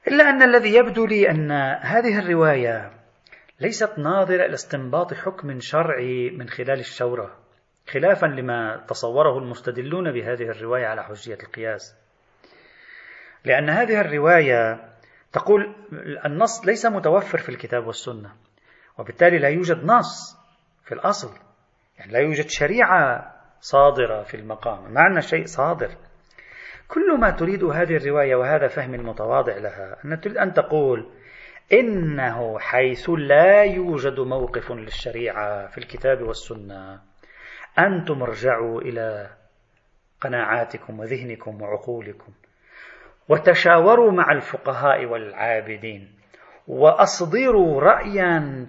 إلا 0.08 0.30
أن 0.30 0.42
الذي 0.42 0.74
يبدو 0.74 1.06
لي 1.06 1.30
أن 1.30 1.50
هذه 1.80 2.18
الرواية 2.18 2.90
ليست 3.60 3.98
ناظرة 3.98 4.46
إلى 4.46 4.54
استنباط 4.54 5.14
حكم 5.14 5.60
شرعي 5.60 6.30
من 6.30 6.48
خلال 6.48 6.78
الشورى 6.80 7.30
خلافا 7.88 8.26
لما 8.26 8.84
تصوره 8.88 9.38
المستدلون 9.38 10.12
بهذه 10.12 10.42
الرواية 10.42 10.86
على 10.86 11.04
حجية 11.04 11.38
القياس. 11.42 11.96
لأن 13.44 13.70
هذه 13.70 14.00
الرواية 14.00 14.90
تقول 15.32 15.74
النص 16.24 16.66
ليس 16.66 16.86
متوفر 16.86 17.38
في 17.38 17.48
الكتاب 17.48 17.86
والسنة 17.86 18.32
وبالتالي 18.98 19.38
لا 19.38 19.48
يوجد 19.48 19.84
نص 19.84 20.36
في 20.84 20.92
الأصل. 20.92 21.30
يعني 21.98 22.12
لا 22.12 22.18
يوجد 22.18 22.48
شريعة 22.48 23.34
صادرة 23.60 24.22
في 24.22 24.36
المقام. 24.36 24.92
معنى 24.92 25.22
شيء 25.22 25.44
صادر. 25.46 25.90
كل 26.88 27.18
ما 27.20 27.30
تريد 27.30 27.64
هذه 27.64 27.96
الرواية 27.96 28.36
وهذا 28.36 28.68
فهم 28.68 28.94
المتواضع 28.94 29.56
لها 29.56 29.96
أن 30.04 30.20
تريد 30.20 30.36
أن 30.36 30.52
تقول 30.52 31.10
إنه 31.72 32.58
حيث 32.58 33.10
لا 33.10 33.62
يوجد 33.64 34.20
موقف 34.20 34.72
للشريعة 34.72 35.66
في 35.66 35.78
الكتاب 35.78 36.22
والسنة 36.22 37.00
أنتم 37.78 38.22
ارجعوا 38.22 38.80
إلى 38.80 39.30
قناعاتكم 40.20 41.00
وذهنكم 41.00 41.62
وعقولكم 41.62 42.32
وتشاوروا 43.28 44.12
مع 44.12 44.32
الفقهاء 44.32 45.04
والعابدين 45.04 46.16
وأصدروا 46.68 47.80
رأيا 47.80 48.66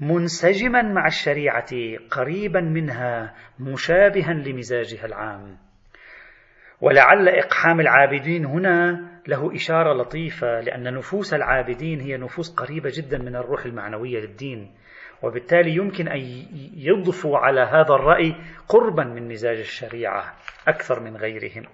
منسجما 0.00 0.82
مع 0.82 1.06
الشريعة 1.06 1.70
قريبا 2.10 2.60
منها 2.60 3.34
مشابها 3.58 4.32
لمزاجها 4.32 5.06
العام. 5.06 5.69
ولعل 6.80 7.28
إقحام 7.28 7.80
العابدين 7.80 8.44
هنا 8.44 9.10
له 9.26 9.54
إشارة 9.54 9.92
لطيفة 9.92 10.60
لأن 10.60 10.94
نفوس 10.94 11.34
العابدين 11.34 12.00
هي 12.00 12.16
نفوس 12.16 12.54
قريبة 12.54 12.90
جدا 12.94 13.18
من 13.18 13.36
الروح 13.36 13.64
المعنوية 13.64 14.20
للدين. 14.20 14.74
وبالتالي 15.22 15.74
يمكن 15.74 16.08
أن 16.08 16.20
يضفوا 16.76 17.38
على 17.38 17.60
هذا 17.60 17.94
الرأي 17.94 18.34
قربا 18.68 19.04
من 19.04 19.28
مزاج 19.28 19.58
الشريعة 19.58 20.34
أكثر 20.68 21.00
من 21.00 21.16
غيرهم. 21.16 21.64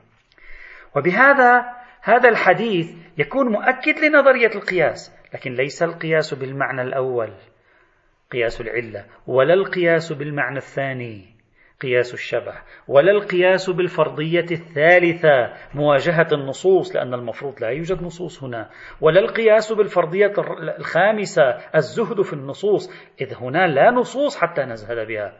وبهذا 0.97 1.65
هذا 2.03 2.29
الحديث 2.29 2.95
يكون 3.19 3.53
مؤكد 3.53 3.99
لنظرية 3.99 4.51
القياس 4.55 5.15
لكن 5.35 5.55
ليس 5.55 5.83
القياس 5.83 6.35
بالمعنى 6.35 6.83
الأول 6.83 7.33
قياس 8.33 8.61
العلة 8.61 9.05
ولا 9.27 9.55
القياس 9.55 10.13
بالمعنى 10.13 10.59
الثاني. 10.59 11.36
قياس 11.83 12.15
الشبه 12.15 12.55
ولا 12.89 13.11
القياس 13.13 13.71
بالفرضية 13.71 14.47
الثالثة 14.51 15.53
مواجهة 15.75 16.29
النصوص 16.33 16.97
لأن 16.97 17.15
المفروض 17.15 17.61
لا 17.61 17.69
يوجد 17.69 18.03
نصوص 18.03 18.43
هنا. 18.43 18.71
ولا 19.01 19.21
القياس 19.21 19.73
بالفرضية 19.73 20.33
الخامسة 20.79 21.43
الزهد 21.75 22.23
في 22.23 22.33
النصوص 22.33 22.91
إذ 23.21 23.35
هنا 23.35 23.67
لا 23.67 23.91
نصوص 23.91 24.37
حتى 24.37 24.63
نزهد 24.63 25.07
بها. 25.07 25.33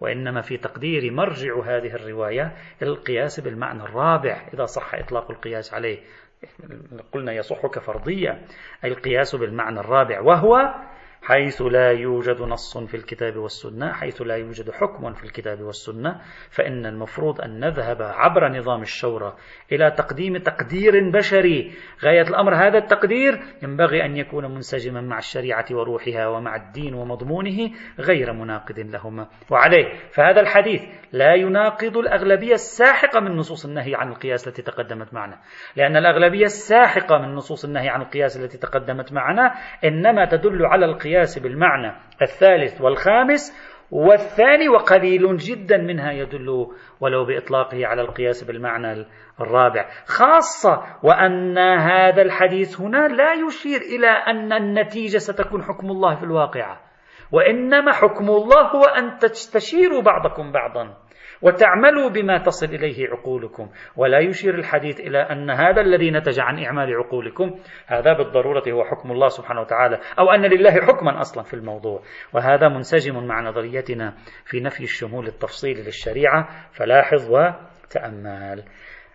وإنما 0.00 0.40
في 0.40 0.56
تقدير 0.56 1.12
مرجع 1.12 1.62
هذه 1.64 1.94
الرواية 1.94 2.52
القياس 2.82 3.40
بالمعنى 3.40 3.82
الرابع 3.82 4.48
إذا 4.54 4.64
صح 4.64 4.94
إطلاق 4.94 5.30
القياس 5.30 5.74
عليه. 5.74 5.98
قلنا 7.12 7.32
يصح 7.32 7.66
كفرضية 7.66 8.42
القياس 8.84 9.36
بالمعنى 9.36 9.80
الرابع 9.80 10.20
وهو 10.20 10.74
حيث 11.24 11.62
لا 11.62 11.90
يوجد 11.90 12.42
نص 12.42 12.78
في 12.78 12.96
الكتاب 12.96 13.36
والسنة 13.36 13.92
حيث 13.92 14.22
لا 14.22 14.36
يوجد 14.36 14.70
حكم 14.70 15.12
في 15.12 15.24
الكتاب 15.24 15.60
والسنة 15.60 16.20
فإن 16.50 16.86
المفروض 16.86 17.40
أن 17.40 17.60
نذهب 17.60 18.02
عبر 18.02 18.48
نظام 18.48 18.82
الشورى 18.82 19.36
إلى 19.72 19.90
تقديم 19.90 20.36
تقدير 20.36 21.10
بشري. 21.10 21.72
غاية 22.04 22.22
الأمر 22.22 22.54
هذا 22.54 22.78
التقدير 22.78 23.42
ينبغي 23.62 24.04
أن 24.04 24.16
يكون 24.16 24.54
منسجما 24.54 25.00
مع 25.00 25.18
الشريعة 25.18 25.66
وروحها 25.70 26.26
ومع 26.26 26.56
الدين 26.56 26.94
ومضمونه 26.94 27.70
غير 27.98 28.32
مناقض 28.32 28.78
لهما. 28.78 29.26
وعليه 29.50 29.86
فهذا 30.10 30.40
الحديث 30.40 30.82
لا 31.12 31.34
يناقض 31.34 31.96
الأغلبية 31.96 32.54
الساحقة 32.54 33.20
من 33.20 33.36
نصوص 33.36 33.64
النهي 33.64 33.94
عن 33.94 34.08
القياس 34.08 34.48
التي 34.48 34.62
تقدمت 34.62 35.14
معنا. 35.14 35.38
لأن 35.76 35.96
الأغلبية 35.96 36.44
الساحقة 36.44 37.18
من 37.18 37.34
نصوص 37.34 37.64
النهي 37.64 37.88
عن 37.88 38.02
القياس 38.02 38.36
التي 38.36 38.58
تقدمت 38.58 39.12
معنا 39.12 39.54
إنما 39.84 40.24
تدل 40.24 40.66
على 40.66 40.84
القياس 40.84 41.11
القياس 41.12 41.38
بالمعنى 41.38 41.92
الثالث 42.22 42.80
والخامس 42.80 43.52
والثاني 43.90 44.68
وقليل 44.68 45.36
جدا 45.36 45.76
منها 45.76 46.12
يدل 46.12 46.66
ولو 47.00 47.24
بإطلاقه 47.24 47.86
على 47.86 48.02
القياس 48.02 48.44
بالمعنى 48.44 49.06
الرابع. 49.40 49.88
خاصة 50.06 50.82
وأن 51.02 51.58
هذا 51.58 52.22
الحديث 52.22 52.80
هنا 52.80 53.08
لا 53.08 53.32
يشير 53.32 53.80
إلى 53.80 54.08
أن 54.08 54.52
النتيجة 54.52 55.18
ستكون 55.18 55.62
حكم 55.62 55.90
الله 55.90 56.14
في 56.14 56.22
الواقعة 56.22 56.80
وإنما 57.32 57.92
حكم 57.92 58.30
الله 58.30 58.62
هو 58.62 58.84
أن 58.84 59.18
تستشيروا 59.18 60.02
بعضكم 60.02 60.52
بعضا. 60.52 60.96
وتعملوا 61.42 62.10
بما 62.10 62.38
تصل 62.38 62.66
إليه 62.66 63.08
عقولكم. 63.08 63.68
ولا 63.96 64.18
يشير 64.18 64.54
الحديث 64.54 65.00
إلى 65.00 65.18
أن 65.18 65.50
هذا 65.50 65.80
الذي 65.80 66.10
نتج 66.10 66.40
عن 66.40 66.64
إعمال 66.64 66.94
عقولكم 66.94 67.58
هذا 67.86 68.12
بالضرورة 68.12 68.62
هو 68.68 68.84
حكم 68.84 69.12
الله 69.12 69.28
سبحانه 69.28 69.60
وتعالى 69.60 69.98
أو 70.18 70.30
أن 70.30 70.42
لله 70.42 70.70
حكما 70.70 71.20
أصلا 71.20 71.44
في 71.44 71.54
الموضوع. 71.54 72.02
وهذا 72.32 72.68
منسجم 72.68 73.26
مع 73.26 73.40
نظريتنا 73.40 74.14
في 74.44 74.60
نفي 74.60 74.82
الشمول 74.82 75.26
التفصيلي 75.26 75.82
للشريعة 75.82 76.48
فلاحظ 76.72 77.30
وتأمل. 77.30 78.64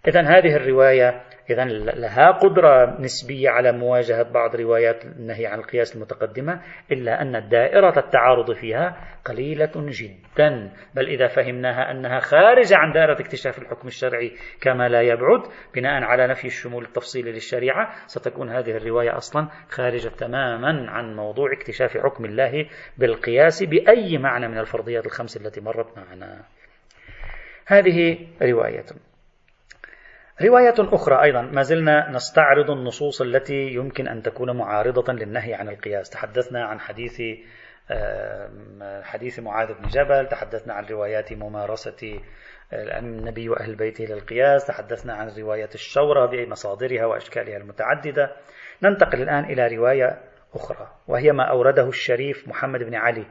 إذا 0.07 0.21
هذه 0.21 0.55
الرواية 0.55 1.23
إذا 1.49 1.65
لها 1.65 2.31
قدرة 2.31 3.01
نسبية 3.01 3.49
على 3.49 3.71
مواجهة 3.71 4.23
بعض 4.23 4.55
روايات 4.55 5.05
النهي 5.05 5.45
عن 5.45 5.59
القياس 5.59 5.95
المتقدمة 5.95 6.61
إلا 6.91 7.21
أن 7.21 7.49
دائرة 7.49 7.99
التعارض 7.99 8.51
فيها 8.51 8.97
قليلة 9.25 9.71
جدا. 9.75 10.71
بل 10.95 11.07
إذا 11.07 11.27
فهمناها 11.27 11.91
أنها 11.91 12.19
خارجة 12.19 12.77
عن 12.77 12.91
دائرة 12.91 13.21
اكتشاف 13.21 13.57
الحكم 13.57 13.87
الشرعي 13.87 14.31
كما 14.61 14.89
لا 14.89 15.01
يبعد 15.01 15.41
بناء 15.75 16.03
على 16.03 16.27
نفي 16.27 16.47
الشمول 16.47 16.83
التفصيلي 16.83 17.31
للشريعة 17.31 17.91
ستكون 18.05 18.49
هذه 18.49 18.71
الرواية 18.71 19.17
أصلا 19.17 19.47
خارجة 19.69 20.09
تماما 20.09 20.91
عن 20.91 21.15
موضوع 21.15 21.53
اكتشاف 21.53 21.97
حكم 21.97 22.25
الله 22.25 22.65
بالقياس 22.97 23.63
بأي 23.63 24.17
معنى 24.17 24.47
من 24.47 24.57
الفرضيات 24.57 25.05
الخمس 25.05 25.37
التي 25.37 25.61
مرت 25.61 25.97
معنا. 25.97 26.43
هذه 27.67 28.17
رواية. 28.41 28.85
رواية 30.41 30.75
أخرى 30.79 31.23
أيضا 31.23 31.41
ما 31.41 31.61
زلنا 31.61 32.09
نستعرض 32.09 32.71
النصوص 32.71 33.21
التي 33.21 33.67
يمكن 33.67 34.07
أن 34.07 34.21
تكون 34.21 34.57
معارضة 34.57 35.13
للنهي 35.13 35.53
عن 35.53 35.69
القياس. 35.69 36.09
تحدثنا 36.09 36.65
عن 36.65 36.79
حديث 36.79 37.21
حديث 39.03 39.39
معاذ 39.39 39.73
بن 39.73 39.87
جبل 39.87 40.27
تحدثنا 40.27 40.73
عن 40.73 40.85
روايات 40.85 41.33
ممارسة 41.33 42.19
النبي 42.73 43.49
وأهل 43.49 43.75
بيته 43.75 44.05
للقياس 44.05 44.65
تحدثنا 44.65 45.13
عن 45.13 45.29
رواية 45.39 45.69
الشورى 45.75 46.27
بمصادرها 46.27 47.05
وأشكالها 47.05 47.57
المتعددة. 47.57 48.31
ننتقل 48.83 49.21
الآن 49.21 49.43
إلى 49.43 49.75
رواية 49.75 50.21
أخرى 50.55 50.87
وهي 51.07 51.31
ما 51.31 51.43
أورده 51.43 51.87
الشريف 51.87 52.47
محمد 52.47 52.83
بن 52.83 52.95
علي 52.95 53.25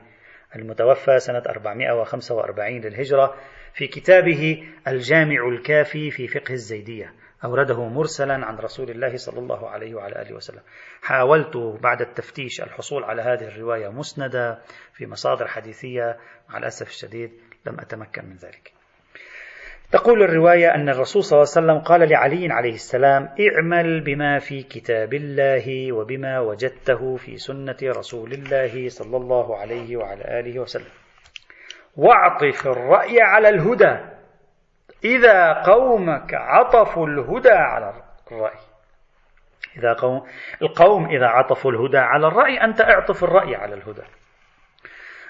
المتوفى 0.56 1.18
سنة 1.18 1.42
445 1.48 2.80
للهجرة. 2.80 3.34
في 3.76 3.86
كتابه 3.86 4.64
الجامع 4.88 5.48
الكافي 5.48 6.10
في 6.10 6.28
فقه 6.28 6.52
الزيدية 6.52 7.12
أورده 7.44 7.88
مرسلا 7.88 8.46
عن 8.46 8.56
رسول 8.56 8.90
الله 8.90 9.16
صلى 9.16 9.38
الله 9.38 9.68
عليه 9.68 9.94
وعلى 9.94 10.22
آله 10.22 10.34
وسلم. 10.34 10.60
حاولت 11.02 11.56
بعد 11.56 12.00
التفتيش 12.00 12.60
الحصول 12.60 13.04
على 13.04 13.22
هذه 13.22 13.48
الرواية 13.48 13.88
مسندة 13.88 14.58
في 14.94 15.06
مصادر 15.06 15.46
حديثية 15.46 16.16
مع 16.48 16.58
الأسف 16.58 16.88
الشديد 16.88 17.30
لم 17.66 17.80
أتمكن 17.80 18.24
من 18.24 18.36
ذلك. 18.36 18.72
تقول 19.92 20.22
الرواية 20.22 20.74
أن 20.74 20.88
الرسول 20.88 21.24
صلى 21.24 21.36
الله 21.38 21.52
عليه 21.56 21.66
وسلم 21.66 21.84
قال 21.84 22.08
لعلي 22.08 22.52
عليه 22.52 22.74
السلام 22.74 23.28
اعمل 23.40 24.00
بما 24.00 24.38
في 24.38 24.62
كتاب 24.62 25.14
الله 25.14 25.92
وبما 25.92 26.40
وجدته 26.40 27.16
في 27.16 27.36
سنة 27.36 27.76
رسول 27.82 28.32
الله 28.32 28.88
صلى 28.88 29.16
الله 29.16 29.56
عليه 29.56 29.96
وعلى 29.96 30.40
آله 30.40 30.60
وسلم. 30.60 31.05
واعطف 31.96 32.66
الرأي 32.66 33.20
على 33.20 33.48
الهدى. 33.48 33.98
إذا 35.04 35.52
قومك 35.52 36.34
عطفوا 36.34 37.06
الهدى 37.06 37.50
على 37.50 37.92
الرأي. 38.32 38.58
إذا 39.76 39.92
قوم 39.92 40.22
القوم 40.62 41.06
إذا 41.06 41.26
عطفوا 41.26 41.70
الهدى 41.70 41.98
على 41.98 42.26
الرأي 42.26 42.64
أنت 42.64 42.80
أعطف 42.80 43.24
الرأي 43.24 43.56
على 43.56 43.74
الهدى. 43.74 44.02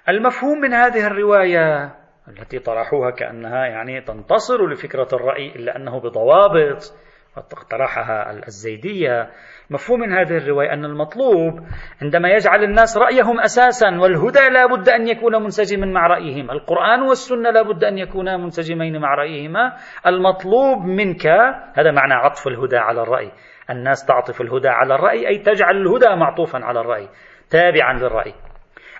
المفهوم 0.09 0.61
من 0.61 0.75
هذه 0.75 1.07
الرواية 1.07 1.95
التي 2.29 2.59
طرحوها 2.59 3.11
كأنها 3.11 3.67
يعني 3.67 4.01
تنتصر 4.01 4.67
لفكرة 4.67 5.09
الرأي 5.13 5.49
إلا 5.57 5.77
أنه 5.77 6.01
بضوابط 6.01 6.95
اقترحها 7.39 8.31
الزيدية. 8.47 9.31
مفهوم 9.71 10.01
من 10.01 10.13
هذه 10.13 10.37
الرواية 10.37 10.73
أن 10.73 10.85
المطلوب 10.85 11.61
عندما 12.03 12.29
يجعل 12.29 12.65
الناس 12.65 12.99
رأيهم 12.99 13.41
أساسا 13.41 13.89
والهدى 14.01 14.49
لا 14.49 14.67
بد 14.67 14.89
أن 14.89 15.09
يكون 15.09 15.43
منسجما 15.43 15.87
مع 15.87 16.07
رأيهم. 16.07 16.51
القرآن 16.51 17.03
والسنة 17.03 17.51
لا 17.51 17.63
بد 17.63 17.85
أن 17.85 17.99
يكونا 17.99 18.37
منسجمين 18.37 19.01
مع 19.01 19.15
رأيهما. 19.15 19.73
المطلوب 20.07 20.79
منك 20.85 21.27
هذا 21.75 21.91
معنى 21.91 22.15
عطف 22.15 22.49
الهدى 22.49 22.77
على 22.77 23.03
الرأي. 23.03 23.33
الناس 23.71 24.07
تعطف 24.07 24.41
الهدى 24.41 24.69
على 24.69 24.95
الرأي 24.95 25.29
أي 25.29 25.39
تجعل 25.39 25.77
الهدى 25.77 26.17
معطوفا 26.17 26.65
على 26.65 26.81
الرأي 26.81 27.09
تابعا 27.51 27.93
للرأي. 27.93 28.35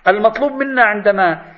المطلوب 0.07 0.51
منا 0.51 0.83
عندما 0.83 1.56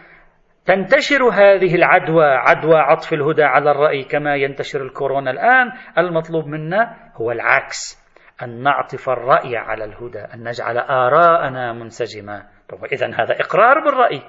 تنتشر 0.70 1.24
هذه 1.24 1.76
العدوى 1.76 2.26
عدوى 2.26 2.76
عطف 2.76 3.14
الهدى 3.14 3.44
على 3.44 3.72
الرأي 3.72 4.04
كما 4.04 4.36
ينتشر 4.36 4.82
الكورونا 4.82 5.32
الآن. 5.32 5.72
المطلوب 5.98 6.48
منا 6.48 6.96
هو 7.16 7.32
العكس 7.32 8.10
أن 8.44 8.64
نعطف 8.64 9.10
الرأي 9.10 9.58
على 9.58 9.84
الهدى 9.84 10.20
أن 10.20 10.48
نجعل 10.48 10.78
آراءنا 10.78 11.74
منسجمة. 11.74 12.44
إذا 12.92 13.08
هذا 13.08 13.36
إقرار 13.40 13.80
بالرأي. 13.80 14.22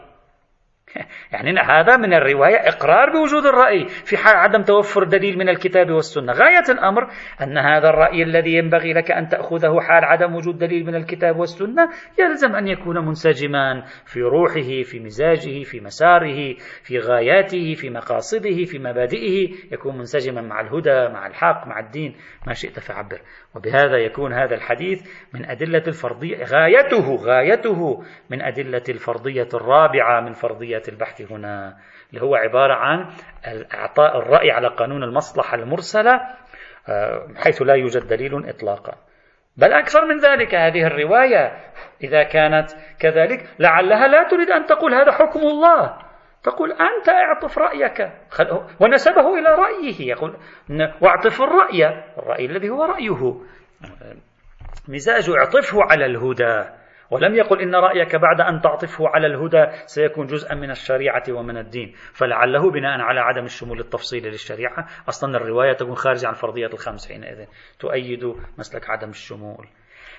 يعني 1.32 1.60
هذا 1.60 1.96
من 1.96 2.14
الرواية 2.14 2.68
إقرار 2.68 3.10
بوجود 3.10 3.46
الرأي 3.46 3.86
في 3.88 4.16
حال 4.16 4.36
عدم 4.36 4.62
توفر 4.62 5.04
دليل 5.04 5.38
من 5.38 5.48
الكتاب 5.48 5.90
والسنة. 5.90 6.32
غاية 6.32 6.64
الأمر 6.68 7.10
أن 7.42 7.58
هذا 7.58 7.88
الرأي 7.88 8.22
الذي 8.22 8.54
ينبغي 8.54 8.92
لك 8.92 9.10
أن 9.10 9.28
تأخذه 9.28 9.80
حال 9.80 10.04
عدم 10.04 10.34
وجود 10.34 10.58
دليل 10.58 10.86
من 10.86 10.94
الكتاب 10.94 11.36
والسنة 11.36 11.88
يلزم 12.18 12.54
أن 12.54 12.68
يكون 12.68 13.06
منسجما 13.06 13.82
في 14.04 14.20
روحه 14.20 14.82
في 14.82 15.00
مزاجه 15.00 15.62
في 15.62 15.80
مساره 15.80 16.54
في 16.82 16.98
غاياته 16.98 17.74
في 17.74 17.90
مقاصده 17.90 18.64
في 18.64 18.78
مبادئه. 18.78 19.48
يكون 19.72 19.98
منسجما 19.98 20.40
مع 20.40 20.60
الهدى 20.60 21.08
مع 21.08 21.26
الحق 21.26 21.66
مع 21.66 21.80
الدين. 21.80 22.16
ما 22.46 22.52
شئت 22.52 22.80
فعبر. 22.80 23.20
وبهذا 23.54 23.96
يكون 23.96 24.32
هذا 24.32 24.54
الحديث 24.54 25.26
من 25.34 25.44
أدلة 25.44 25.82
الفرضية 25.86 26.44
غايته 26.44 27.14
غايته 27.14 28.02
من 28.30 28.42
أدلة 28.42 28.82
الفرضية 28.88 29.48
الرابعة 29.54 30.20
من 30.20 30.32
فرضية 30.32 30.79
البحث 30.88 31.32
هنا 31.32 31.76
اللي 32.10 32.22
هو 32.22 32.34
عبارة 32.34 32.74
عن 32.74 33.10
إعطاء 33.74 34.18
الرأي 34.18 34.50
على 34.50 34.68
قانون 34.68 35.02
المصلحة 35.02 35.54
المرسلة 35.54 36.20
آه، 36.88 37.28
حيث 37.36 37.62
لا 37.62 37.74
يوجد 37.74 38.06
دليل 38.08 38.48
إطلاقا. 38.48 38.94
بل 39.56 39.72
أكثر 39.72 40.04
من 40.04 40.18
ذلك 40.18 40.54
هذه 40.54 40.86
الرواية 40.86 41.56
إذا 42.04 42.22
كانت 42.22 42.70
كذلك 43.00 43.48
لعلها 43.58 44.08
لا 44.08 44.28
تريد 44.28 44.50
أن 44.50 44.66
تقول 44.66 44.94
هذا 44.94 45.12
حكم 45.12 45.40
الله. 45.40 45.96
تقول 46.42 46.72
أنت 46.72 47.08
اعطف 47.08 47.58
رأيك. 47.58 48.12
ونسبه 48.80 49.38
إلى 49.38 49.48
رأيه. 49.48 50.08
يقول 50.08 50.36
واعطف 51.00 51.42
الرأي 51.42 52.04
الرأي 52.18 52.46
الذي 52.46 52.70
هو 52.70 52.84
رأيه. 52.84 53.40
مزاج 54.88 55.30
اعطفه 55.30 55.82
على 55.82 56.06
الهدى. 56.06 56.79
ولم 57.10 57.34
يقل 57.34 57.60
إن 57.60 57.74
رأيك 57.74 58.16
بعد 58.16 58.40
أن 58.40 58.60
تعطفه 58.60 59.08
على 59.08 59.26
الهدى 59.26 59.66
سيكون 59.86 60.26
جزءا 60.26 60.54
من 60.54 60.70
الشريعة 60.70 61.24
ومن 61.30 61.56
الدين. 61.56 61.92
فلعله 62.12 62.70
بناء 62.70 63.00
على 63.00 63.20
عدم 63.20 63.44
الشمول 63.44 63.80
التفصيلي 63.80 64.30
للشريعة. 64.30 64.86
أصلا 65.08 65.36
الرواية 65.36 65.72
تكون 65.72 65.94
خارجة 65.94 66.26
عن 66.26 66.34
فرضية 66.34 66.66
الخمس 66.66 67.08
حينئذ 67.12 67.44
تؤيد 67.78 68.24
مسلك 68.58 68.90
عدم 68.90 69.08
الشمول. 69.08 69.66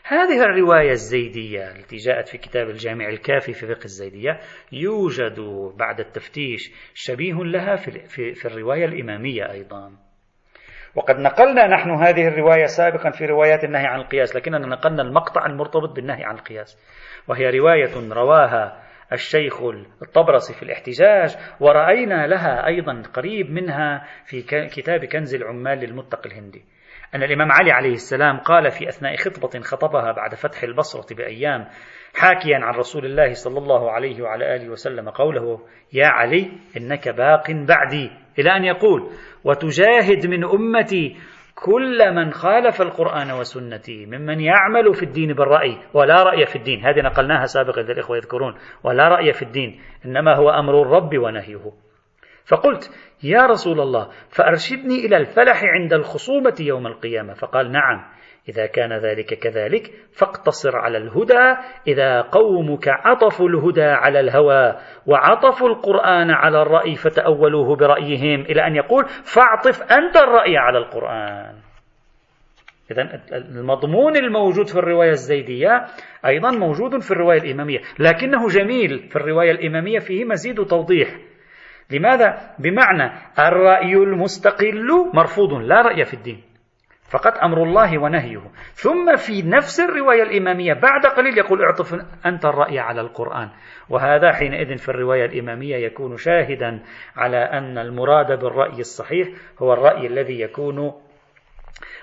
هذه 0.04 0.44
الرواية 0.44 0.92
الزيدية 0.92 1.72
التي 1.72 1.96
جاءت 1.96 2.28
في 2.28 2.38
كتاب 2.38 2.70
الجامع 2.70 3.10
الكافي 3.10 3.54
في 3.54 3.68
فقه 3.68 3.86
الزيدية 3.86 4.40
يوجد 4.72 5.40
بعد 5.78 6.00
التفتيش 6.00 6.72
شبيه 6.94 7.34
لها 7.34 7.76
في, 7.76 7.92
في, 8.36 8.46
الرواية 8.46 8.86
الإمامية 8.86 9.52
أيضا. 9.52 10.11
وقد 10.96 11.20
نقلنا 11.20 11.68
نحن 11.68 11.92
هذه 11.92 12.28
الرواية 12.28 12.66
سابقا 12.66 13.10
في 13.10 13.26
روايات 13.26 13.64
النهي 13.64 13.86
عن 13.86 14.00
القياس 14.00 14.36
لكننا 14.36 14.68
نقلنا 14.68 15.02
المقطع 15.02 15.46
المرتبط 15.46 15.96
بالنهي 15.96 16.24
عن 16.24 16.36
القياس. 16.36 16.78
وهي 17.28 17.50
رواية 17.60 18.14
رواها 18.14 18.82
الشيخ 19.14 19.62
الطبرسي 20.02 20.54
في 20.54 20.64
الاحتجاج 20.64 21.38
ورأينا 21.60 22.28
لها 22.28 22.68
أيضا 22.68 23.04
قريب 23.14 23.52
منها 23.52 24.06
في 24.26 24.42
كتاب 24.68 25.06
كنز 25.06 25.36
العمال 25.36 25.80
للمتق 25.80 26.28
الهندي. 26.28 26.66
أن 27.16 27.24
الإمام 27.24 27.52
علي 27.52 27.72
عليه 27.72 27.94
السلام 27.94 28.38
قال 28.38 28.72
في 28.72 28.90
أثناء 28.90 29.16
خطبة 29.16 29.60
خطبها 29.60 30.12
بعد 30.12 30.36
فتح 30.36 30.64
البصرة 30.64 31.16
بأيام 31.16 31.68
حاكيا 32.16 32.58
عن 32.58 32.74
رسول 32.74 33.06
الله 33.06 33.34
صلى 33.34 33.58
الله 33.58 33.92
عليه 33.92 34.22
وعلى 34.22 34.56
آله 34.56 34.70
وسلم 34.70 35.10
قوله 35.10 35.60
يا 35.94 36.08
علي 36.08 36.52
إنك 36.78 37.10
باق 37.10 37.52
بعدي. 37.52 38.12
إلى 38.40 38.58
أن 38.58 38.64
يقول 38.64 39.10
وتجاهد 39.44 40.28
من 40.28 40.44
أمتي 40.44 41.16
كل 41.56 42.16
من 42.16 42.32
خالف 42.32 42.82
القرآن 42.82 43.32
وسنتي 43.32 44.06
ممن 44.06 44.40
يعمل 44.40 44.94
في 44.94 45.04
الدين 45.04 45.34
بالرأي 45.34 45.78
ولا 45.94 46.24
رأي 46.24 46.46
في 46.46 46.56
الدين. 46.56 46.86
هذه 46.86 47.02
نقلناها 47.02 47.46
سابقا 47.46 47.82
إذا 47.82 47.92
الإخوة 47.92 48.18
يذكرون 48.18 48.56
ولا 48.84 49.08
رأي 49.08 49.34
في 49.34 49.42
الدين 49.42 49.82
إنما 50.06 50.36
هو 50.36 50.50
أمر 50.50 50.82
الرب 50.82 51.18
ونهيه. 51.18 51.72
فقلت 52.46 52.92
يا 53.24 53.46
رسول 53.46 53.80
الله 53.80 54.08
فأرشدني 54.30 55.06
إلى 55.06 55.18
الفلح 55.18 55.64
عند 55.64 55.94
الخصومة 55.94 56.56
يوم 56.60 56.88
القيامة. 56.88 57.34
فقال 57.34 57.72
نعم. 57.72 58.06
إذا 58.50 58.66
كان 58.66 58.94
ذلك 58.94 59.34
كذلك 59.34 59.92
فاقتصر 60.18 60.76
على 60.78 60.98
الهدى. 60.98 61.56
إذا 61.88 62.22
قومك 62.22 62.88
عطفوا 62.88 63.50
الهدى 63.50 63.84
على 63.84 64.20
الهوى 64.20 64.76
وعطفوا 65.08 65.70
القرآن 65.70 66.32
على 66.32 66.62
الرأي 66.62 66.96
فتأولوه 66.96 67.76
برأيهم 67.76 68.42
إلى 68.42 68.68
أن 68.68 68.76
يقول 68.76 69.06
فاعطف 69.06 69.82
أنت 69.82 70.18
الرأي 70.18 70.58
على 70.58 70.78
القرآن. 70.78 71.56
إذا 72.92 73.22
المضمون 73.34 74.18
الموجود 74.18 74.68
في 74.68 74.76
الرواية 74.76 75.10
الزيدية 75.10 75.86
أيضا 76.26 76.52
موجود 76.52 77.02
في 77.02 77.12
الرواية 77.12 77.42
الإمامية 77.42 77.80
لكنه 78.00 78.48
جميل 78.48 79.08
في 79.10 79.16
الرواية 79.16 79.52
الإمامية 79.52 80.00
فيه 80.00 80.26
مزيد 80.26 80.66
توضيح. 80.66 81.08
لماذا؟ 81.92 82.56
بمعنى 82.60 83.12
الرأي 83.40 83.94
المستقل 83.94 84.88
مرفوض 85.14 85.54
لا 85.54 85.82
رأي 85.82 86.06
في 86.06 86.14
الدين. 86.14 86.51
فقط 87.12 87.38
أمر 87.44 87.64
الله 87.64 87.98
ونهيه. 87.98 88.42
ثم 88.74 89.16
في 89.16 89.42
نفس 89.42 89.80
الرواية 89.80 90.24
الإمامية 90.24 90.74
بعد 90.74 91.06
قليل 91.06 91.38
يقول 91.38 91.62
اعطف 91.62 92.06
أنت 92.26 92.46
الرأي 92.46 92.80
على 92.80 93.02
القرآن. 93.02 93.50
وهذا 93.90 94.32
حينئذ 94.32 94.78
في 94.78 94.90
الرواية 94.90 95.26
الإمامية 95.26 95.76
يكون 95.76 96.18
شاهدا 96.18 96.80
على 97.16 97.38
أن 97.38 97.78
المراد 97.78 98.40
بالرأي 98.40 98.80
الصحيح 98.80 99.28
هو 99.60 99.74
الرأي 99.74 100.08
الذي 100.08 100.42
يكون 100.42 100.94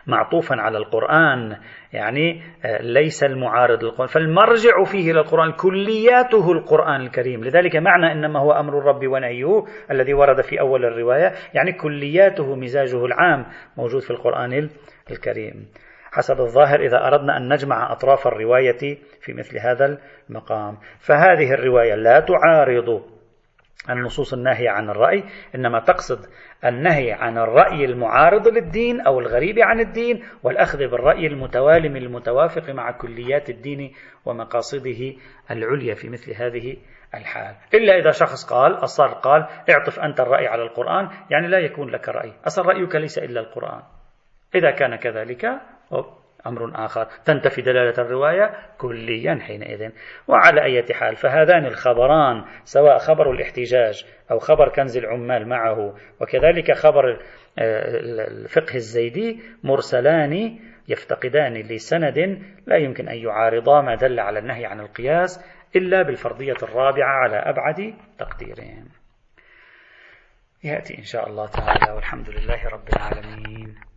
معطوفا 0.09 0.57
على 0.57 0.79
القرآن 0.79 1.57
يعني 1.93 2.43
آه، 2.65 2.83
ليس 2.83 3.25
المعارض 3.25 3.85
للقرآن. 3.85 4.07
فالمرجع 4.09 4.85
فيه 4.85 5.11
إلى 5.11 5.21
القرآن 5.21 5.53
كلياته 5.53 6.53
القرآن 6.53 7.01
الكريم. 7.01 7.45
لذلك 7.45 7.77
معنى 7.77 8.13
إنما 8.13 8.41
هو 8.41 8.53
أمر 8.53 8.79
الرب 8.79 9.07
ونهيه 9.07 9.65
الذي 9.91 10.15
ورد 10.15 10.41
في 10.41 10.61
أول 10.61 10.85
الرواية 10.85 11.33
يعني 11.55 11.73
كلياته 11.73 12.55
مزاجه 12.55 13.05
العام 13.05 13.47
موجود 13.77 14.03
في 14.03 14.11
القرآن 14.11 14.69
الكريم. 15.11 15.67
حسب 16.13 16.41
الظاهر 16.41 16.81
إذا 16.81 17.07
أردنا 17.07 17.37
أن 17.37 17.53
نجمع 17.53 17.93
أطراف 17.93 18.27
الرواية 18.27 18.99
في 19.21 19.33
مثل 19.33 19.59
هذا 19.59 19.99
المقام. 20.31 20.77
فهذه 20.99 21.55
الرواية 21.55 21.95
لا 21.95 22.21
تعارض 22.21 23.18
النصوص 23.91 24.33
الناهية 24.33 24.71
عن 24.71 24.91
الرأي 24.91 25.25
إنما 25.55 25.81
تقصد 25.81 26.27
النهي 26.65 27.13
عن 27.13 27.39
الرأي 27.39 27.85
المعارض 27.85 28.49
للدين 28.49 29.01
أو 29.01 29.21
الغريب 29.21 29.59
عن 29.59 29.81
الدين 29.81 30.25
والأخذ 30.43 30.79
بالرأي 30.79 31.27
المتوالم 31.27 31.97
المتوافق 31.97 32.71
مع 32.71 32.91
كليات 32.91 33.51
الدين 33.51 33.93
ومقاصده 34.25 35.15
العليا 35.51 35.95
في 35.95 36.09
مثل 36.09 36.35
هذه 36.35 36.77
الحال. 37.15 37.57
إلا 37.75 37.99
إذا 37.99 38.11
شخص 38.11 38.45
قال 38.53 38.75
أصر 38.85 39.09
قال 39.09 39.47
اعطف 39.71 40.01
أنت 40.01 40.21
الرأي 40.21 40.47
على 40.47 40.63
القرآن 40.63 41.09
يعني 41.31 41.49
لا 41.49 41.59
يكون 41.59 41.91
لك 41.91 42.09
رأي. 42.09 42.33
أصل 42.47 42.63
رأيك 42.63 42.95
ليس 42.95 43.19
إلا 43.19 43.41
القرآن. 43.41 43.83
إذا 44.55 44.71
كان 44.71 44.97
كذلك 44.97 45.45
أمر 46.49 46.85
آخر. 46.85 47.09
تنتفي 47.25 47.63
دلالة 47.63 47.95
الرواية 47.99 48.55
كليا 48.79 49.39
حينئذ. 49.41 49.91
وعلى 50.29 50.63
أي 50.63 50.95
حال 50.95 51.17
فهذان 51.17 51.67
الخبران 51.67 52.45
سواء 52.65 52.99
خبر 52.99 53.31
الاحتجاج 53.31 54.05
أو 54.31 54.39
خبر 54.39 54.69
كنز 54.69 54.97
العمال 54.97 55.49
معه 55.49 55.95
وكذلك 56.21 56.73
خبر 56.73 57.21
الفقه 57.59 58.75
الزيدي 58.75 59.41
مرسلان 59.65 60.59
يفتقدان 60.89 61.55
لسند 61.55 62.43
لا 62.67 62.77
يمكن 62.77 63.09
أن 63.09 63.17
يعارضا 63.17 63.83
ما 63.83 63.95
دل 63.95 64.21
على 64.21 64.39
النهي 64.39 64.67
عن 64.67 64.81
القياس 64.81 65.45
إلا 65.77 66.03
بالفرضية 66.03 66.57
الرابعة 66.63 67.11
على 67.11 67.37
أبعد 67.37 67.95
تقديرين 68.19 68.89
يأتي 70.65 70.99
إن 70.99 71.05
شاء 71.05 71.29
الله 71.29 71.47
تعالى 71.47 71.93
والحمد 71.93 72.31
لله 72.31 72.69
رب 72.69 72.89
العالمين. 72.89 73.88